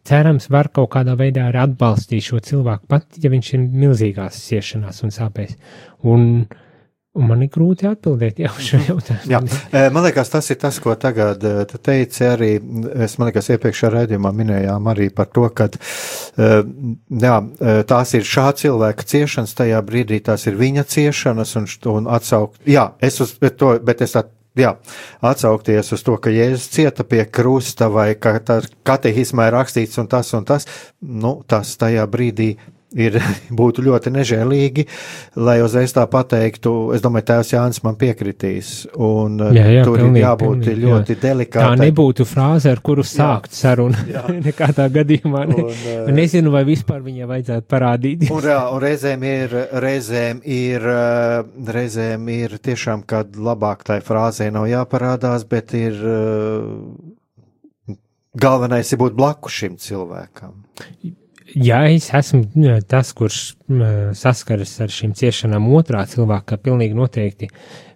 cerams 0.06 0.46
var 0.54 0.70
kaut 0.74 0.92
kādā 0.94 1.16
veidā 1.18 1.48
arī 1.48 1.64
atbalstīt 1.64 2.28
šo 2.28 2.38
cilvēku, 2.44 2.86
pat 2.90 3.18
ja 3.22 3.32
viņš 3.32 3.54
ir 3.56 3.66
milzīgās 3.66 4.38
ciešanās 4.46 5.02
un 5.02 5.14
sāpēs. 5.14 5.58
Un, 6.06 6.28
uh, 6.44 6.62
Un 7.16 7.30
man 7.30 7.42
ir 7.44 7.50
grūti 7.52 7.88
atbildēt 7.88 8.40
jau 8.44 8.52
šo 8.60 8.80
jautājumu. 8.84 9.30
Jā, 9.32 9.88
man 9.94 10.04
liekas, 10.04 10.30
tas 10.32 10.50
ir 10.52 10.60
tas, 10.60 10.78
ko 10.82 10.94
tagad 11.00 11.40
te 11.40 11.80
teici 11.80 12.26
arī. 12.28 12.50
Es 13.06 13.16
man 13.16 13.30
liekas, 13.30 13.48
iepriekšējā 13.54 13.92
raidījumā 13.94 14.32
minējām 14.36 14.90
arī 14.92 15.08
par 15.16 15.30
to, 15.32 15.48
ka 15.56 15.70
jā, 16.36 17.36
tās 17.88 18.14
ir 18.18 18.28
šā 18.28 18.46
cilvēka 18.60 19.08
ciešanas, 19.12 19.56
tajā 19.56 19.80
brīdī 19.86 20.20
tās 20.28 20.46
ir 20.50 20.60
viņa 20.60 20.86
ciešanas 20.92 21.56
un, 21.62 21.68
un 21.96 22.08
atsaukt. 22.18 22.60
Jā, 22.68 22.90
es 23.00 23.20
uz 23.24 23.36
to, 23.56 23.76
bet 23.84 24.04
es 24.04 24.16
tā 24.16 24.26
Jā, 24.56 24.70
atsaukties 25.20 25.92
uz 25.92 26.00
to, 26.00 26.14
ka 26.16 26.30
Jēzus 26.32 26.70
cieta 26.72 27.04
pie 27.04 27.26
krusta 27.28 27.90
vai 27.92 28.14
ka 28.16 28.38
tā 28.40 28.62
katehismā 28.88 29.50
ir 29.50 29.52
rakstīts 29.52 30.00
un 30.00 30.08
tas 30.08 30.32
un 30.32 30.46
tas, 30.48 30.64
nu, 31.04 31.34
tas 31.44 31.74
tajā 31.76 32.06
brīdī 32.08 32.54
ir, 32.94 33.16
būtu 33.60 33.84
ļoti 33.86 34.12
nežēlīgi, 34.14 34.84
lai 35.40 35.58
uzreiz 35.64 35.94
tā 35.96 36.04
pateiktu, 36.10 36.72
es 36.96 37.02
domāju, 37.04 37.26
tēvs 37.30 37.52
Jānis 37.54 37.82
man 37.86 37.98
piekritīs, 37.98 38.72
un 38.94 39.40
jā, 39.56 39.64
jā, 39.78 39.84
tur 39.86 39.98
pilnīgi, 39.98 40.20
ir 40.20 40.26
jābūt 40.26 40.62
pilnīgi, 40.62 40.84
ļoti 40.84 41.16
jā. 41.16 41.20
delikātai. 41.24 41.80
Tā 41.80 41.88
nebūtu 41.88 42.28
frāze, 42.28 42.70
ar 42.72 42.82
kuru 42.86 43.06
sākt 43.06 43.52
jā, 43.52 43.58
sarunu, 43.64 44.06
nekādā 44.44 44.88
gadījumā. 44.94 45.44
Ne, 45.50 45.58
un, 45.64 45.82
uh, 45.96 46.12
nezinu, 46.14 46.54
vai 46.54 46.64
vispār 46.68 47.02
viņai 47.06 47.30
vajadzētu 47.32 47.70
parādīt. 47.72 48.28
un, 48.30 48.48
jā, 48.52 48.60
un 48.70 48.82
reizēm 48.86 49.26
ir, 49.32 49.58
reizēm 49.86 50.42
ir, 50.44 50.88
uh, 50.92 51.68
reizēm 51.76 52.30
ir 52.36 52.56
tiešām, 52.62 53.04
kad 53.08 53.36
labāk 53.36 53.86
tai 53.88 54.00
frāzē 54.04 54.50
nav 54.54 54.68
jāparādās, 54.70 55.46
bet 55.48 55.74
ir 55.78 56.00
uh, 56.06 57.94
galvenais 58.36 58.90
ir 58.92 59.00
būt 59.00 59.16
blakus 59.16 59.62
šim 59.62 59.78
cilvēkam 59.80 60.60
ja 61.56 61.80
es 61.88 62.10
esmu 62.14 62.44
tas, 62.88 63.12
kurš 63.16 63.40
saskaras 64.18 64.74
ar 64.84 64.92
šīm 64.92 65.14
ciešanām 65.16 65.68
otrā 65.74 66.04
cilvēkā, 66.08 66.58
pilnīgi 66.62 66.96
noteikti 66.96 67.48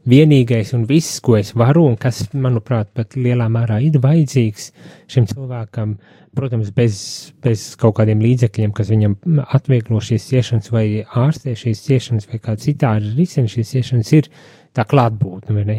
vienīgais 0.09 0.73
un 0.77 0.87
viss, 0.89 1.21
ko 1.25 1.37
es 1.37 1.53
varu, 1.59 1.85
un 1.91 1.99
kas, 2.01 2.23
manuprāt, 2.33 2.91
pat 2.97 3.17
lielā 3.19 3.51
mērā 3.53 3.81
ir 3.85 4.01
vajadzīgs 4.01 4.71
šim 5.13 5.29
cilvēkam, 5.29 5.99
protams, 6.37 6.71
bez, 6.75 7.01
bez 7.45 7.67
kaut 7.81 7.99
kādiem 7.99 8.23
līdzekļiem, 8.25 8.73
kas 8.77 8.93
viņam 8.93 9.19
atvieglo 9.45 10.01
šīs 10.05 10.31
ciešanas 10.31 10.73
vai 10.73 10.87
ārstē 11.05 11.57
šīs 11.59 11.85
ciešanas 11.89 12.31
vai 12.31 12.41
kā 12.41 12.57
citādi 12.61 13.13
risina 13.19 13.51
šīs 13.51 13.75
ciešanas, 13.75 14.15
ir 14.17 14.31
tā 14.77 14.87
klātbūtne, 14.89 15.59
vai 15.59 15.67
ne? 15.69 15.79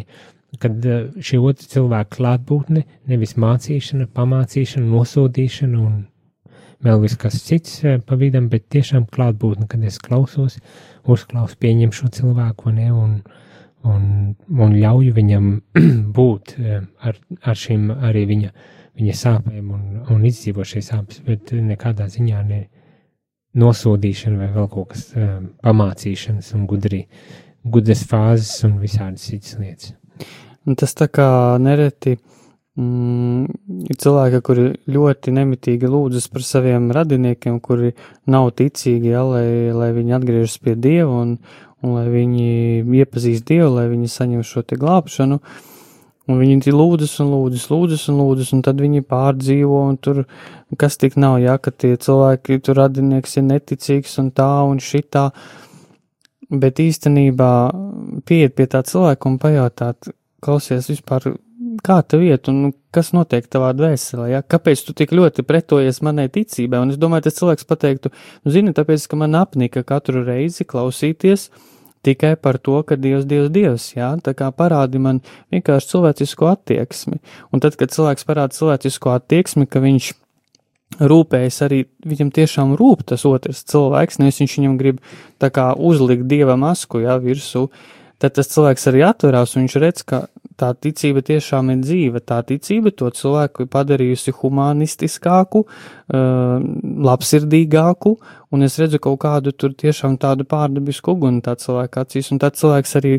Kad 0.60 0.84
šī 1.24 1.38
otra 1.40 1.64
cilvēka 1.64 2.18
klātbūtne, 2.18 2.84
nevis 3.08 3.38
mācīšana, 3.40 4.10
pamācīšana, 4.12 4.84
nosodīšana 4.92 5.78
un 5.80 6.02
vēl 6.82 7.00
viss 7.02 7.18
kas 7.20 7.38
cits 7.46 7.80
eh, 7.86 8.00
pa 8.04 8.18
vidam, 8.18 8.48
bet 8.52 8.68
tiešām 8.72 9.06
klātbūtne, 9.12 9.68
kad 9.70 9.82
es 9.86 10.00
klausos, 10.02 10.58
uzklausu, 11.08 11.58
pieņem 11.62 11.94
šo 11.94 12.10
cilvēku 12.16 12.74
ne, 12.74 12.88
un, 12.92 13.14
un, 13.88 14.04
un 14.58 14.76
ļauju 14.76 15.14
viņam 15.18 15.48
būt 16.18 16.56
eh, 16.58 16.82
ar, 17.06 17.20
ar 17.40 17.62
šīm 17.64 17.90
arī 17.94 18.26
viņa, 18.32 18.52
viņa 18.98 19.16
sāpēm 19.22 19.72
un, 19.76 19.86
un 20.12 20.28
izdzīvo 20.28 20.66
šīs 20.68 20.92
sāpes, 20.92 21.22
bet 21.26 21.54
nekādā 21.54 22.08
ziņā 22.12 22.42
ne 22.50 22.64
nosodīšana 23.58 24.40
vai 24.40 24.52
vēl 24.54 24.68
kaut 24.72 24.92
kas 24.94 25.08
eh, 25.14 25.38
pamācīšanas 25.64 26.52
un 26.58 26.68
gudri, 26.70 27.06
gudras 27.62 28.06
fāzes 28.08 28.62
un 28.68 28.78
visādas 28.82 29.30
citas 29.30 29.58
lietas. 29.60 29.96
Un 30.62 30.76
tas 30.78 30.92
tā 30.94 31.08
kā 31.10 31.26
nereti 31.58 32.14
uh, 32.14 32.31
Mm, 32.72 33.50
ir 33.84 33.96
cilvēki, 34.00 34.38
kuri 34.40 34.62
ļoti 34.88 35.34
nemitīgi 35.36 35.90
lūdzas 35.92 36.30
par 36.32 36.44
saviem 36.46 36.86
radiniekiem, 36.96 37.58
kuri 37.60 37.90
nav 38.32 38.48
ticīgi, 38.56 39.10
ja, 39.12 39.26
lai, 39.28 39.68
lai 39.76 39.90
viņi 39.92 40.16
atgriežas 40.16 40.56
pie 40.64 40.72
Dieva 40.80 41.18
un, 41.20 41.34
un 41.84 41.92
lai 41.98 42.06
viņi 42.08 42.46
iepazīst 43.02 43.44
Dievu, 43.50 43.74
lai 43.76 43.90
viņi 43.90 44.08
saņem 44.08 44.46
šo 44.48 44.64
te 44.64 44.80
glābšanu. 44.80 45.40
Un 46.30 46.38
viņi 46.38 46.72
lūdzas 46.72 47.18
un 47.20 47.34
lūdzas, 47.34 47.68
lūdzas 47.68 48.06
un 48.08 48.22
lūdzas, 48.22 48.54
un 48.56 48.64
tad 48.64 48.80
viņi 48.80 49.04
pārdzīvo, 49.04 49.82
un 49.90 50.00
tur 50.00 50.22
kas 50.80 50.96
tik 50.96 51.18
nav, 51.20 51.42
jā, 51.42 51.58
ka 51.60 51.74
tie 51.74 51.96
cilvēki, 52.00 52.60
tur 52.64 52.78
radinieks 52.78 53.36
ir 53.36 53.48
neticīgs 53.50 54.16
un 54.22 54.32
tā 54.32 54.48
un 54.64 54.80
šitā. 54.80 55.28
Bet 56.48 56.80
īstenībā 56.80 57.52
pieiet 58.24 58.56
pie 58.56 58.70
tā 58.70 58.80
cilvēka 58.86 59.28
un 59.28 59.40
pajautāt, 59.42 60.12
klausies 60.40 60.88
vispār, 60.88 61.34
kā 61.84 61.98
tev 62.06 62.22
iet 62.26 62.48
un 62.52 62.70
kas 62.94 63.12
notiek 63.16 63.46
tavā 63.50 63.72
dvēselē, 63.76 64.28
ja? 64.34 64.40
kāpēc 64.42 64.84
tu 64.86 64.94
tik 64.96 65.14
ļoti 65.16 65.44
pretojies 65.48 66.02
manai 66.04 66.28
ticībai. 66.32 66.82
Un 66.84 66.94
es 66.94 67.00
domāju, 67.00 67.26
tas 67.26 67.38
cilvēks 67.40 67.68
pateiktu, 67.68 68.12
nu, 68.44 68.54
zini, 68.54 68.74
tāpēc, 68.76 69.06
ka 69.08 69.18
man 69.18 69.36
apnika 69.38 69.84
katru 69.86 70.24
reizi 70.26 70.66
klausīties 70.68 71.48
tikai 72.02 72.34
par 72.36 72.58
to, 72.58 72.80
ka 72.86 72.98
Dievs, 72.98 73.26
Dievs, 73.30 73.50
Dievs, 73.54 73.86
jā, 73.94 74.10
tā 74.26 74.34
kā 74.34 74.50
parādi 74.54 74.98
man 75.02 75.20
vienkārši 75.54 75.92
cilvēcisko 75.92 76.50
attieksmi. 76.50 77.20
Un 77.54 77.62
tad, 77.62 77.78
kad 77.78 77.94
cilvēks 77.94 78.26
parāda 78.26 78.56
cilvēcisko 78.56 79.14
attieksmi, 79.14 79.68
ka 79.70 79.82
viņš 79.84 80.10
rūpējas 81.00 81.62
arī, 81.64 81.84
viņam 82.04 82.32
tiešām 82.34 82.74
rūp 82.76 83.06
tas 83.08 83.24
otrs 83.28 83.62
cilvēks, 83.70 84.18
nevis 84.20 84.42
viņš 84.42 84.56
viņam 84.58 84.76
grib 84.80 85.00
tā 85.40 85.48
kā 85.54 85.70
uzlikt 85.78 86.26
Dieva 86.28 86.58
masku, 86.60 87.00
jā, 87.06 87.16
virsū, 87.22 87.68
tad 88.20 88.36
tas 88.36 88.50
cilvēks 88.52 88.90
arī 88.90 89.06
atverās 89.06 89.56
un 89.56 89.64
viņš 89.64 89.78
redz, 89.80 90.04
ka 90.04 90.26
tā 90.58 90.72
ticība 90.78 91.22
tiešām 91.24 91.70
ir 91.72 91.82
dzīva. 91.82 92.22
Tā 92.24 92.40
ticība 92.46 92.92
to 92.94 93.10
cilvēku 93.14 93.64
ir 93.64 93.70
padarījusi 93.72 94.34
humanistiskāku, 94.38 95.64
uh, 95.66 96.64
labsirdīgāku, 97.08 98.14
un 98.52 98.66
es 98.66 98.78
redzu 98.80 99.00
kaut 99.02 99.20
kādu 99.24 99.54
tur 99.56 99.76
tiešām 99.78 100.18
tādu 100.22 100.46
pārdabisku 100.48 101.16
uguni 101.16 101.42
tā 101.44 101.56
cilvēka 101.60 102.04
acīs, 102.06 102.32
un 102.34 102.42
tad 102.42 102.58
cilvēks 102.60 102.98
arī 103.00 103.14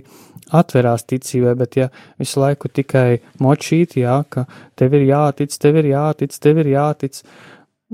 atverās 0.54 1.08
ticībai, 1.10 1.56
bet 1.60 1.80
ja 1.80 1.90
visu 2.22 2.44
laiku 2.44 2.70
tikai 2.70 3.24
močīt, 3.42 3.98
jā, 4.02 4.20
ka 4.30 4.46
tev 4.80 5.00
ir 5.00 5.08
jātic, 5.10 5.56
tev 5.58 5.82
ir 5.82 5.90
jātic, 5.94 6.38
tev 6.44 6.62
ir 6.62 6.74
jātic, 6.76 7.24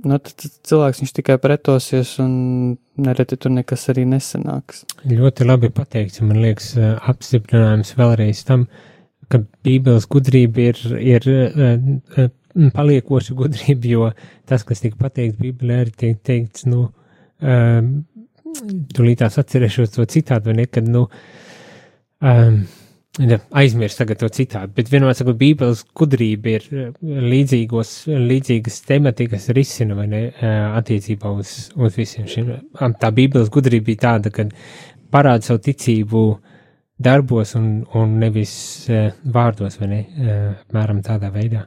nu, 0.04 0.18
tad 0.18 0.46
cilvēks 0.68 1.04
viņš 1.04 1.16
tikai 1.22 1.40
pretosies 1.42 2.18
un 2.24 2.78
nereti 3.00 3.38
tur 3.40 3.54
nekas 3.56 3.88
arī 3.94 4.04
nesanāks. 4.10 4.84
Ļoti 5.08 5.48
labi 5.48 5.72
pateikts, 5.72 6.20
man 6.26 6.42
liekas, 6.44 6.74
apstiprinājums 7.08 7.94
vēlreiz 8.00 8.44
tam, 8.48 8.66
uh, 8.66 8.89
ka 9.30 9.42
Bībeles 9.66 10.08
gudrība 10.10 10.70
ir, 10.72 10.80
ir 11.00 11.28
uh, 11.30 12.30
paliekoša 12.76 13.36
gudrība, 13.38 13.92
jo 13.94 14.10
tas, 14.50 14.66
kas 14.68 14.84
tika 14.84 15.00
pateikts 15.00 15.40
Bībelē, 15.40 15.84
ir 15.86 15.94
tiek 15.98 16.20
teikts, 16.26 16.66
nu, 16.70 16.88
um, 17.42 17.94
tūlītās 18.96 19.40
atcerēšos 19.42 19.96
to 19.96 20.06
citādu, 20.10 20.50
vai 20.50 20.62
ne, 20.62 20.68
kad, 20.72 20.90
nu, 20.90 21.06
um, 22.26 22.60
aizmirst 23.60 24.00
tagad 24.00 24.22
to 24.22 24.30
citādu, 24.34 24.74
bet 24.78 24.92
vienmēr 24.92 25.16
sakot, 25.18 25.38
Bībeles 25.40 25.84
gudrība 25.98 26.56
ir 26.58 26.68
līdzīgos, 27.04 27.96
līdzīgas 28.10 28.84
tematikas 28.88 29.50
risina, 29.56 29.98
vai 29.98 30.08
ne, 30.12 30.22
attiecībā 30.80 31.32
uz, 31.38 31.56
uz 31.78 31.98
visiem 32.00 32.30
šiem. 32.32 32.54
Tā 33.02 33.12
Bībeles 33.16 33.52
gudrība 33.54 33.92
bija 33.92 34.06
tāda, 34.08 34.34
kad 34.34 34.56
parāda 35.14 35.46
savu 35.46 35.62
ticību 35.66 36.24
uh, 36.32 36.49
darbos 37.00 37.54
un, 37.54 37.86
un 37.96 38.18
nevis 38.20 38.52
uh, 38.92 39.08
vārdos, 39.24 39.80
vai 39.80 39.88
ne? 39.88 40.00
Uh, 40.20 40.32
apmēram 40.66 41.00
tādā 41.06 41.32
veidā. 41.32 41.64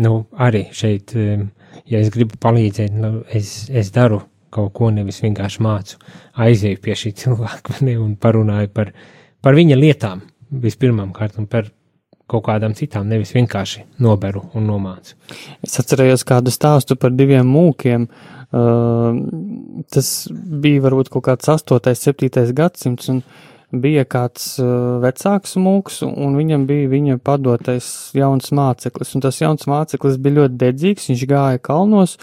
Nu, 0.00 0.24
arī 0.40 0.64
šeit, 0.72 1.12
um, 1.20 1.50
ja 1.90 2.00
es 2.00 2.08
gribu 2.14 2.38
palīdzēt, 2.40 2.94
nu, 2.96 3.20
es, 3.28 3.68
es 3.68 3.92
daru 3.92 4.22
kaut 4.50 4.72
ko, 4.74 4.88
nevis 4.94 5.20
vienkārši 5.22 5.62
mācu, 5.62 6.00
aizēju 6.40 6.80
pie 6.82 6.96
šī 6.96 7.12
cilvēka, 7.20 7.82
ne, 7.84 7.98
un 8.00 8.16
parunāju 8.16 8.72
par, 8.72 8.94
par 9.44 9.58
viņa 9.58 9.76
lietām 9.76 10.24
vispirmām 10.64 11.12
kārtām, 11.14 11.46
par 11.50 11.68
kaut 12.30 12.46
kādām 12.46 12.72
citām, 12.78 13.08
nevis 13.10 13.34
vienkārši 13.34 13.84
noberu 14.00 14.46
un 14.56 14.68
nomācu. 14.70 15.16
Es 15.66 15.76
atcerējos 15.82 16.24
kādu 16.24 16.52
stāstu 16.54 16.96
par 16.96 17.12
diviem 17.12 17.48
mūkiem. 17.50 18.06
Uh, 18.50 19.18
tas 19.90 20.08
bija 20.30 20.82
varbūt 20.82 21.10
kaut 21.10 21.26
kāds 21.26 21.50
8. 21.52 21.90
7. 21.94 22.54
gadsimts, 22.54 23.10
un 23.12 23.20
uh, 23.20 23.50
bija 23.70 24.04
kāds 24.08 24.56
uh, 24.62 24.98
vecāks 25.02 25.54
mūks, 25.60 26.00
un 26.06 26.36
viņam 26.38 26.66
bija 26.66 26.90
viņa 26.90 27.18
padotais 27.22 27.86
jauns 28.16 28.50
māceklis, 28.56 29.14
un 29.14 29.24
tas 29.24 29.38
jauns 29.40 29.68
māceklis 29.70 30.18
bija 30.22 30.40
ļoti 30.40 30.58
dedzīgs, 30.60 31.10
viņš 31.12 31.26
gāja 31.30 31.62
kalnos 31.62 32.16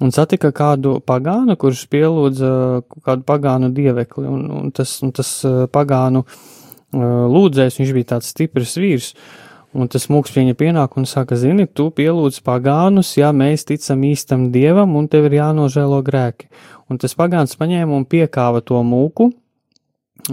un 0.00 0.12
satika 0.12 0.52
kādu 0.56 0.98
pagānu, 1.04 1.56
kurš 1.60 1.86
pielūdza 1.92 2.50
kādu 3.04 3.26
pagānu 3.28 3.72
dievekli, 3.76 4.26
un, 4.28 4.46
un 4.60 4.72
tas, 4.76 4.98
un 5.04 5.12
tas 5.16 5.32
uh, 5.48 5.64
pagānu 5.72 6.24
uh, 6.24 7.26
lūdzējs, 7.32 7.80
viņš 7.80 7.96
bija 7.96 8.12
tāds 8.16 8.32
stiprs 8.32 8.76
vīrs, 8.80 9.12
un 9.76 9.92
tas 9.92 10.08
mūks 10.12 10.32
pieņa 10.32 10.56
pienāku 10.56 11.02
un 11.02 11.08
saka, 11.08 11.36
zini, 11.36 11.68
tu 11.68 11.90
pielūdz 11.92 12.40
pagānus, 12.44 13.16
ja 13.20 13.32
mēs 13.36 13.68
ticam 13.68 14.04
īstam 14.08 14.48
dievam, 14.52 14.96
un 14.96 15.08
tev 15.12 15.28
ir 15.28 15.42
jānožēlo 15.42 16.00
grēki. 16.06 16.48
Un 16.88 17.00
tas 17.02 17.16
pagāns 17.18 17.58
paņēma 17.58 17.96
un 17.96 18.06
piekāva 18.08 18.62
to 18.64 18.80
mūku, 18.86 19.32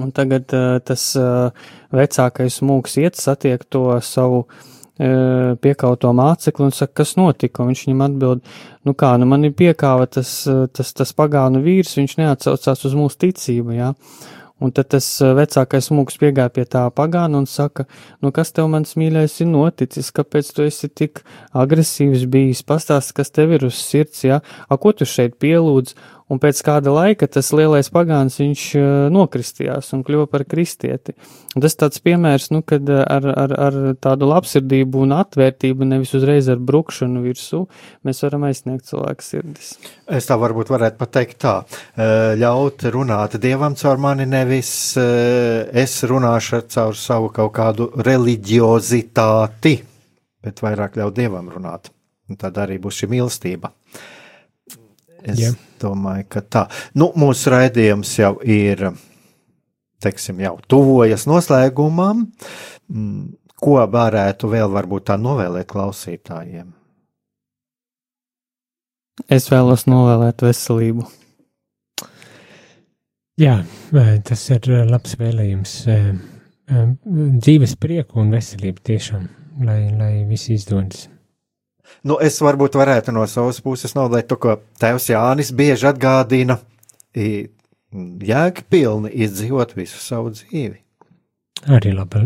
Un 0.01 0.11
tagad 0.15 0.53
uh, 0.57 0.77
tas 0.81 1.11
uh, 1.19 1.49
vecākais 1.93 2.61
mūks 2.65 2.97
iet, 3.01 3.19
satiek 3.19 3.61
to 3.69 3.85
savu 4.01 4.43
uh, 4.43 5.53
piekauto 5.61 6.13
mācekli 6.17 6.67
un 6.67 6.73
saka, 6.73 7.01
kas 7.03 7.15
notika. 7.19 7.61
Un 7.61 7.73
viņš 7.73 7.83
viņam 7.87 8.05
atbild, 8.07 8.53
nu 8.87 8.95
kā, 8.97 9.13
nu 9.21 9.29
man 9.29 9.45
ir 9.45 9.53
piekāva 9.57 10.07
tas, 10.09 10.35
tas, 10.73 10.93
tas 10.97 11.13
pagānu 11.17 11.61
vīrs, 11.65 11.97
viņš 11.99 12.17
neatsaucās 12.21 12.87
uz 12.89 12.97
mūsu 12.97 13.21
ticību, 13.27 13.77
jā. 13.77 13.93
Un 14.63 14.71
tad 14.71 14.93
tas 14.93 15.05
vecākais 15.19 15.89
mūks 15.91 16.15
piegāja 16.21 16.51
pie 16.53 16.63
tā 16.69 16.85
pagāna 16.95 17.41
un 17.41 17.47
saka, 17.49 17.83
nu 18.23 18.31
kas 18.31 18.53
tev 18.55 18.69
mans 18.71 18.93
mīļais 18.95 19.41
ir 19.43 19.49
noticis, 19.49 20.11
kāpēc 20.15 20.51
tu 20.55 20.63
esi 20.63 20.87
tik 20.87 21.23
agresīvs 21.51 22.23
bijis, 22.31 22.61
pastāst, 22.63 23.11
kas 23.17 23.33
tev 23.33 23.57
ir 23.57 23.65
uz 23.67 23.81
sirds, 23.81 24.21
jā, 24.23 24.39
a 24.39 24.77
ko 24.79 24.93
tu 24.95 25.09
šeit 25.09 25.35
pielūdz, 25.43 25.97
un 26.33 26.41
pēc 26.41 26.59
kāda 26.65 26.93
laika 26.93 27.27
tas 27.29 27.51
lielais 27.55 27.89
pagāns 27.93 28.39
viņš 28.41 28.63
uh, 28.79 28.85
nokristījās 29.13 29.93
un 29.95 30.03
kļuva 30.05 30.27
par 30.31 30.45
kristieti. 30.49 31.15
Un 31.53 31.63
tas 31.63 31.77
tāds 31.77 32.01
piemērs, 32.03 32.49
nu, 32.53 32.63
kad 32.65 32.89
uh, 32.89 33.03
ar, 33.05 33.27
ar, 33.45 33.55
ar 33.67 33.79
tādu 34.01 34.29
labsirdību 34.31 35.03
un 35.05 35.15
atvērtību, 35.19 35.87
nevis 35.89 36.13
uzreiz 36.17 36.49
ar 36.51 36.61
brukšanu 36.61 37.23
virsū, 37.23 37.63
mēs 38.07 38.23
varam 38.25 38.47
aizsniegt 38.49 38.89
cilvēku 38.89 39.25
sirdis. 39.25 39.73
Es 40.09 40.29
tā 40.29 40.37
varbūt 40.41 40.73
varētu 40.73 40.99
pateikt 41.01 41.39
tā, 41.45 41.55
uh, 41.63 42.33
ļaut 42.39 42.87
runāt 42.93 43.37
Dievam 43.43 43.77
caur 43.79 44.01
mani, 44.01 44.27
nevis 44.29 44.73
es 44.97 45.95
runāšu 46.07 46.63
caur 46.71 46.95
savu 46.97 47.29
kaut 47.33 47.51
kādu 47.55 47.89
reliģiozitāti, 48.05 49.75
bet 50.43 50.63
vairāk 50.63 50.97
ļaut 50.99 51.17
Dievam 51.17 51.49
runāt. 51.53 51.91
Un 52.29 52.39
tad 52.39 52.57
arī 52.61 52.79
būs 52.81 53.01
šī 53.01 53.09
mīlestība. 53.11 53.73
Es 55.23 55.39
yeah. 55.39 55.55
Domāju, 55.83 56.27
ka 56.31 56.43
tā. 56.43 56.67
Nu, 56.97 57.11
mūsu 57.19 57.53
raidījums 57.53 58.15
jau 58.19 58.35
ir, 58.41 58.87
teiksim, 60.03 60.41
jau 60.43 60.57
tuvojas 60.71 61.27
noslēgumam. 61.29 62.27
Mm, 62.91 63.33
ko 63.63 63.79
varētu 63.87 64.49
vēl 64.51 64.71
varbūt 64.73 65.11
tā 65.11 65.19
novēlēt 65.19 65.69
klausītājiem? 65.71 66.71
Es 69.29 69.45
vēlos 69.51 69.85
novēlēt 69.85 70.41
veselību. 70.43 71.05
Jā, 73.41 73.59
tas 74.27 74.43
ir 74.53 74.67
labs 74.89 75.15
vēlējums. 75.17 75.77
Dzīves 77.43 77.77
prieku 77.81 78.21
un 78.21 78.33
veselību 78.33 78.85
tiešām, 78.89 79.25
lai, 79.65 79.79
lai 79.97 80.13
viss 80.29 80.51
izdodas. 80.53 81.07
Nu, 82.03 82.17
es 82.19 82.39
varbūt 82.43 82.77
varētu 82.79 83.13
no 83.15 83.25
savas 83.29 83.61
puses 83.63 83.95
novēlēt 83.95 84.29
to, 84.31 84.37
ko 84.41 84.57
tēvs 84.81 85.09
Jānis 85.13 85.53
bieži 85.55 85.87
atgādina- 85.91 86.59
jēgpilni 88.33 89.11
izdzīvot 89.25 89.75
visu 89.77 89.99
savu 90.01 90.33
dzīvi. 90.33 90.79
Arī 91.71 91.93
laba, 91.95 92.25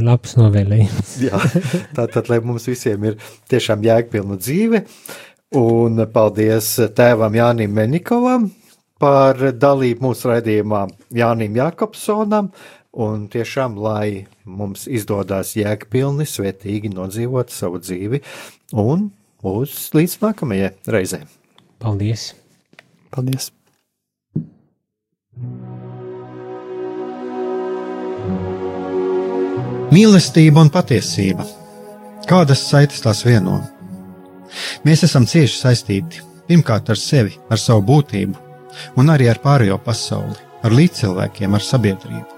labs 0.00 0.36
novēlējums. 0.38 1.16
Jā, 1.26 1.40
tātad, 1.96 2.30
lai 2.30 2.38
mums 2.40 2.64
visiem 2.70 3.04
ir 3.10 3.18
tiešām 3.52 3.82
jēgpilna 3.84 4.38
dzīve, 4.40 4.84
un 5.60 6.06
paldies 6.12 6.70
tēvam 6.96 7.36
Jānim 7.36 7.74
Menikovam 7.76 8.48
par 8.98 9.36
dalību 9.54 10.08
mūsu 10.08 10.32
raidījumā 10.32 10.86
Jānim 11.14 11.58
Jakobsonam, 11.58 12.50
un 12.98 13.28
tiešām, 13.30 13.78
lai 13.78 14.26
mums 14.44 14.88
izdodas 14.90 15.54
jēgpilni, 15.58 16.26
svētīgi 16.26 16.90
nodzīvot 16.94 17.54
savu 17.54 17.80
dzīvi, 17.82 18.22
un 18.74 19.10
uz 19.46 19.76
līdz 19.94 20.18
nākamajai 20.24 20.72
reizei. 20.90 21.22
Paldies! 21.78 22.32
Paldies! 23.14 23.52
Mīlestība 29.88 30.60
un 30.66 30.68
patiesība. 30.74 31.46
Kādas 32.28 32.66
saites 32.68 33.00
tās 33.00 33.22
vieno? 33.24 33.62
Mēs 34.84 35.06
esam 35.06 35.24
cieši 35.28 35.62
saistīti 35.62 36.24
pirmkārt 36.48 36.90
ar 36.92 37.00
sevi, 37.00 37.38
ar 37.48 37.60
savu 37.62 37.86
būtību, 37.88 38.34
un 39.00 39.14
arī 39.14 39.30
ar 39.32 39.40
pārējo 39.44 39.78
pasauli, 39.84 40.36
ar 40.64 40.74
līdzcilvēkiem, 40.74 41.54
ar 41.54 41.64
sabiedrību. 41.64 42.37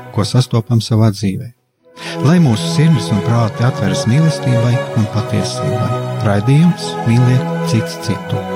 ko 0.15 0.25
sastopam 0.27 0.81
savā 0.83 1.11
dzīvē. 1.15 1.51
Lai 2.25 2.37
mūsu 2.41 2.71
sirds 2.75 3.11
un 3.13 3.21
prāti 3.25 3.65
atveras 3.67 4.07
mīlestībai 4.09 4.73
un 4.99 5.11
patiesībai, 5.15 5.91
raidījums 6.27 6.89
mīliet 7.09 7.69
citu 7.71 8.01
citu. 8.07 8.50